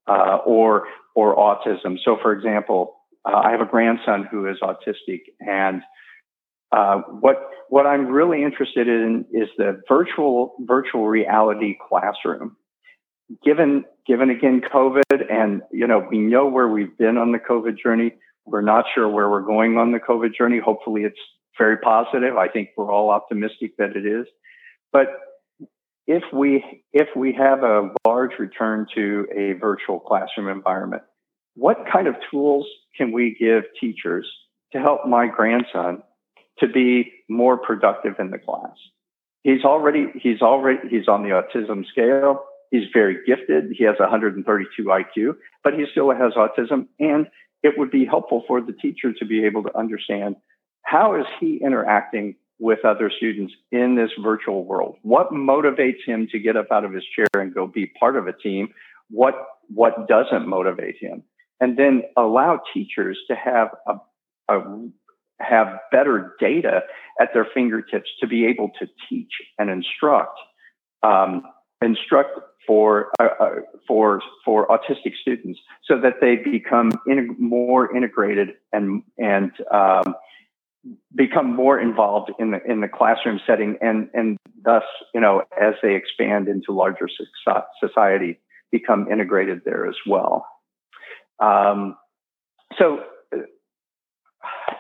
uh, 0.08 0.38
or 0.46 0.88
or 1.16 1.36
autism. 1.36 1.98
So, 2.04 2.18
for 2.22 2.34
example, 2.34 2.96
uh, 3.26 3.36
I 3.36 3.52
have 3.52 3.62
a 3.62 3.66
grandson 3.66 4.28
who 4.30 4.48
is 4.48 4.58
autistic, 4.62 5.22
and 5.40 5.82
uh, 6.72 6.98
what 7.20 7.50
what 7.70 7.86
I'm 7.86 8.08
really 8.08 8.44
interested 8.44 8.88
in 8.88 9.26
is 9.32 9.50
the 9.58 9.82
virtual 9.88 10.56
virtual 10.62 11.08
reality 11.08 11.76
classroom. 11.90 12.56
Given 13.44 13.86
given 14.06 14.30
again 14.30 14.62
COVID, 14.62 15.32
and 15.32 15.62
you 15.72 15.88
know 15.88 16.06
we 16.10 16.18
know 16.18 16.48
where 16.48 16.68
we've 16.68 16.98
been 16.98 17.18
on 17.18 17.32
the 17.32 17.40
COVID 17.40 17.78
journey. 17.82 18.14
We're 18.46 18.62
not 18.62 18.86
sure 18.94 19.10
where 19.10 19.30
we're 19.30 19.42
going 19.42 19.78
on 19.78 19.92
the 19.92 20.00
COVID 20.00 20.36
journey. 20.36 20.60
Hopefully, 20.60 21.04
it's 21.04 21.20
very 21.58 21.78
positive. 21.78 22.38
I 22.38 22.48
think 22.48 22.70
we're 22.78 22.92
all 22.92 23.10
optimistic 23.10 23.78
that 23.78 23.96
it 23.96 24.06
is. 24.06 24.28
But 24.92 25.08
if 26.08 26.24
we 26.32 26.84
if 26.94 27.08
we 27.16 27.34
have 27.34 27.64
a 27.64 27.92
large 28.06 28.32
return 28.40 28.88
to 28.96 29.28
a 29.36 29.54
virtual 29.54 30.00
classroom 30.00 30.50
environment, 30.50 31.04
what 31.56 31.86
kind 31.92 32.08
of 32.08 32.16
tools 32.30 32.68
can 32.96 33.12
we 33.12 33.36
give 33.40 33.64
teachers 33.80 34.30
to 34.74 34.80
help 34.80 35.08
my 35.08 35.28
grandson 35.28 36.04
to 36.60 36.68
be 36.68 37.12
more 37.30 37.58
productive 37.58 38.16
in 38.20 38.30
the 38.30 38.38
class? 38.38 38.76
He's 39.44 39.64
already 39.64 40.08
he's 40.16 40.42
already 40.42 40.90
he's 40.90 41.08
on 41.08 41.24
the 41.24 41.30
autism 41.30 41.86
scale. 41.88 42.44
He's 42.72 42.88
very 42.94 43.20
gifted. 43.26 43.72
He 43.78 43.84
has 43.86 43.96
132 44.00 44.84
IQ, 44.84 45.36
but 45.64 45.74
he 45.74 45.86
still 45.92 46.12
has 46.12 46.34
autism 46.34 46.88
and 47.00 47.28
it 47.64 47.74
would 47.78 47.90
be 47.90 48.06
helpful 48.06 48.44
for 48.48 48.62
the 48.62 48.74
teacher 48.74 49.12
to 49.14 49.26
be 49.26 49.46
able 49.46 49.64
to 49.64 49.76
understand 49.78 50.36
how 50.84 51.20
is 51.20 51.26
he 51.40 51.60
interacting 51.64 52.36
with 52.60 52.86
other 52.86 53.12
students 53.18 53.54
in 53.72 53.96
this 53.96 54.12
virtual 54.24 54.64
world? 54.64 54.98
What 55.02 55.32
motivates 55.32 56.06
him 56.06 56.28
to 56.32 56.40
get 56.40 56.56
up 56.56 56.68
out 56.72 56.86
of 56.86 56.94
his 56.94 57.04
chair 57.16 57.28
and 57.34 57.54
go 57.54 57.68
be 57.68 57.88
part 58.00 58.16
of 58.16 58.28
a 58.28 58.34
team? 58.34 58.70
What 59.10 59.34
what 59.68 60.08
doesn't 60.08 60.48
motivate 60.48 60.98
him? 61.02 61.24
And 61.60 61.78
then 61.78 62.04
allow 62.16 62.60
teachers 62.74 63.18
to 63.30 63.36
have 63.36 63.70
a, 63.88 64.54
a 64.54 64.88
have 65.40 65.80
better 65.92 66.36
data 66.40 66.82
at 67.20 67.30
their 67.34 67.48
fingertips 67.54 68.10
to 68.22 68.28
be 68.28 68.46
able 68.46 68.70
to 68.80 68.88
teach 69.10 69.32
and 69.58 69.70
instruct 69.70 70.38
um, 71.04 71.44
instruct 71.82 72.40
for 72.68 73.12
uh, 73.20 73.28
uh, 73.40 73.50
for 73.88 74.22
for 74.44 74.68
autistic 74.68 75.14
students 75.22 75.60
so 75.86 76.00
that 76.00 76.16
they 76.22 76.36
become 76.38 76.92
in, 77.08 77.36
more 77.40 77.96
integrated 77.96 78.50
and 78.74 79.04
and 79.18 79.52
um, 79.72 80.16
become 81.16 81.56
more 81.56 81.80
involved 81.80 82.32
in 82.40 82.52
the 82.52 82.60
in 82.68 82.82
the 82.82 82.88
classroom 82.88 83.40
setting 83.46 83.78
and 83.82 84.10
and 84.14 84.38
thus 84.64 84.84
you 85.14 85.22
know 85.22 85.44
as 85.62 85.74
they 85.82 85.96
expand 85.96 86.48
into 86.48 86.72
larger 86.72 87.08
society 87.80 88.40
become 88.72 89.12
integrated 89.12 89.62
there 89.66 89.88
as 89.88 89.96
well. 90.06 90.46
Um, 91.40 91.98
so 92.78 93.00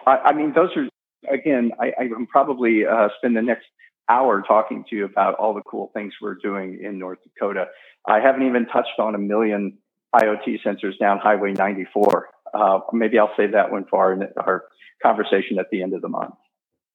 I, 0.05 0.17
I, 0.25 0.33
mean 0.33 0.53
those 0.53 0.69
are 0.75 0.87
again 1.33 1.71
I, 1.79 1.87
I 1.99 2.07
can 2.07 2.27
probably 2.27 2.85
uh, 2.85 3.09
spend 3.17 3.35
the 3.35 3.41
next 3.41 3.65
hour 4.09 4.43
talking 4.47 4.85
to 4.89 4.95
you 4.95 5.05
about 5.05 5.35
all 5.35 5.53
the 5.53 5.61
cool 5.61 5.91
things 5.93 6.13
we're 6.21 6.35
doing 6.35 6.79
in 6.83 6.99
North 6.99 7.19
Dakota 7.23 7.65
I 8.07 8.19
haven't 8.19 8.45
even 8.47 8.67
touched 8.67 8.99
on 8.99 9.15
a 9.15 9.17
million 9.17 9.77
IoT 10.13 10.59
sensors 10.65 10.97
down 10.99 11.19
Highway 11.19 11.53
94 11.53 12.29
uh, 12.55 12.79
maybe 12.93 13.19
I'll 13.19 13.33
save 13.35 13.51
that 13.51 13.71
one 13.71 13.85
for 13.89 13.99
our, 13.99 14.43
our 14.43 14.63
conversation 15.03 15.59
at 15.59 15.69
the 15.71 15.81
end 15.83 15.93
of 15.93 16.01
the 16.01 16.07
month. 16.07 16.35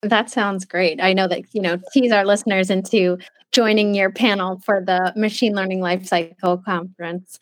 That 0.03 0.30
sounds 0.30 0.64
great. 0.64 1.01
I 1.03 1.12
know 1.12 1.28
that, 1.28 1.42
you 1.53 1.61
know, 1.61 1.78
tease 1.92 2.11
our 2.11 2.24
listeners 2.24 2.70
into 2.70 3.18
joining 3.53 3.94
your 3.94 4.11
panel 4.11 4.61
for 4.64 4.82
the 4.82 5.12
Machine 5.14 5.55
Learning 5.55 5.80
Lifecycle 5.80 6.64
Conference. 6.64 7.38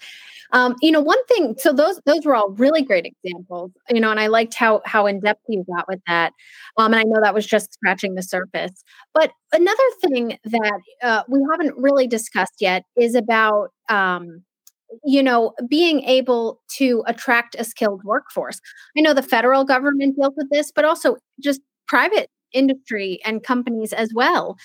Um, 0.52 0.74
you 0.80 0.90
know, 0.90 1.00
one 1.00 1.22
thing, 1.26 1.54
so 1.58 1.72
those 1.72 2.00
those 2.06 2.24
were 2.24 2.34
all 2.34 2.50
really 2.52 2.82
great 2.82 3.06
examples, 3.06 3.70
you 3.90 4.00
know, 4.00 4.10
and 4.10 4.18
I 4.18 4.28
liked 4.28 4.54
how 4.54 4.80
how 4.86 5.06
in 5.06 5.20
depth 5.20 5.42
you 5.46 5.64
got 5.72 5.86
with 5.86 6.00
that. 6.06 6.32
Um, 6.78 6.94
and 6.94 7.00
I 7.00 7.02
know 7.04 7.20
that 7.20 7.34
was 7.34 7.46
just 7.46 7.74
scratching 7.74 8.14
the 8.14 8.22
surface. 8.22 8.82
But 9.12 9.30
another 9.52 9.82
thing 10.00 10.38
that 10.44 10.80
uh, 11.02 11.22
we 11.28 11.40
haven't 11.50 11.76
really 11.76 12.06
discussed 12.06 12.54
yet 12.60 12.84
is 12.96 13.14
about 13.14 13.68
um, 13.90 14.42
you 15.04 15.22
know, 15.22 15.52
being 15.68 16.02
able 16.04 16.60
to 16.78 17.04
attract 17.06 17.54
a 17.58 17.64
skilled 17.64 18.02
workforce. 18.04 18.58
I 18.96 19.02
know 19.02 19.12
the 19.14 19.22
federal 19.22 19.64
government 19.64 20.16
deals 20.16 20.32
with 20.36 20.48
this, 20.50 20.72
but 20.72 20.86
also 20.86 21.18
just 21.40 21.60
private 21.86 22.30
industry 22.52 23.20
and 23.24 23.42
companies 23.42 23.92
as 23.92 24.12
well. 24.14 24.56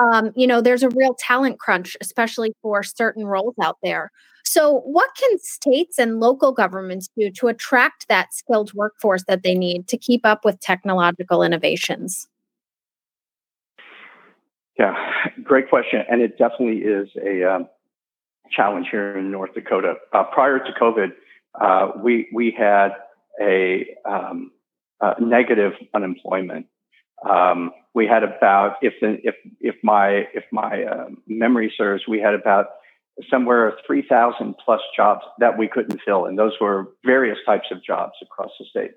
Um, 0.00 0.32
you 0.34 0.46
know, 0.46 0.60
there's 0.60 0.82
a 0.82 0.90
real 0.90 1.14
talent 1.14 1.58
crunch, 1.58 1.96
especially 2.00 2.54
for 2.62 2.82
certain 2.82 3.26
roles 3.26 3.54
out 3.62 3.78
there. 3.82 4.10
So, 4.44 4.80
what 4.80 5.10
can 5.18 5.38
states 5.38 5.98
and 5.98 6.18
local 6.18 6.52
governments 6.52 7.08
do 7.16 7.30
to 7.32 7.48
attract 7.48 8.08
that 8.08 8.34
skilled 8.34 8.72
workforce 8.74 9.24
that 9.28 9.42
they 9.42 9.54
need 9.54 9.86
to 9.88 9.96
keep 9.96 10.24
up 10.24 10.44
with 10.44 10.60
technological 10.60 11.42
innovations? 11.42 12.28
Yeah, 14.78 14.94
great 15.44 15.68
question. 15.68 16.04
And 16.10 16.22
it 16.22 16.38
definitely 16.38 16.78
is 16.78 17.08
a, 17.22 17.44
um, 17.44 17.68
challenge 18.50 18.88
here 18.90 19.16
in 19.16 19.30
North 19.30 19.54
Dakota. 19.54 19.94
Uh, 20.12 20.24
prior 20.24 20.58
to 20.58 20.72
COVID, 20.80 21.12
uh, 21.60 21.92
we 22.02 22.28
we 22.32 22.54
had 22.56 22.90
a, 23.40 23.86
um, 24.04 24.50
a 25.00 25.20
negative 25.20 25.72
unemployment. 25.94 26.66
Um, 27.28 27.70
we 27.94 28.06
had 28.06 28.22
about 28.22 28.76
if 28.82 28.94
the, 29.00 29.18
if 29.22 29.34
if 29.60 29.76
my 29.82 30.26
if 30.34 30.44
my 30.52 30.84
uh, 30.84 31.08
memory 31.26 31.72
serves, 31.76 32.04
we 32.08 32.20
had 32.20 32.34
about 32.34 32.66
somewhere 33.30 33.76
3,000 33.86 34.54
plus 34.64 34.80
jobs 34.96 35.22
that 35.38 35.58
we 35.58 35.68
couldn't 35.68 36.00
fill, 36.06 36.24
and 36.24 36.38
those 36.38 36.52
were 36.60 36.88
various 37.04 37.36
types 37.44 37.66
of 37.70 37.84
jobs 37.84 38.14
across 38.22 38.50
the 38.58 38.64
state. 38.64 38.92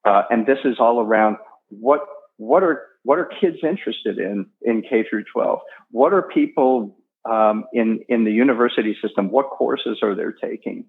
Uh, 0.06 0.24
and 0.30 0.46
this 0.46 0.60
is 0.66 0.76
all 0.80 1.00
around 1.00 1.38
what 1.70 2.02
what 2.38 2.64
are 2.64 2.82
what 3.04 3.20
are 3.20 3.30
kids 3.40 3.58
interested 3.64 4.18
in 4.18 4.48
in 4.62 4.82
K 4.82 5.04
through 5.10 5.26
12? 5.32 5.60
What 5.92 6.14
are 6.14 6.24
people 6.24 6.98
um, 7.30 7.66
in 7.74 8.02
in 8.10 8.24
the 8.24 8.32
university 8.32 8.96
system? 9.02 9.30
What 9.30 9.50
courses 9.50 10.00
are 10.02 10.16
they 10.16 10.24
taking? 10.42 10.86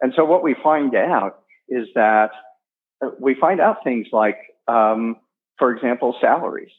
And 0.00 0.12
so 0.16 0.24
what 0.24 0.42
we 0.42 0.54
find 0.62 0.94
out 0.94 1.40
is 1.68 1.86
that 1.94 2.30
uh, 3.04 3.10
we 3.20 3.34
find 3.34 3.60
out 3.60 3.78
things 3.84 4.06
like, 4.12 4.38
um, 4.68 5.16
for 5.58 5.74
example, 5.74 6.16
salaries 6.20 6.70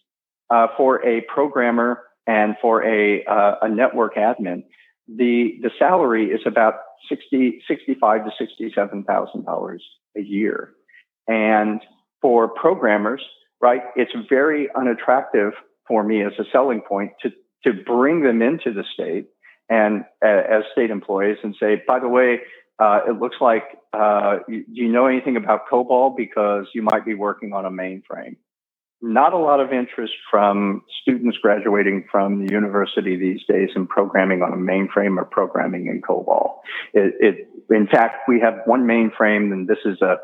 uh, 0.49 0.67
for 0.77 1.05
a 1.05 1.21
programmer 1.21 2.03
and 2.25 2.55
for 2.61 2.83
a 2.83 3.23
uh, 3.25 3.55
a 3.63 3.69
network 3.69 4.15
admin. 4.15 4.63
The 5.07 5.59
the 5.61 5.71
salary 5.79 6.27
is 6.27 6.41
about 6.45 6.75
60, 7.09 7.63
65 7.67 8.25
to 8.25 8.31
sixty 8.37 8.71
seven 8.73 9.03
thousand 9.03 9.45
dollars 9.45 9.83
a 10.17 10.21
year, 10.21 10.73
and 11.27 11.81
for 12.21 12.47
programmers, 12.49 13.21
right, 13.61 13.81
it's 13.95 14.11
very 14.29 14.67
unattractive 14.75 15.53
for 15.87 16.03
me 16.03 16.23
as 16.23 16.33
a 16.39 16.43
selling 16.51 16.81
point 16.81 17.11
to 17.21 17.29
to 17.63 17.73
bring 17.85 18.21
them 18.21 18.41
into 18.41 18.73
the 18.73 18.83
state 18.93 19.27
and 19.69 20.05
uh, 20.23 20.27
as 20.27 20.63
state 20.71 20.89
employees 20.89 21.37
and 21.43 21.55
say, 21.59 21.81
by 21.87 21.99
the 21.99 22.07
way, 22.07 22.39
uh, 22.79 22.99
it 23.07 23.19
looks 23.19 23.37
like 23.41 23.63
uh, 23.93 24.37
you, 24.47 24.63
do 24.63 24.81
you 24.81 24.87
know 24.87 25.07
anything 25.07 25.35
about 25.35 25.67
COBOL 25.71 26.15
because 26.15 26.67
you 26.73 26.81
might 26.81 27.05
be 27.05 27.13
working 27.13 27.53
on 27.53 27.65
a 27.65 27.71
mainframe. 27.71 28.37
Not 29.01 29.33
a 29.33 29.37
lot 29.37 29.59
of 29.59 29.71
interest 29.71 30.13
from 30.31 30.81
students 31.01 31.37
graduating 31.41 32.05
from 32.11 32.43
the 32.43 32.51
university 32.51 33.15
these 33.15 33.41
days 33.47 33.69
in 33.75 33.85
programming 33.85 34.41
on 34.41 34.53
a 34.53 34.55
mainframe 34.55 35.17
or 35.17 35.25
programming 35.25 35.85
in 35.85 36.01
COBOL. 36.01 36.55
It, 36.93 37.13
it, 37.19 37.47
in 37.69 37.87
fact, 37.87 38.27
we 38.27 38.39
have 38.39 38.55
one 38.65 38.85
mainframe, 38.85 39.51
and 39.53 39.67
this 39.67 39.77
is 39.85 40.01
a 40.01 40.15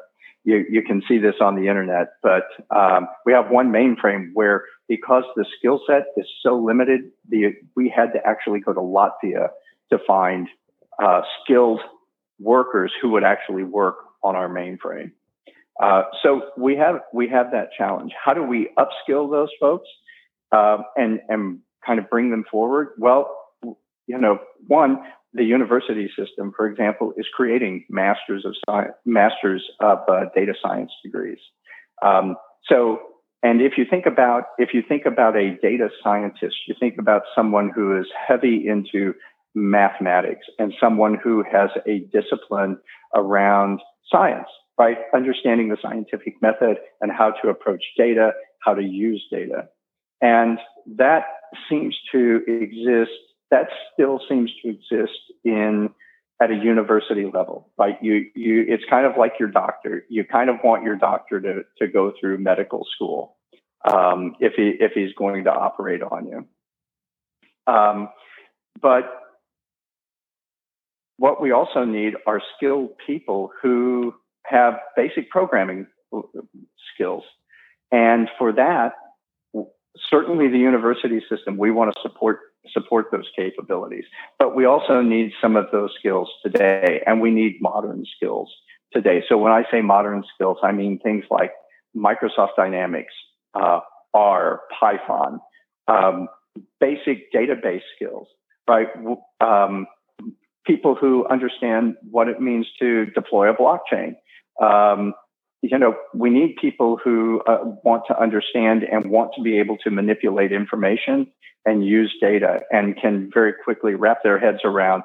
you, 0.44 0.66
you 0.70 0.82
can 0.82 1.02
see 1.08 1.20
this 1.20 1.36
on 1.40 1.56
the 1.56 1.70
internet, 1.70 2.14
but 2.22 2.44
um, 2.76 3.08
we 3.26 3.34
have 3.34 3.50
one 3.50 3.72
mainframe 3.72 4.32
where 4.34 4.64
because 4.88 5.24
the 5.36 5.46
skill 5.58 5.80
set 5.88 6.04
is 6.18 6.26
so 6.42 6.58
limited, 6.58 7.02
the, 7.30 7.54
we 7.76 7.94
had 7.96 8.12
to 8.14 8.20
actually 8.26 8.60
go 8.60 8.74
to 8.74 8.80
Latvia 8.80 9.50
to 9.92 10.00
find 10.06 10.50
uh, 11.02 11.22
skilled 11.44 11.80
workers 12.40 12.92
who 13.02 13.12
would 13.12 13.24
actually 13.24 13.64
work 13.64 13.96
on 14.22 14.36
our 14.36 14.50
mainframe. 14.50 15.12
Uh, 15.82 16.04
so 16.22 16.42
we 16.58 16.76
have 16.76 17.02
we 17.14 17.28
have 17.28 17.52
that 17.52 17.70
challenge. 17.78 18.12
How 18.24 18.34
do 18.34 18.44
we 18.44 18.70
upskill 18.78 19.30
those 19.32 19.50
folks 19.60 19.88
uh, 20.52 20.78
and 20.96 21.20
and 21.30 21.60
kind 21.86 22.00
of 22.00 22.10
bring 22.10 22.30
them 22.32 22.46
forward? 22.50 22.90
Well, 22.98 23.36
you 23.64 24.18
know, 24.18 24.40
one 24.68 25.00
the 25.34 25.44
university 25.44 26.10
system, 26.18 26.54
for 26.56 26.68
example, 26.68 27.14
is 27.18 27.26
creating 27.34 27.86
masters 27.90 28.46
of 28.46 28.56
science, 28.70 28.94
masters 29.06 29.64
of 29.80 30.00
uh, 30.08 30.26
data 30.36 30.54
science 30.62 30.92
degrees. 31.04 31.40
Um, 32.04 32.36
so, 32.70 33.00
and 33.42 33.60
if 33.60 33.74
you 33.78 33.86
think 33.90 34.06
about 34.06 34.44
if 34.58 34.70
you 34.74 34.84
think 34.88 35.06
about 35.06 35.36
a 35.36 35.58
data 35.62 35.90
scientist, 36.04 36.56
you 36.68 36.76
think 36.80 36.96
about 37.00 37.24
someone 37.36 37.72
who 37.74 38.00
is 38.00 38.06
heavy 38.28 38.68
into 38.68 39.14
mathematics 39.56 40.46
and 40.60 40.74
someone 40.80 41.18
who 41.22 41.44
has 41.52 41.70
a 41.88 42.00
discipline 42.12 42.78
around 43.16 43.80
science, 44.12 44.48
right? 44.78 44.98
Understanding 45.14 45.70
the 45.70 45.78
scientific 45.82 46.42
method 46.42 46.78
and 47.02 47.12
how 47.12 47.32
to 47.42 47.50
approach 47.50 47.84
data, 47.98 48.32
how 48.60 48.74
to 48.74 48.84
use 48.84 49.26
data. 49.32 49.70
And 50.22 50.58
that 50.98 51.26
seems 51.70 51.96
to 52.12 52.42
exist 52.48 53.12
that 53.52 53.68
still 53.94 54.20
seems 54.28 54.52
to 54.64 54.70
exist 54.70 55.20
in 55.44 55.90
at 56.42 56.50
a 56.50 56.56
university 56.56 57.30
level, 57.32 57.70
right? 57.78 57.98
You, 58.02 58.26
you, 58.34 58.66
it's 58.68 58.84
kind 58.90 59.06
of 59.06 59.14
like 59.16 59.34
your 59.40 59.50
doctor. 59.50 60.06
You 60.10 60.26
kind 60.26 60.50
of 60.50 60.58
want 60.64 60.84
your 60.84 60.96
doctor 60.96 61.40
to, 61.40 61.62
to 61.78 61.88
go 61.88 62.12
through 62.20 62.40
medical 62.40 62.84
school 62.96 63.38
um, 63.86 64.36
if 64.40 64.54
he 64.56 64.74
if 64.80 64.94
he's 64.94 65.14
going 65.16 65.44
to 65.44 65.52
operate 65.52 66.02
on 66.02 66.28
you. 66.28 66.48
Um, 67.72 68.10
but 68.82 69.04
what 71.18 71.40
we 71.40 71.52
also 71.52 71.86
need 71.86 72.16
are 72.26 72.42
skilled 72.58 72.98
people 73.06 73.52
who 73.62 74.16
have 74.46 74.76
basic 74.96 75.30
programming 75.30 75.88
skills, 76.94 77.24
and 77.92 78.30
for 78.38 78.54
that, 78.54 78.94
certainly 80.10 80.48
the 80.48 80.58
university 80.58 81.22
system 81.30 81.58
we 81.58 81.72
want 81.72 81.94
to 81.94 82.02
support 82.02 82.40
support 82.72 83.08
those 83.12 83.30
capabilities. 83.36 84.06
But 84.40 84.56
we 84.56 84.66
also 84.66 85.02
need 85.02 85.32
some 85.42 85.56
of 85.56 85.66
those 85.72 85.92
skills 86.00 86.30
today, 86.44 87.02
and 87.06 87.22
we 87.22 87.32
need 87.32 87.58
modern 87.62 88.06
skills 88.16 88.50
today. 88.92 89.24
So 89.28 89.38
when 89.38 89.52
I 89.52 89.64
say 89.70 89.82
modern 89.82 90.24
skills, 90.34 90.58
I 90.64 90.72
mean 90.72 91.00
things 91.00 91.26
like 91.30 91.52
Microsoft 91.96 92.56
Dynamics, 92.56 93.14
uh, 93.54 93.82
R, 94.14 94.62
Python, 94.80 95.40
um, 95.88 96.28
basic 96.80 97.32
database 97.34 97.82
skills, 97.96 98.28
right? 98.68 98.88
Um, 99.42 99.88
people 100.66 100.96
who 100.96 101.28
understand 101.28 101.96
what 102.10 102.28
it 102.30 102.40
means 102.40 102.68
to 102.80 103.08
deploy 103.08 103.50
a 103.50 103.56
blockchain. 103.56 104.16
Um, 104.62 105.14
you 105.62 105.78
know, 105.78 105.96
we 106.14 106.30
need 106.30 106.58
people 106.60 107.00
who 107.02 107.42
uh, 107.48 107.60
want 107.84 108.04
to 108.10 108.22
understand 108.22 108.84
and 108.84 109.10
want 109.10 109.32
to 109.36 109.42
be 109.42 109.60
able 109.60 109.78
to 109.78 109.90
manipulate 109.90 110.52
information 110.52 111.28
and 111.66 111.86
use 111.86 112.14
data 112.20 112.60
and 112.70 112.98
can 113.02 113.30
very 113.34 113.54
quickly 113.64 113.96
wrap 113.96 114.18
their 114.24 114.38
heads 114.38 114.60
around 114.66 115.04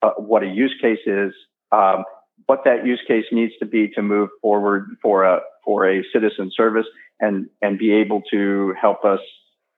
uh, 0.00 0.10
what 0.16 0.42
a 0.42 0.46
use 0.46 0.74
case 0.80 1.00
is, 1.06 1.32
um, 1.72 2.04
what 2.46 2.60
that 2.64 2.86
use 2.86 3.02
case 3.06 3.24
needs 3.32 3.52
to 3.58 3.66
be 3.66 3.88
to 3.88 4.02
move 4.02 4.30
forward 4.40 4.86
for 5.02 5.24
a 5.24 5.40
for 5.64 5.86
a 5.86 6.02
citizen 6.12 6.50
service, 6.54 6.86
and 7.20 7.48
and 7.60 7.78
be 7.78 7.92
able 7.92 8.22
to 8.30 8.74
help 8.80 9.04
us 9.04 9.20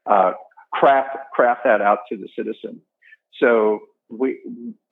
uh, 0.07 0.33
craft 0.73 1.16
craft 1.33 1.62
that 1.64 1.81
out 1.81 2.01
to 2.09 2.16
the 2.16 2.29
citizen. 2.37 2.81
So 3.41 3.81
we 4.09 4.39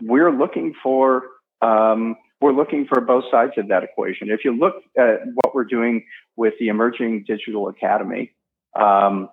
we're 0.02 0.32
looking 0.32 0.74
for 0.82 1.22
um, 1.60 2.16
we're 2.40 2.52
looking 2.52 2.86
for 2.86 3.00
both 3.00 3.24
sides 3.30 3.52
of 3.56 3.68
that 3.68 3.82
equation. 3.82 4.30
If 4.30 4.44
you 4.44 4.56
look 4.56 4.76
at 4.96 5.20
what 5.34 5.54
we're 5.54 5.64
doing 5.64 6.04
with 6.36 6.54
the 6.60 6.68
Emerging 6.68 7.24
Digital 7.26 7.68
Academy, 7.68 8.32
um, 8.78 9.28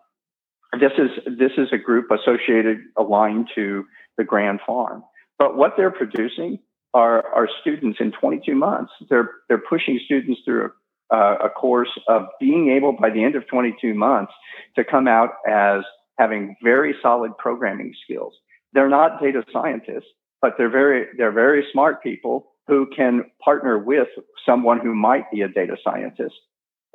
this 0.80 0.91
is 0.97 1.38
this 1.38 1.51
is 1.58 1.70
a 1.72 1.78
group 1.78 2.10
associated 2.12 2.80
aligned 2.97 3.49
to 3.56 3.86
the 4.18 4.24
Grand 4.24 4.60
Farm. 4.66 5.03
But 5.38 5.56
what 5.56 5.74
they're 5.78 5.91
producing 5.91 6.60
are 6.93 7.26
are 7.34 7.47
students 7.62 7.99
in 7.99 8.12
22 8.12 8.56
months. 8.56 8.91
They're 9.10 9.30
they're 9.47 9.64
pushing 9.70 9.99
students 10.03 10.41
through 10.43 10.72
a, 11.12 11.36
a 11.45 11.49
course 11.49 11.91
of 12.08 12.24
being 12.39 12.72
able 12.72 12.93
by 12.93 13.12
the 13.12 13.24
end 13.24 13.36
of 13.36 13.47
22 13.47 13.93
months 13.93 14.34
to 14.76 14.84
come 14.84 15.08
out 15.08 15.32
as 15.47 15.84
having 16.18 16.56
very 16.64 16.95
solid 17.01 17.38
programming 17.38 17.93
skills. 18.03 18.34
They're 18.74 18.89
not 18.89 19.22
data 19.22 19.43
scientists, 19.53 20.10
but 20.41 20.56
they're 20.58 20.70
very 20.70 21.08
they're 21.18 21.32
very 21.32 21.66
smart 21.72 22.01
people 22.01 22.47
who 22.68 22.88
can 22.95 23.26
partner 23.43 23.78
with 23.78 24.07
someone 24.45 24.80
who 24.80 24.93
might 24.93 25.30
be 25.32 25.41
a 25.41 25.47
data 25.47 25.78
scientist 25.84 26.36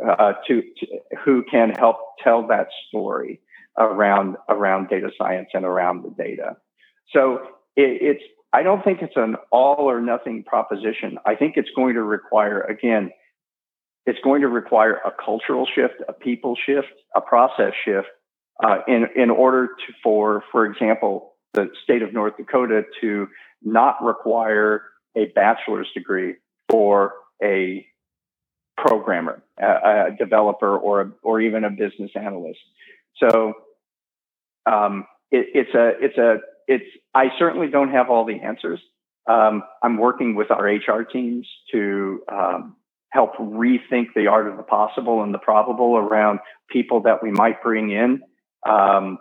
uh, 0.04 0.32
to, 0.46 0.62
to, 0.62 0.86
who 1.24 1.44
can 1.50 1.70
help 1.70 1.96
tell 2.22 2.46
that 2.48 2.68
story 2.88 3.40
around 3.78 4.36
around 4.48 4.88
data 4.88 5.10
science 5.16 5.48
and 5.54 5.64
around 5.64 6.02
the 6.02 6.10
data. 6.10 6.56
So 7.12 7.38
it, 7.76 7.98
it's 8.02 8.22
I 8.52 8.62
don't 8.62 8.82
think 8.82 9.00
it's 9.02 9.16
an 9.16 9.36
all 9.52 9.88
or 9.90 10.00
nothing 10.00 10.42
proposition. 10.44 11.18
I 11.24 11.36
think 11.36 11.54
it's 11.56 11.70
going 11.76 11.94
to 11.94 12.02
require 12.02 12.62
again, 12.62 13.10
it's 14.06 14.18
going 14.24 14.40
to 14.40 14.48
require 14.48 14.94
a 15.04 15.12
cultural 15.24 15.66
shift, 15.72 15.94
a 16.08 16.12
people 16.12 16.56
shift, 16.66 16.88
a 17.14 17.20
process 17.20 17.72
shift 17.84 18.08
uh, 18.62 18.78
in 18.88 19.06
in 19.16 19.30
order 19.30 19.66
to 19.68 19.92
for 20.02 20.42
for 20.50 20.66
example 20.66 21.34
the 21.54 21.68
state 21.82 22.02
of 22.02 22.12
North 22.12 22.36
Dakota 22.36 22.82
to 23.00 23.28
not 23.62 24.02
require 24.02 24.82
a 25.16 25.26
bachelor's 25.34 25.88
degree 25.94 26.36
for 26.70 27.14
a 27.42 27.86
programmer, 28.76 29.42
a, 29.58 29.66
a 29.66 30.16
developer, 30.18 30.76
or 30.76 31.12
or 31.22 31.40
even 31.40 31.64
a 31.64 31.70
business 31.70 32.10
analyst. 32.14 32.60
So 33.18 33.54
um, 34.66 35.06
it, 35.30 35.46
it's 35.54 35.74
a 35.74 35.92
it's 36.00 36.18
a 36.18 36.36
it's 36.66 36.84
I 37.14 37.26
certainly 37.38 37.68
don't 37.68 37.90
have 37.90 38.10
all 38.10 38.24
the 38.24 38.40
answers. 38.40 38.80
Um, 39.26 39.62
I'm 39.82 39.98
working 39.98 40.34
with 40.34 40.50
our 40.50 40.64
HR 40.64 41.04
teams 41.04 41.46
to 41.72 42.22
um, 42.32 42.76
help 43.10 43.36
rethink 43.36 44.06
the 44.14 44.28
art 44.28 44.48
of 44.48 44.56
the 44.56 44.62
possible 44.62 45.22
and 45.22 45.34
the 45.34 45.38
probable 45.38 45.96
around 45.96 46.40
people 46.68 47.02
that 47.02 47.22
we 47.22 47.30
might 47.30 47.62
bring 47.62 47.90
in. 47.90 48.22
Um, 48.68 49.18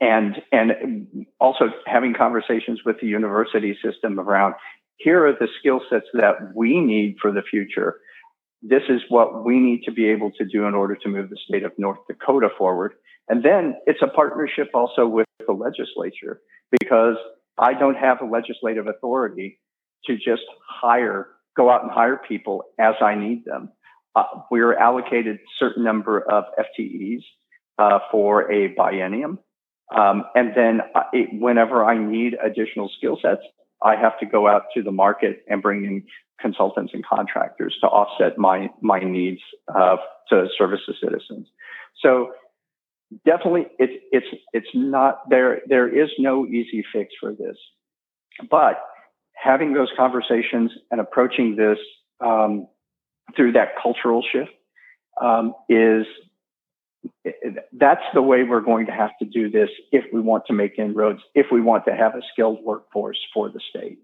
and 0.00 0.36
and 0.50 1.26
also 1.40 1.66
having 1.86 2.14
conversations 2.14 2.80
with 2.84 2.96
the 3.00 3.06
university 3.06 3.76
system 3.84 4.18
around 4.18 4.54
here 4.96 5.26
are 5.26 5.32
the 5.32 5.48
skill 5.58 5.80
sets 5.90 6.06
that 6.14 6.54
we 6.54 6.80
need 6.80 7.16
for 7.20 7.32
the 7.32 7.42
future. 7.42 7.96
This 8.62 8.82
is 8.88 9.02
what 9.08 9.44
we 9.44 9.58
need 9.58 9.82
to 9.84 9.92
be 9.92 10.08
able 10.08 10.30
to 10.38 10.44
do 10.44 10.64
in 10.64 10.74
order 10.74 10.96
to 10.96 11.08
move 11.08 11.30
the 11.30 11.38
state 11.48 11.64
of 11.64 11.72
North 11.78 11.98
Dakota 12.08 12.48
forward. 12.56 12.94
And 13.28 13.42
then 13.42 13.74
it's 13.86 14.00
a 14.02 14.06
partnership 14.06 14.68
also 14.74 15.06
with 15.06 15.26
the 15.46 15.52
legislature 15.52 16.40
because 16.70 17.16
I 17.58 17.74
don't 17.74 17.96
have 17.96 18.20
a 18.20 18.26
legislative 18.26 18.86
authority 18.86 19.60
to 20.06 20.16
just 20.16 20.42
hire, 20.68 21.28
go 21.56 21.70
out 21.70 21.82
and 21.82 21.90
hire 21.90 22.20
people 22.26 22.64
as 22.78 22.94
I 23.00 23.14
need 23.14 23.44
them. 23.44 23.70
Uh, 24.16 24.24
we're 24.50 24.76
allocated 24.76 25.38
certain 25.58 25.84
number 25.84 26.20
of 26.20 26.44
FTEs 26.58 27.22
uh, 27.78 27.98
for 28.10 28.50
a 28.50 28.74
biennium. 28.74 29.38
Um, 29.94 30.24
and 30.34 30.52
then 30.56 30.80
uh, 30.94 31.02
it, 31.12 31.28
whenever 31.32 31.84
I 31.84 31.98
need 31.98 32.34
additional 32.42 32.90
skill 32.96 33.18
sets, 33.20 33.42
I 33.84 33.96
have 33.96 34.18
to 34.20 34.26
go 34.26 34.48
out 34.48 34.64
to 34.74 34.82
the 34.82 34.90
market 34.90 35.44
and 35.48 35.62
bring 35.62 35.84
in 35.84 36.04
consultants 36.40 36.92
and 36.94 37.04
contractors 37.04 37.76
to 37.80 37.86
offset 37.86 38.38
my 38.38 38.70
my 38.80 39.00
needs 39.00 39.40
uh, 39.74 39.96
to 40.30 40.48
service 40.56 40.80
the 40.86 40.94
citizens. 41.02 41.46
So 42.00 42.32
definitely, 43.24 43.66
it's 43.78 43.92
it's 44.10 44.26
it's 44.52 44.68
not 44.74 45.28
there. 45.28 45.60
There 45.66 45.88
is 45.88 46.10
no 46.18 46.46
easy 46.46 46.84
fix 46.92 47.14
for 47.20 47.32
this, 47.32 47.56
but 48.50 48.80
having 49.34 49.74
those 49.74 49.88
conversations 49.96 50.72
and 50.90 51.00
approaching 51.00 51.56
this 51.56 51.78
um, 52.20 52.66
through 53.36 53.52
that 53.52 53.74
cultural 53.82 54.22
shift 54.32 54.50
um, 55.20 55.54
is 55.68 56.06
that's 57.72 58.02
the 58.14 58.22
way 58.22 58.42
we're 58.42 58.60
going 58.60 58.86
to 58.86 58.92
have 58.92 59.10
to 59.20 59.24
do 59.24 59.50
this 59.50 59.68
if 59.92 60.04
we 60.12 60.20
want 60.20 60.44
to 60.46 60.52
make 60.52 60.78
inroads, 60.78 61.20
if 61.34 61.46
we 61.50 61.60
want 61.60 61.84
to 61.86 61.94
have 61.94 62.14
a 62.14 62.20
skilled 62.32 62.62
workforce 62.62 63.18
for 63.32 63.48
the 63.48 63.60
state. 63.70 63.98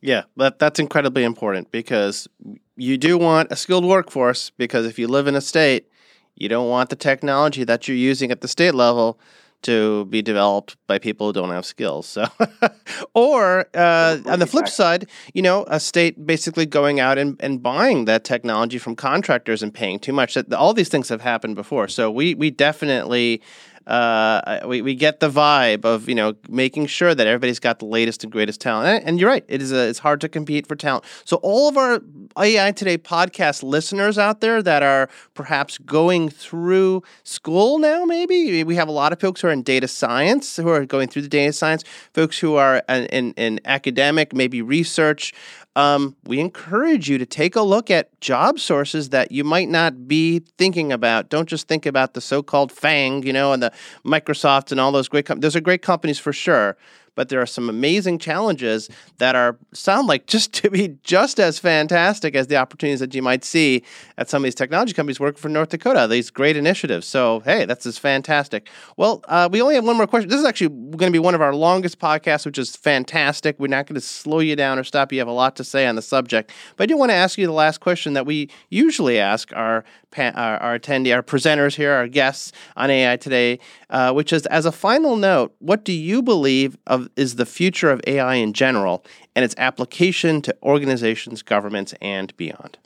Yeah, 0.00 0.24
that 0.36 0.58
that's 0.58 0.78
incredibly 0.78 1.24
important 1.24 1.72
because 1.72 2.28
you 2.76 2.96
do 2.96 3.18
want 3.18 3.50
a 3.50 3.56
skilled 3.56 3.84
workforce 3.84 4.50
because 4.50 4.86
if 4.86 4.98
you 4.98 5.08
live 5.08 5.26
in 5.26 5.34
a 5.34 5.40
state, 5.40 5.88
you 6.36 6.48
don't 6.48 6.68
want 6.68 6.90
the 6.90 6.96
technology 6.96 7.64
that 7.64 7.88
you're 7.88 7.96
using 7.96 8.30
at 8.30 8.40
the 8.40 8.48
state 8.48 8.74
level 8.74 9.18
to 9.62 10.04
be 10.06 10.22
developed 10.22 10.76
by 10.86 10.98
people 10.98 11.26
who 11.26 11.32
don't 11.32 11.50
have 11.50 11.66
skills. 11.66 12.06
So, 12.06 12.26
or 13.14 13.66
uh, 13.74 14.18
on 14.26 14.38
the 14.38 14.46
flip 14.46 14.68
side, 14.68 15.08
you 15.34 15.42
know, 15.42 15.64
a 15.68 15.80
state 15.80 16.26
basically 16.26 16.66
going 16.66 17.00
out 17.00 17.18
and, 17.18 17.36
and 17.40 17.62
buying 17.62 18.04
that 18.04 18.24
technology 18.24 18.78
from 18.78 18.94
contractors 18.94 19.62
and 19.62 19.74
paying 19.74 19.98
too 19.98 20.12
much. 20.12 20.34
That 20.34 20.52
all 20.52 20.74
these 20.74 20.88
things 20.88 21.08
have 21.08 21.22
happened 21.22 21.56
before. 21.56 21.88
So 21.88 22.10
we 22.10 22.34
we 22.34 22.50
definitely 22.50 23.42
uh, 23.88 24.60
we, 24.66 24.82
we 24.82 24.94
get 24.94 25.20
the 25.20 25.30
vibe 25.30 25.84
of 25.84 26.08
you 26.08 26.14
know 26.14 26.34
making 26.48 26.86
sure 26.86 27.14
that 27.14 27.26
everybody's 27.26 27.58
got 27.58 27.78
the 27.78 27.86
latest 27.86 28.22
and 28.22 28.30
greatest 28.30 28.60
talent. 28.60 28.88
And, 28.88 29.08
and 29.08 29.20
you're 29.20 29.30
right, 29.30 29.44
it 29.48 29.62
is 29.62 29.72
a, 29.72 29.88
it's 29.88 29.98
hard 29.98 30.20
to 30.20 30.28
compete 30.28 30.66
for 30.66 30.76
talent. 30.76 31.04
So 31.24 31.38
all 31.38 31.68
of 31.68 31.76
our 31.76 32.02
AI 32.38 32.72
Today 32.72 32.98
podcast 32.98 33.62
listeners 33.62 34.18
out 34.18 34.40
there 34.40 34.62
that 34.62 34.82
are 34.82 35.08
perhaps 35.34 35.78
going 35.78 36.28
through 36.28 37.02
school 37.24 37.78
now, 37.78 38.04
maybe 38.04 38.62
we 38.62 38.74
have 38.74 38.88
a 38.88 38.92
lot 38.92 39.12
of 39.12 39.20
folks 39.20 39.40
who 39.40 39.48
are 39.48 39.52
in 39.52 39.62
data 39.62 39.88
science 39.88 40.56
who 40.56 40.68
are 40.68 40.84
going 40.84 41.08
through 41.08 41.22
the 41.22 41.28
data 41.28 41.52
science, 41.52 41.82
folks 42.12 42.38
who 42.38 42.56
are 42.56 42.82
in, 42.88 43.06
in, 43.06 43.32
in 43.32 43.60
academic, 43.64 44.34
maybe 44.34 44.60
research 44.60 45.32
um, 45.78 46.16
we 46.24 46.40
encourage 46.40 47.08
you 47.08 47.18
to 47.18 47.24
take 47.24 47.54
a 47.54 47.62
look 47.62 47.88
at 47.88 48.20
job 48.20 48.58
sources 48.58 49.10
that 49.10 49.30
you 49.30 49.44
might 49.44 49.68
not 49.68 50.08
be 50.08 50.40
thinking 50.58 50.90
about. 50.90 51.28
Don't 51.28 51.48
just 51.48 51.68
think 51.68 51.86
about 51.86 52.14
the 52.14 52.20
so-called 52.20 52.72
FANG, 52.72 53.22
you 53.22 53.32
know, 53.32 53.52
and 53.52 53.62
the 53.62 53.72
Microsoft 54.04 54.72
and 54.72 54.80
all 54.80 54.90
those 54.90 55.06
great. 55.06 55.24
companies. 55.24 55.42
those 55.42 55.56
are 55.56 55.60
great 55.60 55.82
companies 55.82 56.18
for 56.18 56.32
sure 56.32 56.76
but 57.14 57.28
there 57.28 57.40
are 57.40 57.46
some 57.46 57.68
amazing 57.68 58.18
challenges 58.18 58.88
that 59.18 59.34
are 59.34 59.56
sound 59.72 60.08
like 60.08 60.26
just 60.26 60.52
to 60.58 60.70
be 60.70 60.96
just 61.02 61.40
as 61.40 61.58
fantastic 61.58 62.34
as 62.34 62.46
the 62.46 62.56
opportunities 62.56 63.00
that 63.00 63.14
you 63.14 63.22
might 63.22 63.44
see 63.44 63.82
at 64.16 64.28
some 64.28 64.42
of 64.42 64.44
these 64.44 64.54
technology 64.54 64.92
companies 64.92 65.20
working 65.20 65.40
for 65.40 65.48
North 65.48 65.70
Dakota. 65.70 66.06
These 66.08 66.30
great 66.30 66.56
initiatives. 66.56 67.06
So 67.06 67.40
hey, 67.40 67.64
that's 67.64 67.84
just 67.84 68.00
fantastic. 68.00 68.68
Well, 68.96 69.22
uh, 69.28 69.48
we 69.50 69.62
only 69.62 69.74
have 69.74 69.84
one 69.84 69.96
more 69.96 70.06
question. 70.06 70.28
This 70.28 70.40
is 70.40 70.46
actually 70.46 70.68
going 70.68 71.10
to 71.10 71.10
be 71.10 71.18
one 71.18 71.34
of 71.34 71.42
our 71.42 71.54
longest 71.54 71.98
podcasts, 71.98 72.46
which 72.46 72.58
is 72.58 72.76
fantastic. 72.76 73.58
We're 73.58 73.68
not 73.68 73.86
going 73.86 73.94
to 73.94 74.00
slow 74.00 74.40
you 74.40 74.56
down 74.56 74.78
or 74.78 74.84
stop 74.84 75.12
you. 75.12 75.18
Have 75.18 75.28
a 75.28 75.32
lot 75.32 75.56
to 75.56 75.64
say 75.64 75.86
on 75.86 75.96
the 75.96 76.02
subject, 76.02 76.52
but 76.76 76.84
I 76.84 76.86
do 76.86 76.96
want 76.96 77.10
to 77.10 77.14
ask 77.14 77.38
you 77.38 77.46
the 77.46 77.52
last 77.52 77.80
question 77.80 78.12
that 78.14 78.26
we 78.26 78.50
usually 78.70 79.18
ask 79.18 79.52
our 79.54 79.84
our, 80.16 80.56
our 80.58 80.78
attendee, 80.78 81.14
our 81.14 81.22
presenters 81.22 81.74
here, 81.74 81.92
our 81.92 82.08
guests 82.08 82.52
on 82.76 82.90
AI 82.90 83.16
today, 83.16 83.58
uh, 83.90 84.12
which 84.12 84.32
is 84.32 84.46
as 84.46 84.66
a 84.66 84.72
final 84.72 85.16
note, 85.16 85.54
what 85.58 85.84
do 85.84 85.92
you 85.92 86.22
believe 86.22 86.76
of 86.86 87.07
is 87.16 87.36
the 87.36 87.46
future 87.46 87.90
of 87.90 88.00
AI 88.06 88.34
in 88.34 88.52
general 88.52 89.04
and 89.34 89.44
its 89.44 89.54
application 89.58 90.42
to 90.42 90.56
organizations, 90.62 91.42
governments, 91.42 91.94
and 92.00 92.36
beyond? 92.36 92.78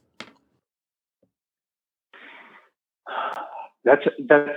That's 3.84 4.02
that's 4.28 4.50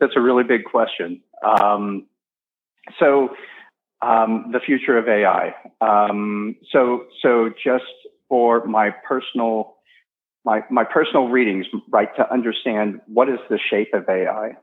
that's 0.00 0.12
a 0.16 0.20
really 0.20 0.44
big 0.44 0.64
question. 0.64 1.20
Um, 1.44 2.06
so, 3.00 3.30
um, 4.02 4.50
the 4.52 4.60
future 4.60 4.96
of 4.96 5.08
AI. 5.08 5.54
Um, 5.80 6.56
so, 6.70 7.06
so 7.22 7.50
just 7.62 7.84
for 8.28 8.64
my 8.66 8.90
personal 8.90 9.76
my 10.44 10.62
my 10.70 10.84
personal 10.84 11.28
readings, 11.28 11.66
right, 11.90 12.08
to 12.16 12.32
understand 12.32 13.00
what 13.06 13.28
is 13.28 13.40
the 13.50 13.58
shape 13.58 13.92
of 13.92 14.08
AI? 14.08 14.56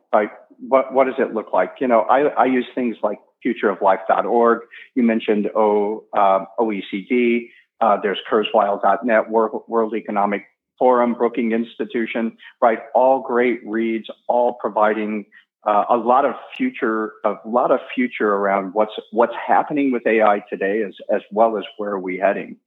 What 0.60 0.94
what 0.94 1.06
does 1.06 1.16
it 1.20 1.34
look 1.34 1.54
like? 1.54 1.76
You 1.80 1.88
know, 1.88 2.02
I, 2.02 2.22
I 2.28 2.46
use 2.46 2.66
things 2.76 2.98
like 3.04 3.20
futureoflife.org. 3.46 4.60
You 4.96 5.04
mentioned 5.04 5.50
o, 5.56 6.06
uh, 6.14 6.46
OECD. 6.60 7.50
Uh, 7.82 7.98
there's 8.02 8.20
Kurzweil.net, 8.32 9.30
World, 9.30 9.64
World 9.68 9.94
Economic 9.96 10.46
Forum, 10.80 11.14
Brookings 11.14 11.54
Institution, 11.54 12.38
right? 12.62 12.80
All 12.96 13.22
great 13.22 13.60
reads, 13.66 14.10
all 14.28 14.54
providing 14.54 15.26
uh, 15.66 15.86
a 15.90 15.98
lot 15.98 16.26
of 16.26 16.34
future, 16.58 17.14
a 17.24 17.36
lot 17.46 17.72
of 17.72 17.80
future 17.94 18.34
around 18.34 18.74
what's 18.74 18.94
what's 19.12 19.36
happening 19.48 19.92
with 19.92 20.06
AI 20.06 20.44
today, 20.50 20.84
as 20.84 20.96
as 21.14 21.22
well 21.32 21.58
as 21.58 21.64
where 21.78 21.92
are 21.92 22.00
we 22.00 22.18
heading. 22.18 22.58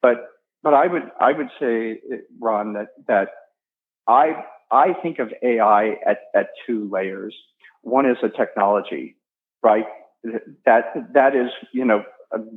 But 0.00 0.28
but 0.62 0.74
I 0.74 0.86
would 0.86 1.10
I 1.20 1.32
would 1.32 1.48
say, 1.60 2.00
Ron, 2.40 2.72
that 2.74 2.88
that 3.06 3.28
I 4.08 4.44
I 4.72 4.94
think 5.02 5.18
of 5.18 5.32
AI 5.42 5.96
at, 6.06 6.18
at 6.34 6.48
two 6.66 6.88
layers. 6.90 7.36
One 7.82 8.06
is 8.06 8.16
a 8.22 8.28
technology, 8.28 9.16
right? 9.62 9.84
That 10.64 11.12
that 11.14 11.36
is 11.36 11.50
you 11.72 11.84
know 11.84 12.04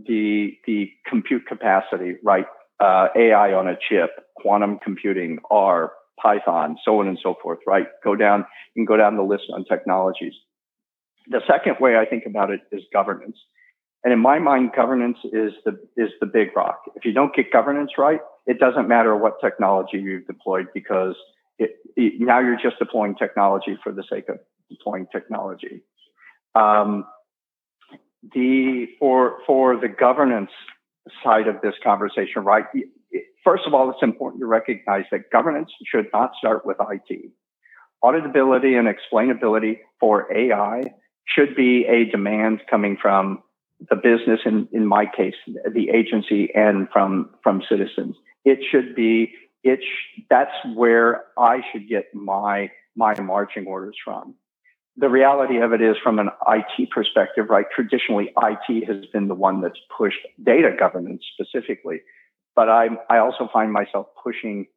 the 0.07 0.57
the 0.65 0.91
compute 1.07 1.45
capacity, 1.47 2.15
right? 2.23 2.45
Uh, 2.79 3.07
AI 3.15 3.53
on 3.53 3.67
a 3.67 3.77
chip, 3.89 4.11
quantum 4.35 4.79
computing, 4.83 5.39
R, 5.49 5.91
Python, 6.21 6.77
so 6.83 6.99
on 6.99 7.07
and 7.07 7.17
so 7.21 7.35
forth, 7.41 7.59
right? 7.67 7.87
Go 8.03 8.15
down, 8.15 8.45
can 8.75 8.85
go 8.85 8.97
down 8.97 9.17
the 9.17 9.23
list 9.23 9.45
on 9.53 9.65
technologies. 9.65 10.33
The 11.27 11.41
second 11.47 11.77
way 11.79 11.97
I 11.97 12.05
think 12.05 12.23
about 12.25 12.51
it 12.51 12.61
is 12.71 12.83
governance. 12.93 13.37
And 14.03 14.13
in 14.13 14.19
my 14.19 14.37
mind, 14.37 14.71
governance 14.75 15.17
is 15.25 15.53
the 15.65 15.79
is 15.97 16.11
the 16.19 16.27
big 16.27 16.55
rock. 16.55 16.81
If 16.95 17.05
you 17.05 17.11
don't 17.11 17.35
get 17.35 17.51
governance 17.51 17.91
right, 17.97 18.19
it 18.45 18.59
doesn't 18.59 18.87
matter 18.87 19.15
what 19.15 19.41
technology 19.41 19.97
you've 19.97 20.27
deployed 20.27 20.67
because 20.73 21.15
it, 21.59 21.71
it, 21.95 22.13
now 22.19 22.39
you're 22.39 22.59
just 22.61 22.79
deploying 22.79 23.15
technology 23.15 23.77
for 23.83 23.91
the 23.91 24.03
sake 24.09 24.29
of 24.29 24.39
deploying 24.69 25.07
technology. 25.11 25.81
Um, 26.53 27.05
the 28.33 28.87
for 28.99 29.37
for 29.45 29.77
the 29.77 29.87
governance 29.87 30.51
side 31.23 31.47
of 31.47 31.61
this 31.61 31.75
conversation, 31.83 32.43
right? 32.43 32.65
First 33.43 33.63
of 33.67 33.73
all, 33.73 33.89
it's 33.91 34.01
important 34.01 34.41
to 34.41 34.47
recognize 34.47 35.03
that 35.11 35.29
governance 35.31 35.69
should 35.85 36.07
not 36.11 36.31
start 36.37 36.65
with 36.65 36.77
IT. 36.79 37.31
Auditability 38.03 38.77
and 38.77 38.87
explainability 38.87 39.79
for 39.99 40.31
AI 40.35 40.83
should 41.27 41.55
be 41.55 41.85
a 41.85 42.05
demand 42.05 42.61
coming 42.69 42.97
from 42.99 43.43
the 43.89 43.95
business, 43.95 44.39
in, 44.45 44.67
in 44.71 44.85
my 44.85 45.05
case, 45.05 45.35
the 45.47 45.89
agency, 45.89 46.49
and 46.55 46.87
from 46.91 47.29
from 47.43 47.61
citizens. 47.69 48.15
It 48.43 48.59
should 48.71 48.95
be 48.95 49.33
that's 50.29 50.51
where 50.75 51.23
I 51.37 51.61
should 51.71 51.89
get 51.89 52.13
my 52.13 52.69
my 52.95 53.19
marching 53.19 53.65
orders 53.67 53.95
from. 54.03 54.35
The 54.97 55.09
reality 55.09 55.57
of 55.57 55.73
it 55.73 55.81
is, 55.81 55.97
from 56.01 56.19
an 56.19 56.29
IT 56.47 56.89
perspective, 56.89 57.47
right? 57.49 57.65
Traditionally, 57.75 58.31
IT 58.41 58.87
has 58.87 59.05
been 59.07 59.27
the 59.27 59.35
one 59.35 59.59
that's 59.59 59.79
pushed 59.97 60.25
data 60.41 60.73
governance 60.77 61.23
specifically, 61.33 62.01
but 62.55 62.69
I 62.69 62.89
I 63.09 63.17
also 63.17 63.49
find 63.51 63.73
myself 63.73 64.07
pushing 64.23 64.67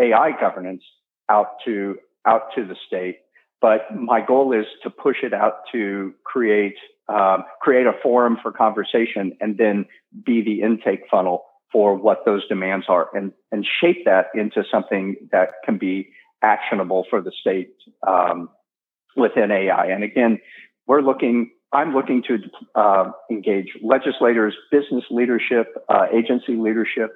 AI 0.00 0.30
governance 0.40 0.82
out 1.28 1.56
to 1.66 1.98
out 2.26 2.54
to 2.54 2.64
the 2.64 2.76
state. 2.86 3.18
But 3.60 3.94
my 3.94 4.24
goal 4.24 4.52
is 4.52 4.66
to 4.84 4.90
push 4.90 5.16
it 5.22 5.34
out 5.34 5.62
to 5.72 6.14
create 6.24 6.76
um, 7.08 7.44
create 7.60 7.86
a 7.86 7.92
forum 8.02 8.38
for 8.42 8.52
conversation, 8.52 9.36
and 9.40 9.58
then 9.58 9.86
be 10.24 10.42
the 10.42 10.62
intake 10.62 11.02
funnel 11.10 11.44
for 11.72 11.94
what 11.94 12.24
those 12.24 12.46
demands 12.48 12.86
are, 12.88 13.08
and 13.14 13.32
and 13.52 13.66
shape 13.80 14.04
that 14.04 14.26
into 14.34 14.64
something 14.70 15.16
that 15.32 15.50
can 15.64 15.78
be 15.78 16.10
actionable 16.42 17.06
for 17.10 17.20
the 17.20 17.32
state 17.40 17.74
um, 18.06 18.48
within 19.16 19.50
AI. 19.50 19.86
And 19.86 20.04
again, 20.04 20.40
we're 20.86 21.02
looking. 21.02 21.50
I'm 21.72 21.94
looking 21.94 22.22
to 22.28 22.38
uh, 22.74 23.10
engage 23.30 23.68
legislators, 23.82 24.54
business 24.72 25.04
leadership, 25.10 25.66
uh, 25.90 26.06
agency 26.14 26.56
leadership, 26.56 27.10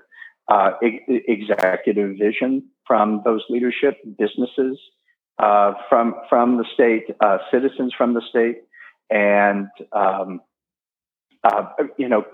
uh, 0.49 0.73
e- 0.85 1.01
executive 1.09 2.19
vision 2.19 2.69
from 2.87 3.23
those 3.25 3.43
leadership 3.49 3.97
businesses 4.19 4.79
uh, 5.39 5.73
from 5.89 6.15
from 6.29 6.59
the 6.59 6.65
state, 6.75 7.05
uh, 7.21 7.39
citizens 7.51 7.93
from 7.97 8.15
the 8.15 8.23
state, 8.29 8.59
and 9.11 9.69
um, 9.93 10.41
uh, 11.43 11.65
you 11.97 12.09
know 12.09 12.25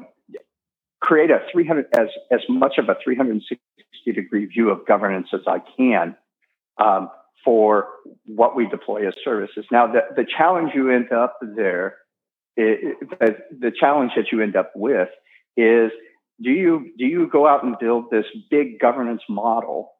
create 1.00 1.30
a 1.30 1.40
300 1.52 1.86
as 1.98 2.08
as 2.30 2.40
much 2.48 2.78
of 2.78 2.88
a 2.88 2.96
360 3.02 3.60
degree 4.12 4.46
view 4.46 4.70
of 4.70 4.86
governance 4.86 5.28
as 5.32 5.40
I 5.46 5.60
can 5.76 6.16
um, 6.78 7.10
for 7.44 7.88
what 8.26 8.56
we 8.56 8.66
deploy 8.68 9.06
as 9.06 9.14
services. 9.24 9.64
Now, 9.70 9.86
the, 9.86 10.00
the 10.16 10.24
challenge 10.24 10.72
you 10.74 10.90
end 10.90 11.12
up 11.12 11.38
there, 11.40 11.96
it, 12.56 12.96
it, 13.20 13.60
the 13.60 13.72
challenge 13.78 14.12
that 14.16 14.26
you 14.32 14.42
end 14.42 14.56
up 14.56 14.72
with 14.74 15.08
is 15.56 15.90
do 16.42 16.50
you 16.50 16.92
do 16.96 17.04
you 17.04 17.28
go 17.28 17.46
out 17.46 17.64
and 17.64 17.76
build 17.78 18.10
this 18.10 18.24
big 18.50 18.78
governance 18.78 19.22
model 19.28 19.92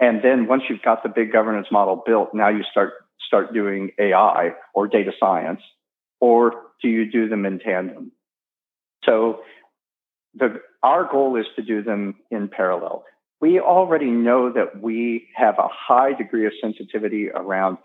and 0.00 0.22
then 0.22 0.46
once 0.46 0.64
you've 0.68 0.82
got 0.82 1.02
the 1.02 1.08
big 1.08 1.32
governance 1.32 1.68
model 1.70 2.02
built 2.04 2.30
now 2.34 2.48
you 2.48 2.62
start 2.70 2.92
start 3.24 3.54
doing 3.54 3.90
ai 3.98 4.50
or 4.74 4.88
data 4.88 5.12
science 5.18 5.60
or 6.20 6.52
do 6.82 6.88
you 6.88 7.10
do 7.10 7.28
them 7.28 7.46
in 7.46 7.58
tandem 7.58 8.10
so 9.04 9.40
the 10.34 10.60
our 10.82 11.08
goal 11.10 11.36
is 11.36 11.46
to 11.56 11.62
do 11.62 11.82
them 11.82 12.14
in 12.30 12.48
parallel 12.48 13.04
we 13.42 13.58
already 13.58 14.06
know 14.06 14.52
that 14.52 14.80
we 14.80 15.26
have 15.34 15.56
a 15.58 15.66
high 15.68 16.12
degree 16.12 16.46
of 16.46 16.52
sensitivity 16.62 17.28
around 17.28 17.76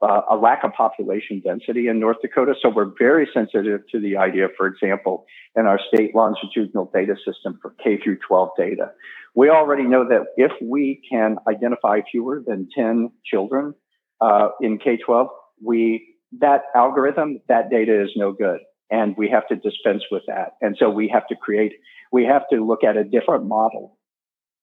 uh, 0.00 0.22
a 0.30 0.36
lack 0.36 0.64
of 0.64 0.72
population 0.72 1.40
density 1.44 1.86
in 1.86 2.00
North 2.00 2.16
Dakota. 2.22 2.54
So 2.60 2.70
we're 2.70 2.90
very 2.98 3.28
sensitive 3.32 3.82
to 3.92 4.00
the 4.00 4.16
idea, 4.16 4.48
for 4.56 4.66
example, 4.66 5.26
in 5.54 5.66
our 5.66 5.78
state 5.92 6.14
longitudinal 6.14 6.90
data 6.92 7.14
system 7.26 7.58
for 7.60 7.74
K 7.84 7.98
through 8.02 8.18
12 8.26 8.48
data. 8.58 8.90
We 9.34 9.50
already 9.50 9.84
know 9.84 10.08
that 10.08 10.22
if 10.36 10.50
we 10.62 11.02
can 11.08 11.36
identify 11.46 12.00
fewer 12.10 12.42
than 12.44 12.68
10 12.74 13.10
children 13.24 13.74
uh, 14.22 14.48
in 14.62 14.78
K 14.78 14.96
12, 14.96 15.28
we 15.62 16.08
that 16.40 16.62
algorithm, 16.74 17.40
that 17.48 17.68
data 17.68 18.02
is 18.02 18.10
no 18.16 18.32
good. 18.32 18.60
And 18.92 19.16
we 19.16 19.28
have 19.30 19.48
to 19.48 19.56
dispense 19.56 20.02
with 20.10 20.22
that. 20.28 20.56
And 20.60 20.76
so 20.78 20.90
we 20.90 21.08
have 21.08 21.26
to 21.28 21.34
create, 21.34 21.72
we 22.12 22.24
have 22.24 22.42
to 22.52 22.64
look 22.64 22.84
at 22.84 22.96
a 22.96 23.04
different 23.04 23.46
model. 23.46 23.98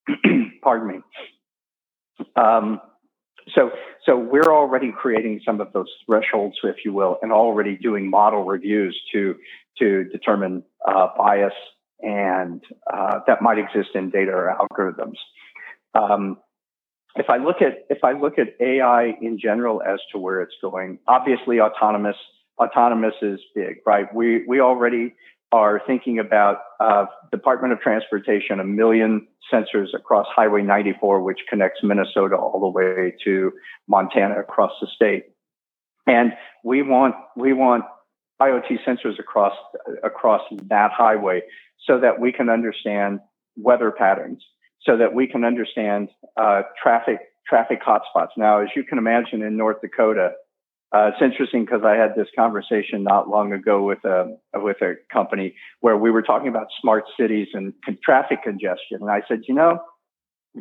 Pardon 0.63 0.88
me. 0.88 2.25
Um, 2.36 2.80
so, 3.55 3.71
so 4.05 4.17
we're 4.17 4.53
already 4.53 4.91
creating 4.91 5.41
some 5.43 5.59
of 5.59 5.73
those 5.73 5.89
thresholds, 6.05 6.57
if 6.63 6.77
you 6.86 6.93
will, 6.93 7.17
and 7.21 7.32
already 7.32 7.75
doing 7.75 8.09
model 8.09 8.43
reviews 8.43 8.99
to 9.13 9.36
to 9.80 10.03
determine 10.11 10.63
uh, 10.86 11.07
bias 11.17 11.53
and 12.01 12.61
uh, 12.91 13.19
that 13.27 13.41
might 13.41 13.57
exist 13.57 13.89
in 13.95 14.09
data 14.09 14.32
or 14.32 14.55
algorithms. 14.59 15.15
Um, 15.93 16.38
if 17.15 17.30
I 17.30 17.38
look 17.38 17.61
at 17.61 17.86
if 17.89 18.03
I 18.03 18.13
look 18.13 18.38
at 18.38 18.49
AI 18.59 19.13
in 19.21 19.39
general 19.39 19.82
as 19.82 19.99
to 20.11 20.19
where 20.19 20.41
it's 20.41 20.55
going, 20.61 20.99
obviously 21.07 21.59
autonomous 21.59 22.15
autonomous 22.60 23.16
is 23.22 23.39
big, 23.55 23.78
right? 23.86 24.14
We 24.14 24.45
we 24.47 24.60
already 24.60 25.16
are 25.51 25.82
thinking 25.88 26.20
about 26.20 26.57
uh, 26.80 27.05
Department 27.32 27.74
of 27.74 27.80
Transportation, 27.80 28.60
a 28.60 28.64
million 28.64 29.28
sensors 29.51 29.88
across 29.95 30.28
Highway 30.36 30.62
94, 30.62 31.22
which 31.22 31.39
connects 31.49 31.80
Minnesota 31.82 32.36
all 32.36 32.60
the 32.60 32.70
way 32.70 33.16
to 33.24 33.51
Montana 33.88 34.39
across 34.39 34.72
the 34.80 34.88
state. 34.95 35.24
And 36.05 36.34
we 36.64 36.82
want 36.82 37.16
we 37.36 37.53
want 37.53 37.84
IoT 38.41 38.78
sensors 38.88 39.20
across 39.20 39.53
across 40.03 40.41
that 40.68 40.91
highway 40.91 41.41
so 41.86 41.99
that 41.99 42.20
we 42.20 42.32
can 42.32 42.49
understand 42.49 43.20
weather 43.57 43.91
patterns, 43.91 44.43
so 44.82 44.97
that 44.97 45.14
we 45.14 45.28
can 45.28 45.43
understand 45.43 46.10
uh, 46.38 46.62
traffic 46.82 47.20
traffic 47.47 47.82
hotspots. 47.82 48.30
Now, 48.38 48.62
as 48.62 48.70
you 48.76 48.84
can 48.84 48.97
imagine, 48.97 49.41
in 49.41 49.57
North 49.57 49.82
Dakota, 49.82 50.32
uh, 50.91 51.11
it's 51.13 51.21
interesting 51.21 51.65
because 51.65 51.81
I 51.85 51.95
had 51.95 52.15
this 52.15 52.27
conversation 52.35 53.03
not 53.03 53.29
long 53.29 53.53
ago 53.53 53.83
with 53.83 54.03
a 54.05 54.37
with 54.55 54.77
a 54.81 54.95
company 55.13 55.55
where 55.81 55.95
we 55.95 56.09
were 56.09 56.23
talking 56.23 56.47
about 56.47 56.67
smart 56.81 57.03
cities 57.19 57.47
and 57.53 57.73
con- 57.85 57.99
traffic 58.03 58.41
congestion, 58.43 58.97
and 59.01 59.09
I 59.09 59.21
said, 59.27 59.41
you 59.47 59.53
know, 59.53 59.79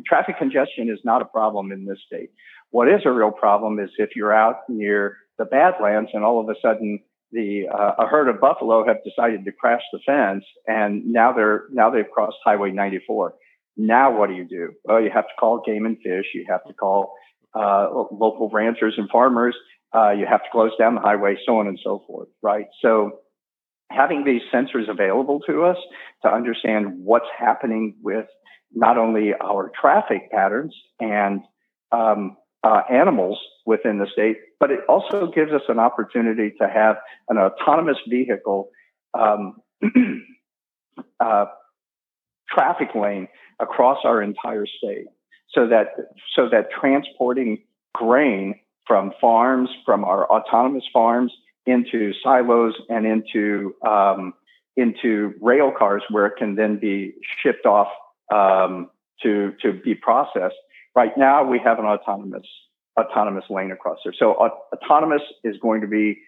traffic 0.05 0.37
congestion 0.37 0.89
is 0.89 0.99
not 1.03 1.23
a 1.23 1.25
problem 1.25 1.71
in 1.71 1.85
this 1.85 1.97
state. 2.05 2.29
What 2.69 2.87
is 2.87 3.01
a 3.05 3.11
real 3.11 3.31
problem 3.31 3.79
is 3.79 3.89
if 3.97 4.15
you're 4.15 4.33
out 4.33 4.57
near 4.69 5.17
the 5.39 5.45
Badlands 5.45 6.11
and 6.13 6.23
all 6.23 6.39
of 6.39 6.47
a 6.47 6.55
sudden 6.61 6.99
the 7.31 7.63
uh, 7.73 8.03
a 8.03 8.07
herd 8.07 8.29
of 8.29 8.39
buffalo 8.39 8.85
have 8.85 8.97
decided 9.03 9.45
to 9.45 9.51
crash 9.51 9.81
the 9.91 9.99
fence, 10.05 10.43
and 10.67 11.05
now 11.05 11.33
they're 11.33 11.63
now 11.71 11.89
they've 11.89 12.09
crossed 12.13 12.37
Highway 12.45 12.71
94. 12.71 13.33
Now 13.77 14.15
what 14.15 14.29
do 14.29 14.35
you 14.35 14.45
do? 14.45 14.73
Well, 14.83 15.01
you 15.01 15.09
have 15.11 15.25
to 15.25 15.33
call 15.39 15.63
Game 15.65 15.87
and 15.87 15.97
Fish. 15.97 16.25
You 16.35 16.45
have 16.49 16.63
to 16.65 16.73
call 16.73 17.13
uh, 17.53 17.87
local 18.11 18.49
ranchers 18.51 18.95
and 18.97 19.09
farmers 19.09 19.55
uh, 19.93 20.11
you 20.11 20.25
have 20.29 20.43
to 20.43 20.49
close 20.51 20.71
down 20.77 20.95
the 20.95 21.01
highway, 21.01 21.35
so 21.45 21.57
on 21.57 21.67
and 21.67 21.79
so 21.83 22.03
forth, 22.05 22.27
right? 22.41 22.67
So 22.81 23.19
having 23.89 24.23
these 24.23 24.41
sensors 24.53 24.87
available 24.87 25.39
to 25.47 25.63
us 25.63 25.77
to 26.23 26.29
understand 26.29 26.99
what's 27.03 27.25
happening 27.37 27.95
with 28.03 28.27
not 28.71 28.97
only 28.97 29.33
our 29.33 29.71
traffic 29.79 30.31
patterns 30.31 30.75
and 30.99 31.41
um, 31.91 32.37
uh, 32.63 32.81
animals 32.91 33.39
within 33.65 33.97
the 33.97 34.05
state, 34.13 34.37
but 34.59 34.69
it 34.69 34.81
also 34.87 35.31
gives 35.31 35.51
us 35.51 35.63
an 35.69 35.79
opportunity 35.79 36.53
to 36.61 36.67
have 36.67 36.97
an 37.29 37.37
autonomous 37.39 37.97
vehicle 38.07 38.69
um, 39.17 39.55
uh, 41.19 41.45
traffic 42.47 42.89
lane 42.93 43.27
across 43.59 43.99
our 44.03 44.21
entire 44.21 44.67
state, 44.67 45.07
so 45.53 45.67
that 45.67 45.87
so 46.35 46.49
that 46.49 46.69
transporting 46.71 47.59
grain 47.93 48.55
from 48.85 49.11
farms, 49.21 49.69
from 49.85 50.03
our 50.03 50.29
autonomous 50.31 50.83
farms 50.91 51.31
into 51.65 52.11
silos 52.23 52.73
and 52.89 53.05
into 53.05 53.75
um, 53.87 54.33
into 54.75 55.33
rail 55.41 55.71
cars 55.77 56.03
where 56.09 56.25
it 56.25 56.33
can 56.37 56.55
then 56.55 56.79
be 56.79 57.13
shipped 57.41 57.65
off 57.65 57.87
um, 58.33 58.89
to 59.21 59.53
to 59.61 59.73
be 59.73 59.95
processed. 59.95 60.55
Right 60.95 61.15
now, 61.17 61.43
we 61.43 61.59
have 61.63 61.79
an 61.79 61.85
autonomous 61.85 62.47
autonomous 62.99 63.45
lane 63.49 63.71
across 63.71 63.99
there. 64.03 64.13
So 64.17 64.33
uh, 64.33 64.49
autonomous 64.73 65.21
is 65.43 65.55
going 65.61 65.81
to 65.81 65.87
be 65.87 66.19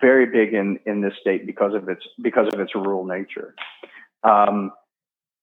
very 0.00 0.26
big 0.26 0.54
in 0.54 0.78
in 0.86 1.00
this 1.02 1.12
state 1.20 1.46
because 1.46 1.74
of 1.74 1.88
its 1.88 2.02
because 2.22 2.48
of 2.52 2.60
its 2.60 2.74
rural 2.74 3.04
nature. 3.04 3.54
Um, 4.24 4.72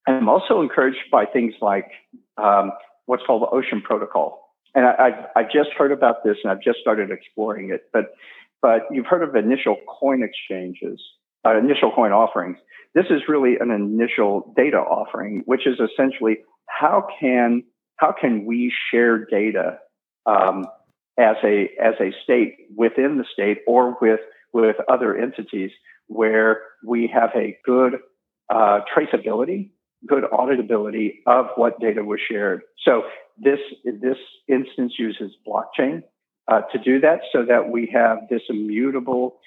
I'm 0.08 0.30
also 0.30 0.62
encouraged 0.62 1.10
by 1.12 1.26
things 1.26 1.54
like 1.62 1.90
um, 2.38 2.72
what's 3.06 3.24
called 3.26 3.42
the 3.42 3.56
Ocean 3.56 3.82
Protocol 3.82 4.46
and 4.76 4.86
I, 4.86 5.28
have 5.36 5.52
just 5.52 5.70
heard 5.76 5.94
about 5.94 6.24
this 6.24 6.36
and 6.44 6.52
I've 6.52 6.62
just 6.62 6.80
started 6.80 7.10
exploring 7.10 7.72
it, 7.72 7.84
but 7.94 8.14
but 8.62 8.82
you've 8.92 9.06
heard 9.06 9.24
of 9.24 9.36
initial 9.36 9.78
coin 9.88 10.22
exchanges, 10.24 11.02
uh, 11.46 11.58
initial 11.58 11.92
coin 11.92 12.12
offerings. 12.12 12.58
This 12.94 13.06
is 13.10 13.22
really 13.28 13.56
an 13.60 13.72
initial 13.72 14.54
data 14.56 14.78
offering, 14.78 15.44
which 15.46 15.66
is 15.66 15.80
essentially 15.80 16.40
how 16.68 17.08
can 17.20 17.64
how 17.98 18.14
can 18.20 18.46
we 18.46 18.72
share 18.92 19.26
data 19.26 19.80
um, 20.26 20.66
as 21.18 21.38
a 21.44 21.70
as 21.82 21.94
a 22.02 22.12
state 22.24 22.56
within 22.76 23.18
the 23.18 23.26
state 23.32 23.60
or 23.68 23.98
with 24.02 24.20
with 24.52 24.76
other 24.90 25.16
entities 25.18 25.72
where 26.08 26.62
we 26.86 27.10
have 27.14 27.30
a 27.36 27.58
good 27.66 27.94
uh, 28.54 28.82
traceability 28.96 29.70
good 30.08 30.24
auditability 30.32 31.16
of 31.26 31.48
what 31.56 31.80
data 31.80 32.04
was 32.04 32.20
shared. 32.30 32.62
So 32.84 33.04
this 33.38 33.60
this 33.84 34.18
instance 34.48 34.94
uses 34.98 35.32
blockchain 35.48 36.04
uh, 36.48 36.62
to 36.72 36.80
do 36.80 37.00
that, 37.02 37.22
so 37.32 37.46
that 37.46 37.70
we 37.70 37.90
have 37.94 38.20
this 38.30 38.42
immutable 38.50 39.38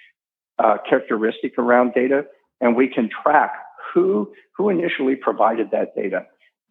uh, 0.59 0.79
characteristic 0.89 1.59
around 1.59 1.95
data, 1.95 2.27
and 2.61 2.77
we 2.77 2.89
can 2.89 3.09
track 3.23 3.53
who 3.95 4.33
who 4.57 4.69
initially 4.69 5.17
provided 5.17 5.71
that 5.73 5.95
data. 5.95 6.27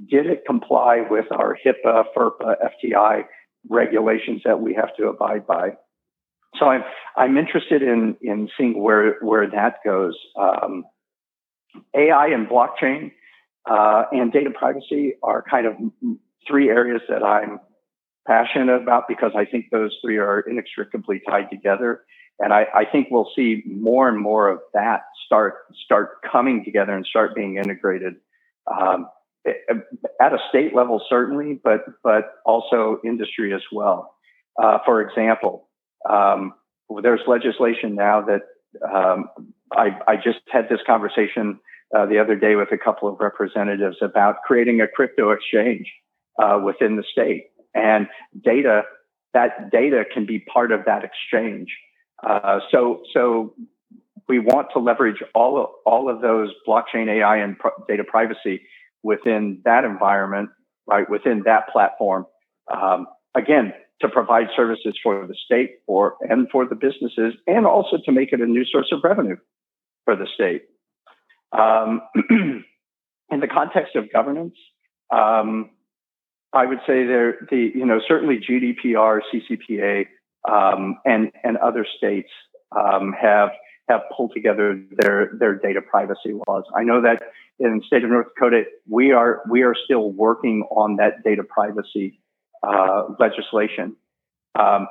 Did 0.09 0.27
it 0.27 0.43
comply 0.45 1.03
with 1.09 1.25
our 1.31 1.57
HIPAA, 1.65 2.03
FERPA, 2.15 2.55
FTI 2.85 3.23
regulations 3.69 4.41
that 4.45 4.61
we 4.61 4.75
have 4.75 4.95
to 4.97 5.07
abide 5.07 5.47
by? 5.47 5.71
So 6.59 6.67
I'm 6.67 6.83
I'm 7.15 7.37
interested 7.37 7.81
in 7.81 8.17
in 8.21 8.49
seeing 8.57 8.81
where 8.81 9.17
where 9.21 9.49
that 9.49 9.77
goes. 9.85 10.17
Um, 10.39 10.85
AI 11.95 12.27
and 12.27 12.47
blockchain 12.47 13.11
uh, 13.69 14.03
and 14.11 14.31
data 14.31 14.51
privacy 14.51 15.13
are 15.23 15.43
kind 15.49 15.65
of 15.65 15.73
three 16.47 16.69
areas 16.69 17.01
that 17.09 17.23
I'm 17.23 17.59
passionate 18.25 18.81
about 18.81 19.03
because 19.07 19.31
I 19.35 19.45
think 19.45 19.65
those 19.71 19.95
three 20.03 20.17
are 20.17 20.41
inextricably 20.41 21.21
tied 21.27 21.49
together. 21.49 22.03
And 22.39 22.53
I, 22.53 22.65
I, 22.73 22.85
think 22.85 23.07
we'll 23.09 23.31
see 23.35 23.63
more 23.65 24.07
and 24.07 24.19
more 24.19 24.49
of 24.49 24.59
that 24.73 25.01
start 25.25 25.55
start 25.83 26.21
coming 26.29 26.63
together 26.63 26.93
and 26.93 27.05
start 27.05 27.33
being 27.33 27.57
integrated 27.57 28.15
um, 28.71 29.07
at 30.21 30.33
a 30.33 30.37
state 30.49 30.75
level, 30.75 31.01
certainly, 31.09 31.59
but 31.63 31.85
but 32.03 32.33
also 32.45 32.99
industry 33.03 33.53
as 33.53 33.61
well. 33.71 34.13
Uh, 34.61 34.77
for 34.85 35.01
example, 35.01 35.67
um, 36.07 36.53
there's 37.01 37.21
legislation 37.27 37.95
now 37.95 38.21
that 38.21 38.41
um, 38.93 39.29
I, 39.71 39.97
I 40.07 40.15
just 40.17 40.39
had 40.47 40.69
this 40.69 40.79
conversation 40.85 41.59
uh, 41.95 42.05
the 42.05 42.19
other 42.19 42.35
day 42.35 42.55
with 42.55 42.71
a 42.71 42.77
couple 42.77 43.07
of 43.07 43.19
representatives 43.19 43.97
about 44.01 44.37
creating 44.45 44.81
a 44.81 44.87
crypto 44.87 45.31
exchange 45.31 45.91
uh, 46.41 46.59
within 46.63 46.95
the 46.95 47.03
state. 47.11 47.47
And 47.73 48.07
data, 48.43 48.83
that 49.33 49.71
data 49.71 50.03
can 50.11 50.25
be 50.25 50.39
part 50.39 50.71
of 50.71 50.85
that 50.85 51.03
exchange. 51.03 51.69
Uh, 52.27 52.59
so, 52.71 53.01
so 53.13 53.53
we 54.27 54.39
want 54.39 54.67
to 54.73 54.79
leverage 54.79 55.23
all 55.33 55.61
of, 55.61 55.69
all 55.85 56.09
of 56.09 56.21
those 56.21 56.51
blockchain 56.67 57.07
AI 57.09 57.37
and 57.37 57.55
data 57.87 58.03
privacy 58.03 58.61
within 59.03 59.61
that 59.63 59.85
environment, 59.85 60.49
right? 60.87 61.09
Within 61.09 61.43
that 61.45 61.69
platform. 61.69 62.25
Um, 62.73 63.07
again, 63.35 63.73
to 64.01 64.09
provide 64.09 64.47
services 64.55 64.97
for 65.01 65.25
the 65.25 65.35
state 65.45 65.77
for 65.85 66.15
and 66.21 66.47
for 66.51 66.67
the 66.67 66.75
businesses, 66.75 67.33
and 67.47 67.65
also 67.65 67.97
to 68.05 68.11
make 68.11 68.31
it 68.31 68.41
a 68.41 68.45
new 68.45 68.65
source 68.65 68.89
of 68.91 68.99
revenue 69.03 69.37
for 70.05 70.15
the 70.15 70.27
state. 70.35 70.63
Um, 71.51 72.01
in 72.29 73.39
the 73.39 73.47
context 73.47 73.95
of 73.95 74.11
governance, 74.11 74.55
um, 75.13 75.71
I 76.53 76.65
would 76.65 76.79
say 76.87 77.05
there 77.05 77.47
the 77.49 77.71
you 77.73 77.85
know 77.85 77.99
certainly 78.07 78.39
GDPR, 78.39 79.19
CCPA, 79.33 80.05
um, 80.49 80.97
and 81.05 81.31
and 81.43 81.57
other 81.57 81.85
states 81.97 82.29
um, 82.75 83.13
have 83.19 83.49
have 83.89 84.01
pulled 84.15 84.31
together 84.33 84.81
their 84.91 85.31
their 85.39 85.55
data 85.55 85.81
privacy 85.81 86.33
laws. 86.47 86.63
I 86.75 86.83
know 86.83 87.01
that 87.01 87.21
in 87.59 87.77
the 87.77 87.83
state 87.85 88.03
of 88.03 88.09
North 88.09 88.27
Dakota, 88.35 88.63
we 88.89 89.11
are 89.11 89.41
we 89.49 89.63
are 89.63 89.75
still 89.85 90.11
working 90.11 90.63
on 90.71 90.97
that 90.97 91.23
data 91.23 91.43
privacy 91.43 92.19
uh, 92.63 93.03
legislation. 93.19 93.95
Um, 94.57 94.87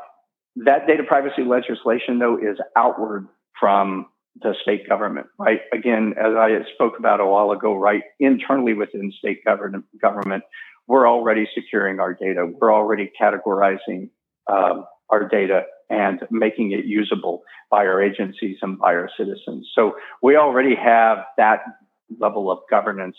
that 0.64 0.86
data 0.86 1.02
privacy 1.06 1.42
legislation, 1.42 2.18
though, 2.18 2.36
is 2.36 2.58
outward 2.76 3.28
from 3.58 4.06
the 4.42 4.54
state 4.62 4.88
government, 4.88 5.26
right? 5.38 5.60
Again, 5.72 6.14
as 6.18 6.34
I 6.36 6.50
spoke 6.74 6.98
about 6.98 7.20
a 7.20 7.26
while 7.26 7.50
ago, 7.50 7.74
right, 7.74 8.02
internally 8.20 8.74
within 8.74 9.12
state 9.18 9.44
government, 9.44 9.84
government, 10.00 10.44
we're 10.86 11.08
already 11.08 11.48
securing 11.54 12.00
our 12.00 12.14
data. 12.14 12.46
We're 12.46 12.72
already 12.72 13.10
categorizing 13.20 14.10
um, 14.50 14.86
our 15.10 15.28
data 15.28 15.62
and 15.88 16.20
making 16.30 16.72
it 16.72 16.84
usable 16.84 17.42
by 17.70 17.86
our 17.86 18.02
agencies 18.02 18.58
and 18.62 18.78
by 18.78 18.94
our 18.94 19.08
citizens. 19.16 19.68
So 19.74 19.96
we 20.22 20.36
already 20.36 20.74
have 20.74 21.18
that 21.36 21.60
level 22.20 22.50
of 22.50 22.58
governance 22.70 23.16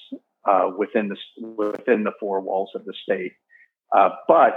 uh, 0.47 0.69
within 0.77 1.09
the 1.09 1.17
within 1.41 2.03
the 2.03 2.11
four 2.19 2.41
walls 2.41 2.69
of 2.75 2.85
the 2.85 2.93
state. 3.03 3.33
Uh, 3.95 4.09
but 4.27 4.53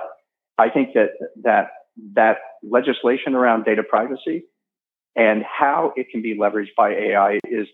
I 0.59 0.71
think 0.71 0.95
that 0.95 1.11
that 1.43 1.69
that 2.15 2.37
legislation 2.63 3.35
around 3.35 3.65
data 3.65 3.83
privacy 3.83 4.45
and 5.17 5.43
how 5.45 5.93
it 5.97 6.09
can 6.11 6.23
be 6.23 6.37
leveraged 6.37 6.75
by 6.77 6.91
AI 6.91 7.39
is, 7.45 7.67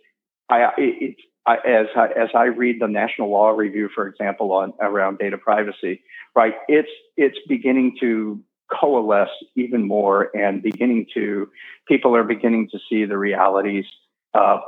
I, 0.49 0.71
it, 0.79 1.17
I, 1.47 1.57
as 1.57 1.87
I, 1.97 2.07
as 2.07 2.29
I 2.35 2.45
read 2.45 2.81
the 2.81 2.89
National 2.89 3.31
Law 3.31 3.51
Review, 3.51 3.89
for 3.95 4.07
example, 4.07 4.53
on 4.53 4.73
around 4.81 5.19
data 5.19 5.39
privacy, 5.39 6.03
right? 6.35 6.55
It's 6.69 6.89
it's 7.17 7.39
beginning 7.49 7.97
to 8.01 8.41
coalesce 8.73 9.29
even 9.55 9.87
more 9.87 10.31
and 10.37 10.61
beginning 10.61 11.07
to 11.15 11.49
people 11.87 12.17
are 12.17 12.25
beginning 12.25 12.69
to 12.73 12.79
see 12.89 13.05
the 13.05 13.17
realities 13.17 13.85
uh, 14.37 14.59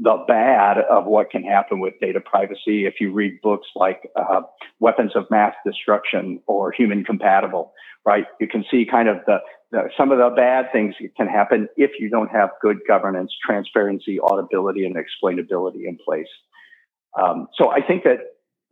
the 0.00 0.24
bad 0.26 0.78
of 0.78 1.04
what 1.04 1.30
can 1.30 1.44
happen 1.44 1.78
with 1.78 1.94
data 2.00 2.20
privacy 2.20 2.86
if 2.86 2.94
you 2.98 3.12
read 3.12 3.40
books 3.40 3.68
like 3.76 4.10
uh, 4.16 4.40
Weapons 4.80 5.12
of 5.14 5.30
Math 5.30 5.54
Destruction 5.64 6.40
or 6.46 6.72
Human 6.72 7.04
Compatible, 7.04 7.72
right? 8.04 8.24
You 8.40 8.48
can 8.48 8.64
see 8.68 8.84
kind 8.90 9.08
of 9.08 9.18
the, 9.26 9.36
some 9.96 10.12
of 10.12 10.18
the 10.18 10.30
bad 10.34 10.66
things 10.72 10.94
can 11.16 11.26
happen 11.26 11.68
if 11.76 11.92
you 11.98 12.10
don't 12.10 12.30
have 12.30 12.50
good 12.60 12.78
governance, 12.86 13.32
transparency, 13.44 14.18
auditability, 14.18 14.84
and 14.84 14.96
explainability 14.96 15.86
in 15.86 15.98
place. 16.04 16.26
Um, 17.18 17.48
so 17.54 17.70
I 17.70 17.80
think 17.80 18.04
that 18.04 18.18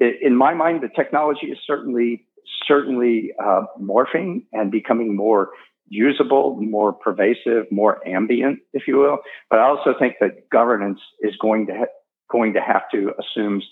in 0.01 0.36
my 0.36 0.55
mind, 0.55 0.82
the 0.82 0.88
technology 0.88 1.46
is 1.46 1.59
certainly 1.66 2.26
certainly 2.66 3.32
uh, 3.42 3.62
morphing 3.80 4.42
and 4.53 4.70
becoming 4.70 5.16
more 5.16 5.51
usable, 5.88 6.57
more 6.61 6.92
pervasive, 6.92 7.64
more 7.70 8.07
ambient, 8.07 8.61
if 8.72 8.84
you 8.86 8.96
will. 8.96 9.18
But 9.51 9.59
I 9.59 9.68
also 9.68 9.94
think 9.98 10.14
that 10.20 10.48
governance 10.51 11.01
is 11.20 11.34
going 11.40 11.66
to 11.66 11.74
ha- 11.74 11.94
going 12.30 12.55
to 12.55 12.61
have 12.61 12.82
to 12.92 13.12
assume 13.18 13.62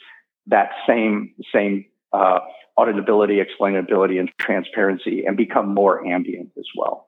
that 0.46 0.70
same 0.86 1.34
same 1.54 1.86
uh, 2.12 2.40
auditability, 2.78 3.42
explainability, 3.42 4.18
and 4.18 4.30
transparency, 4.38 5.24
and 5.26 5.36
become 5.36 5.74
more 5.74 6.06
ambient 6.06 6.50
as 6.58 6.66
well. 6.76 7.07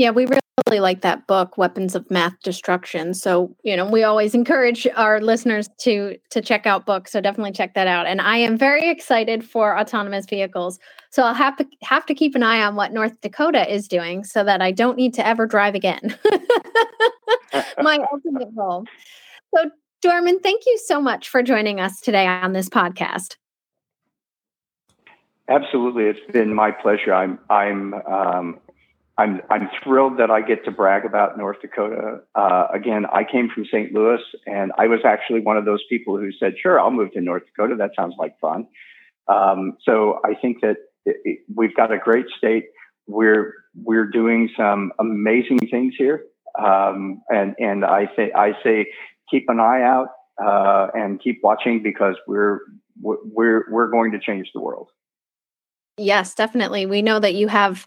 Yeah, 0.00 0.12
we 0.12 0.24
really 0.24 0.80
like 0.80 1.02
that 1.02 1.26
book, 1.26 1.58
Weapons 1.58 1.94
of 1.94 2.10
Math 2.10 2.32
Destruction. 2.42 3.12
So, 3.12 3.54
you 3.64 3.76
know, 3.76 3.84
we 3.84 4.02
always 4.02 4.34
encourage 4.40 4.86
our 4.96 5.20
listeners 5.20 5.68
to 5.80 6.16
to 6.30 6.40
check 6.40 6.64
out 6.64 6.86
books. 6.86 7.12
So 7.12 7.20
definitely 7.20 7.52
check 7.52 7.74
that 7.74 7.86
out. 7.86 8.06
And 8.06 8.22
I 8.22 8.38
am 8.38 8.56
very 8.56 8.88
excited 8.88 9.44
for 9.44 9.78
autonomous 9.78 10.24
vehicles. 10.24 10.78
So 11.10 11.22
I'll 11.22 11.34
have 11.34 11.54
to 11.58 11.66
have 11.82 12.06
to 12.06 12.14
keep 12.14 12.34
an 12.34 12.42
eye 12.42 12.62
on 12.62 12.76
what 12.76 12.94
North 12.94 13.20
Dakota 13.20 13.70
is 13.70 13.86
doing 13.86 14.24
so 14.24 14.42
that 14.42 14.62
I 14.62 14.70
don't 14.70 14.96
need 14.96 15.12
to 15.14 15.26
ever 15.26 15.46
drive 15.46 15.74
again. 15.74 16.00
My 17.82 17.98
ultimate 18.10 18.56
goal. 18.56 18.86
So 19.54 19.70
Dorman, 20.00 20.40
thank 20.40 20.62
you 20.64 20.78
so 20.78 20.98
much 20.98 21.28
for 21.28 21.42
joining 21.42 21.78
us 21.78 22.00
today 22.00 22.26
on 22.26 22.54
this 22.54 22.70
podcast. 22.70 23.36
Absolutely, 25.50 26.04
it's 26.04 26.32
been 26.32 26.54
my 26.54 26.70
pleasure. 26.70 27.12
I'm 27.12 27.38
I'm 27.50 27.92
um, 28.06 28.60
I'm 29.20 29.42
I'm 29.50 29.68
thrilled 29.84 30.18
that 30.18 30.30
I 30.30 30.40
get 30.40 30.64
to 30.64 30.70
brag 30.70 31.04
about 31.04 31.36
North 31.36 31.60
Dakota. 31.60 32.20
Uh, 32.34 32.68
again, 32.72 33.04
I 33.12 33.22
came 33.30 33.50
from 33.54 33.66
St. 33.66 33.92
Louis, 33.92 34.20
and 34.46 34.72
I 34.78 34.86
was 34.86 35.00
actually 35.04 35.40
one 35.40 35.58
of 35.58 35.66
those 35.66 35.82
people 35.90 36.16
who 36.16 36.32
said, 36.32 36.54
"Sure, 36.58 36.80
I'll 36.80 36.90
move 36.90 37.12
to 37.12 37.20
North 37.20 37.42
Dakota. 37.44 37.76
That 37.76 37.90
sounds 37.94 38.14
like 38.18 38.40
fun." 38.40 38.66
Um, 39.28 39.76
so 39.84 40.20
I 40.24 40.34
think 40.34 40.62
that 40.62 40.76
it, 41.04 41.16
it, 41.24 41.38
we've 41.54 41.76
got 41.76 41.92
a 41.92 41.98
great 41.98 42.26
state. 42.38 42.64
We're 43.06 43.52
we're 43.74 44.06
doing 44.06 44.48
some 44.56 44.90
amazing 44.98 45.58
things 45.70 45.94
here, 45.98 46.24
um, 46.58 47.20
and 47.28 47.54
and 47.58 47.84
I 47.84 48.06
say 48.16 48.32
I 48.34 48.52
say 48.64 48.86
keep 49.30 49.44
an 49.48 49.60
eye 49.60 49.82
out 49.82 50.08
uh, 50.42 50.86
and 50.94 51.20
keep 51.20 51.40
watching 51.42 51.82
because 51.82 52.14
we're 52.26 52.60
we're 53.02 53.70
we're 53.70 53.90
going 53.90 54.12
to 54.12 54.18
change 54.18 54.48
the 54.54 54.62
world. 54.62 54.88
Yes, 55.98 56.34
definitely. 56.34 56.86
We 56.86 57.02
know 57.02 57.18
that 57.18 57.34
you 57.34 57.48
have 57.48 57.86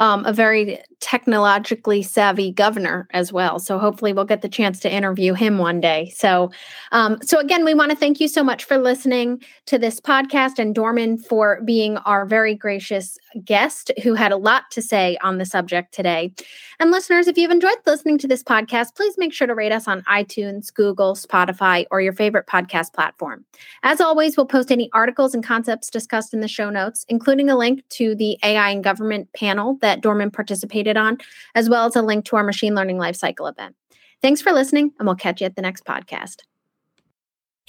um, 0.00 0.24
a 0.24 0.32
very 0.32 0.80
technologically 1.00 2.02
savvy 2.02 2.50
governor 2.50 3.06
as 3.12 3.32
well. 3.32 3.58
So 3.58 3.78
hopefully 3.78 4.14
we'll 4.14 4.24
get 4.24 4.40
the 4.40 4.48
chance 4.48 4.80
to 4.80 4.92
interview 4.92 5.34
him 5.34 5.58
one 5.58 5.78
day. 5.78 6.10
So, 6.16 6.50
um, 6.90 7.18
so 7.22 7.38
again, 7.38 7.66
we 7.66 7.74
want 7.74 7.90
to 7.90 7.96
thank 7.96 8.18
you 8.18 8.26
so 8.26 8.42
much 8.42 8.64
for 8.64 8.78
listening 8.78 9.42
to 9.66 9.78
this 9.78 10.00
podcast 10.00 10.58
and 10.58 10.74
Dorman 10.74 11.18
for 11.18 11.60
being 11.64 11.98
our 11.98 12.24
very 12.24 12.54
gracious 12.54 13.18
guest 13.44 13.90
who 14.02 14.14
had 14.14 14.32
a 14.32 14.36
lot 14.36 14.70
to 14.70 14.82
say 14.82 15.16
on 15.22 15.38
the 15.38 15.44
subject 15.44 15.92
today. 15.92 16.32
And 16.78 16.90
listeners, 16.90 17.26
if 17.26 17.36
you've 17.36 17.50
enjoyed 17.50 17.78
listening 17.86 18.18
to 18.18 18.28
this 18.28 18.42
podcast, 18.42 18.94
please 18.96 19.16
make 19.18 19.32
sure 19.32 19.46
to 19.46 19.54
rate 19.54 19.72
us 19.72 19.86
on 19.86 20.02
iTunes, 20.02 20.72
Google, 20.72 21.14
Spotify, 21.14 21.86
or 21.90 22.00
your 22.00 22.12
favorite 22.12 22.46
podcast 22.46 22.92
platform. 22.92 23.44
As 23.82 24.00
always, 24.00 24.36
we'll 24.36 24.46
post 24.46 24.72
any 24.72 24.90
articles 24.92 25.34
and 25.34 25.44
concepts 25.44 25.90
discussed 25.90 26.34
in 26.34 26.40
the 26.40 26.48
show 26.48 26.70
notes, 26.70 27.04
including 27.08 27.50
a 27.50 27.56
link 27.56 27.82
to 27.90 28.14
the 28.14 28.38
AI 28.42 28.70
and 28.70 28.84
government 28.84 29.28
panel 29.34 29.78
that 29.80 30.00
Dorman 30.00 30.30
participated 30.30 30.96
on, 30.96 31.18
as 31.54 31.68
well 31.68 31.86
as 31.86 31.96
a 31.96 32.02
link 32.02 32.24
to 32.26 32.36
our 32.36 32.44
machine 32.44 32.74
learning 32.74 32.96
lifecycle 32.96 33.50
event. 33.50 33.76
Thanks 34.22 34.42
for 34.42 34.52
listening, 34.52 34.92
and 34.98 35.06
we'll 35.06 35.16
catch 35.16 35.40
you 35.40 35.46
at 35.46 35.56
the 35.56 35.62
next 35.62 35.84
podcast. 35.84 36.36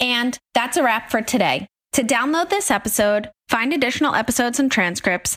And 0.00 0.38
that's 0.54 0.76
a 0.76 0.82
wrap 0.82 1.10
for 1.10 1.22
today. 1.22 1.66
To 1.94 2.02
download 2.02 2.48
this 2.48 2.70
episode, 2.70 3.30
find 3.48 3.72
additional 3.72 4.14
episodes 4.14 4.58
and 4.58 4.72
transcripts, 4.72 5.36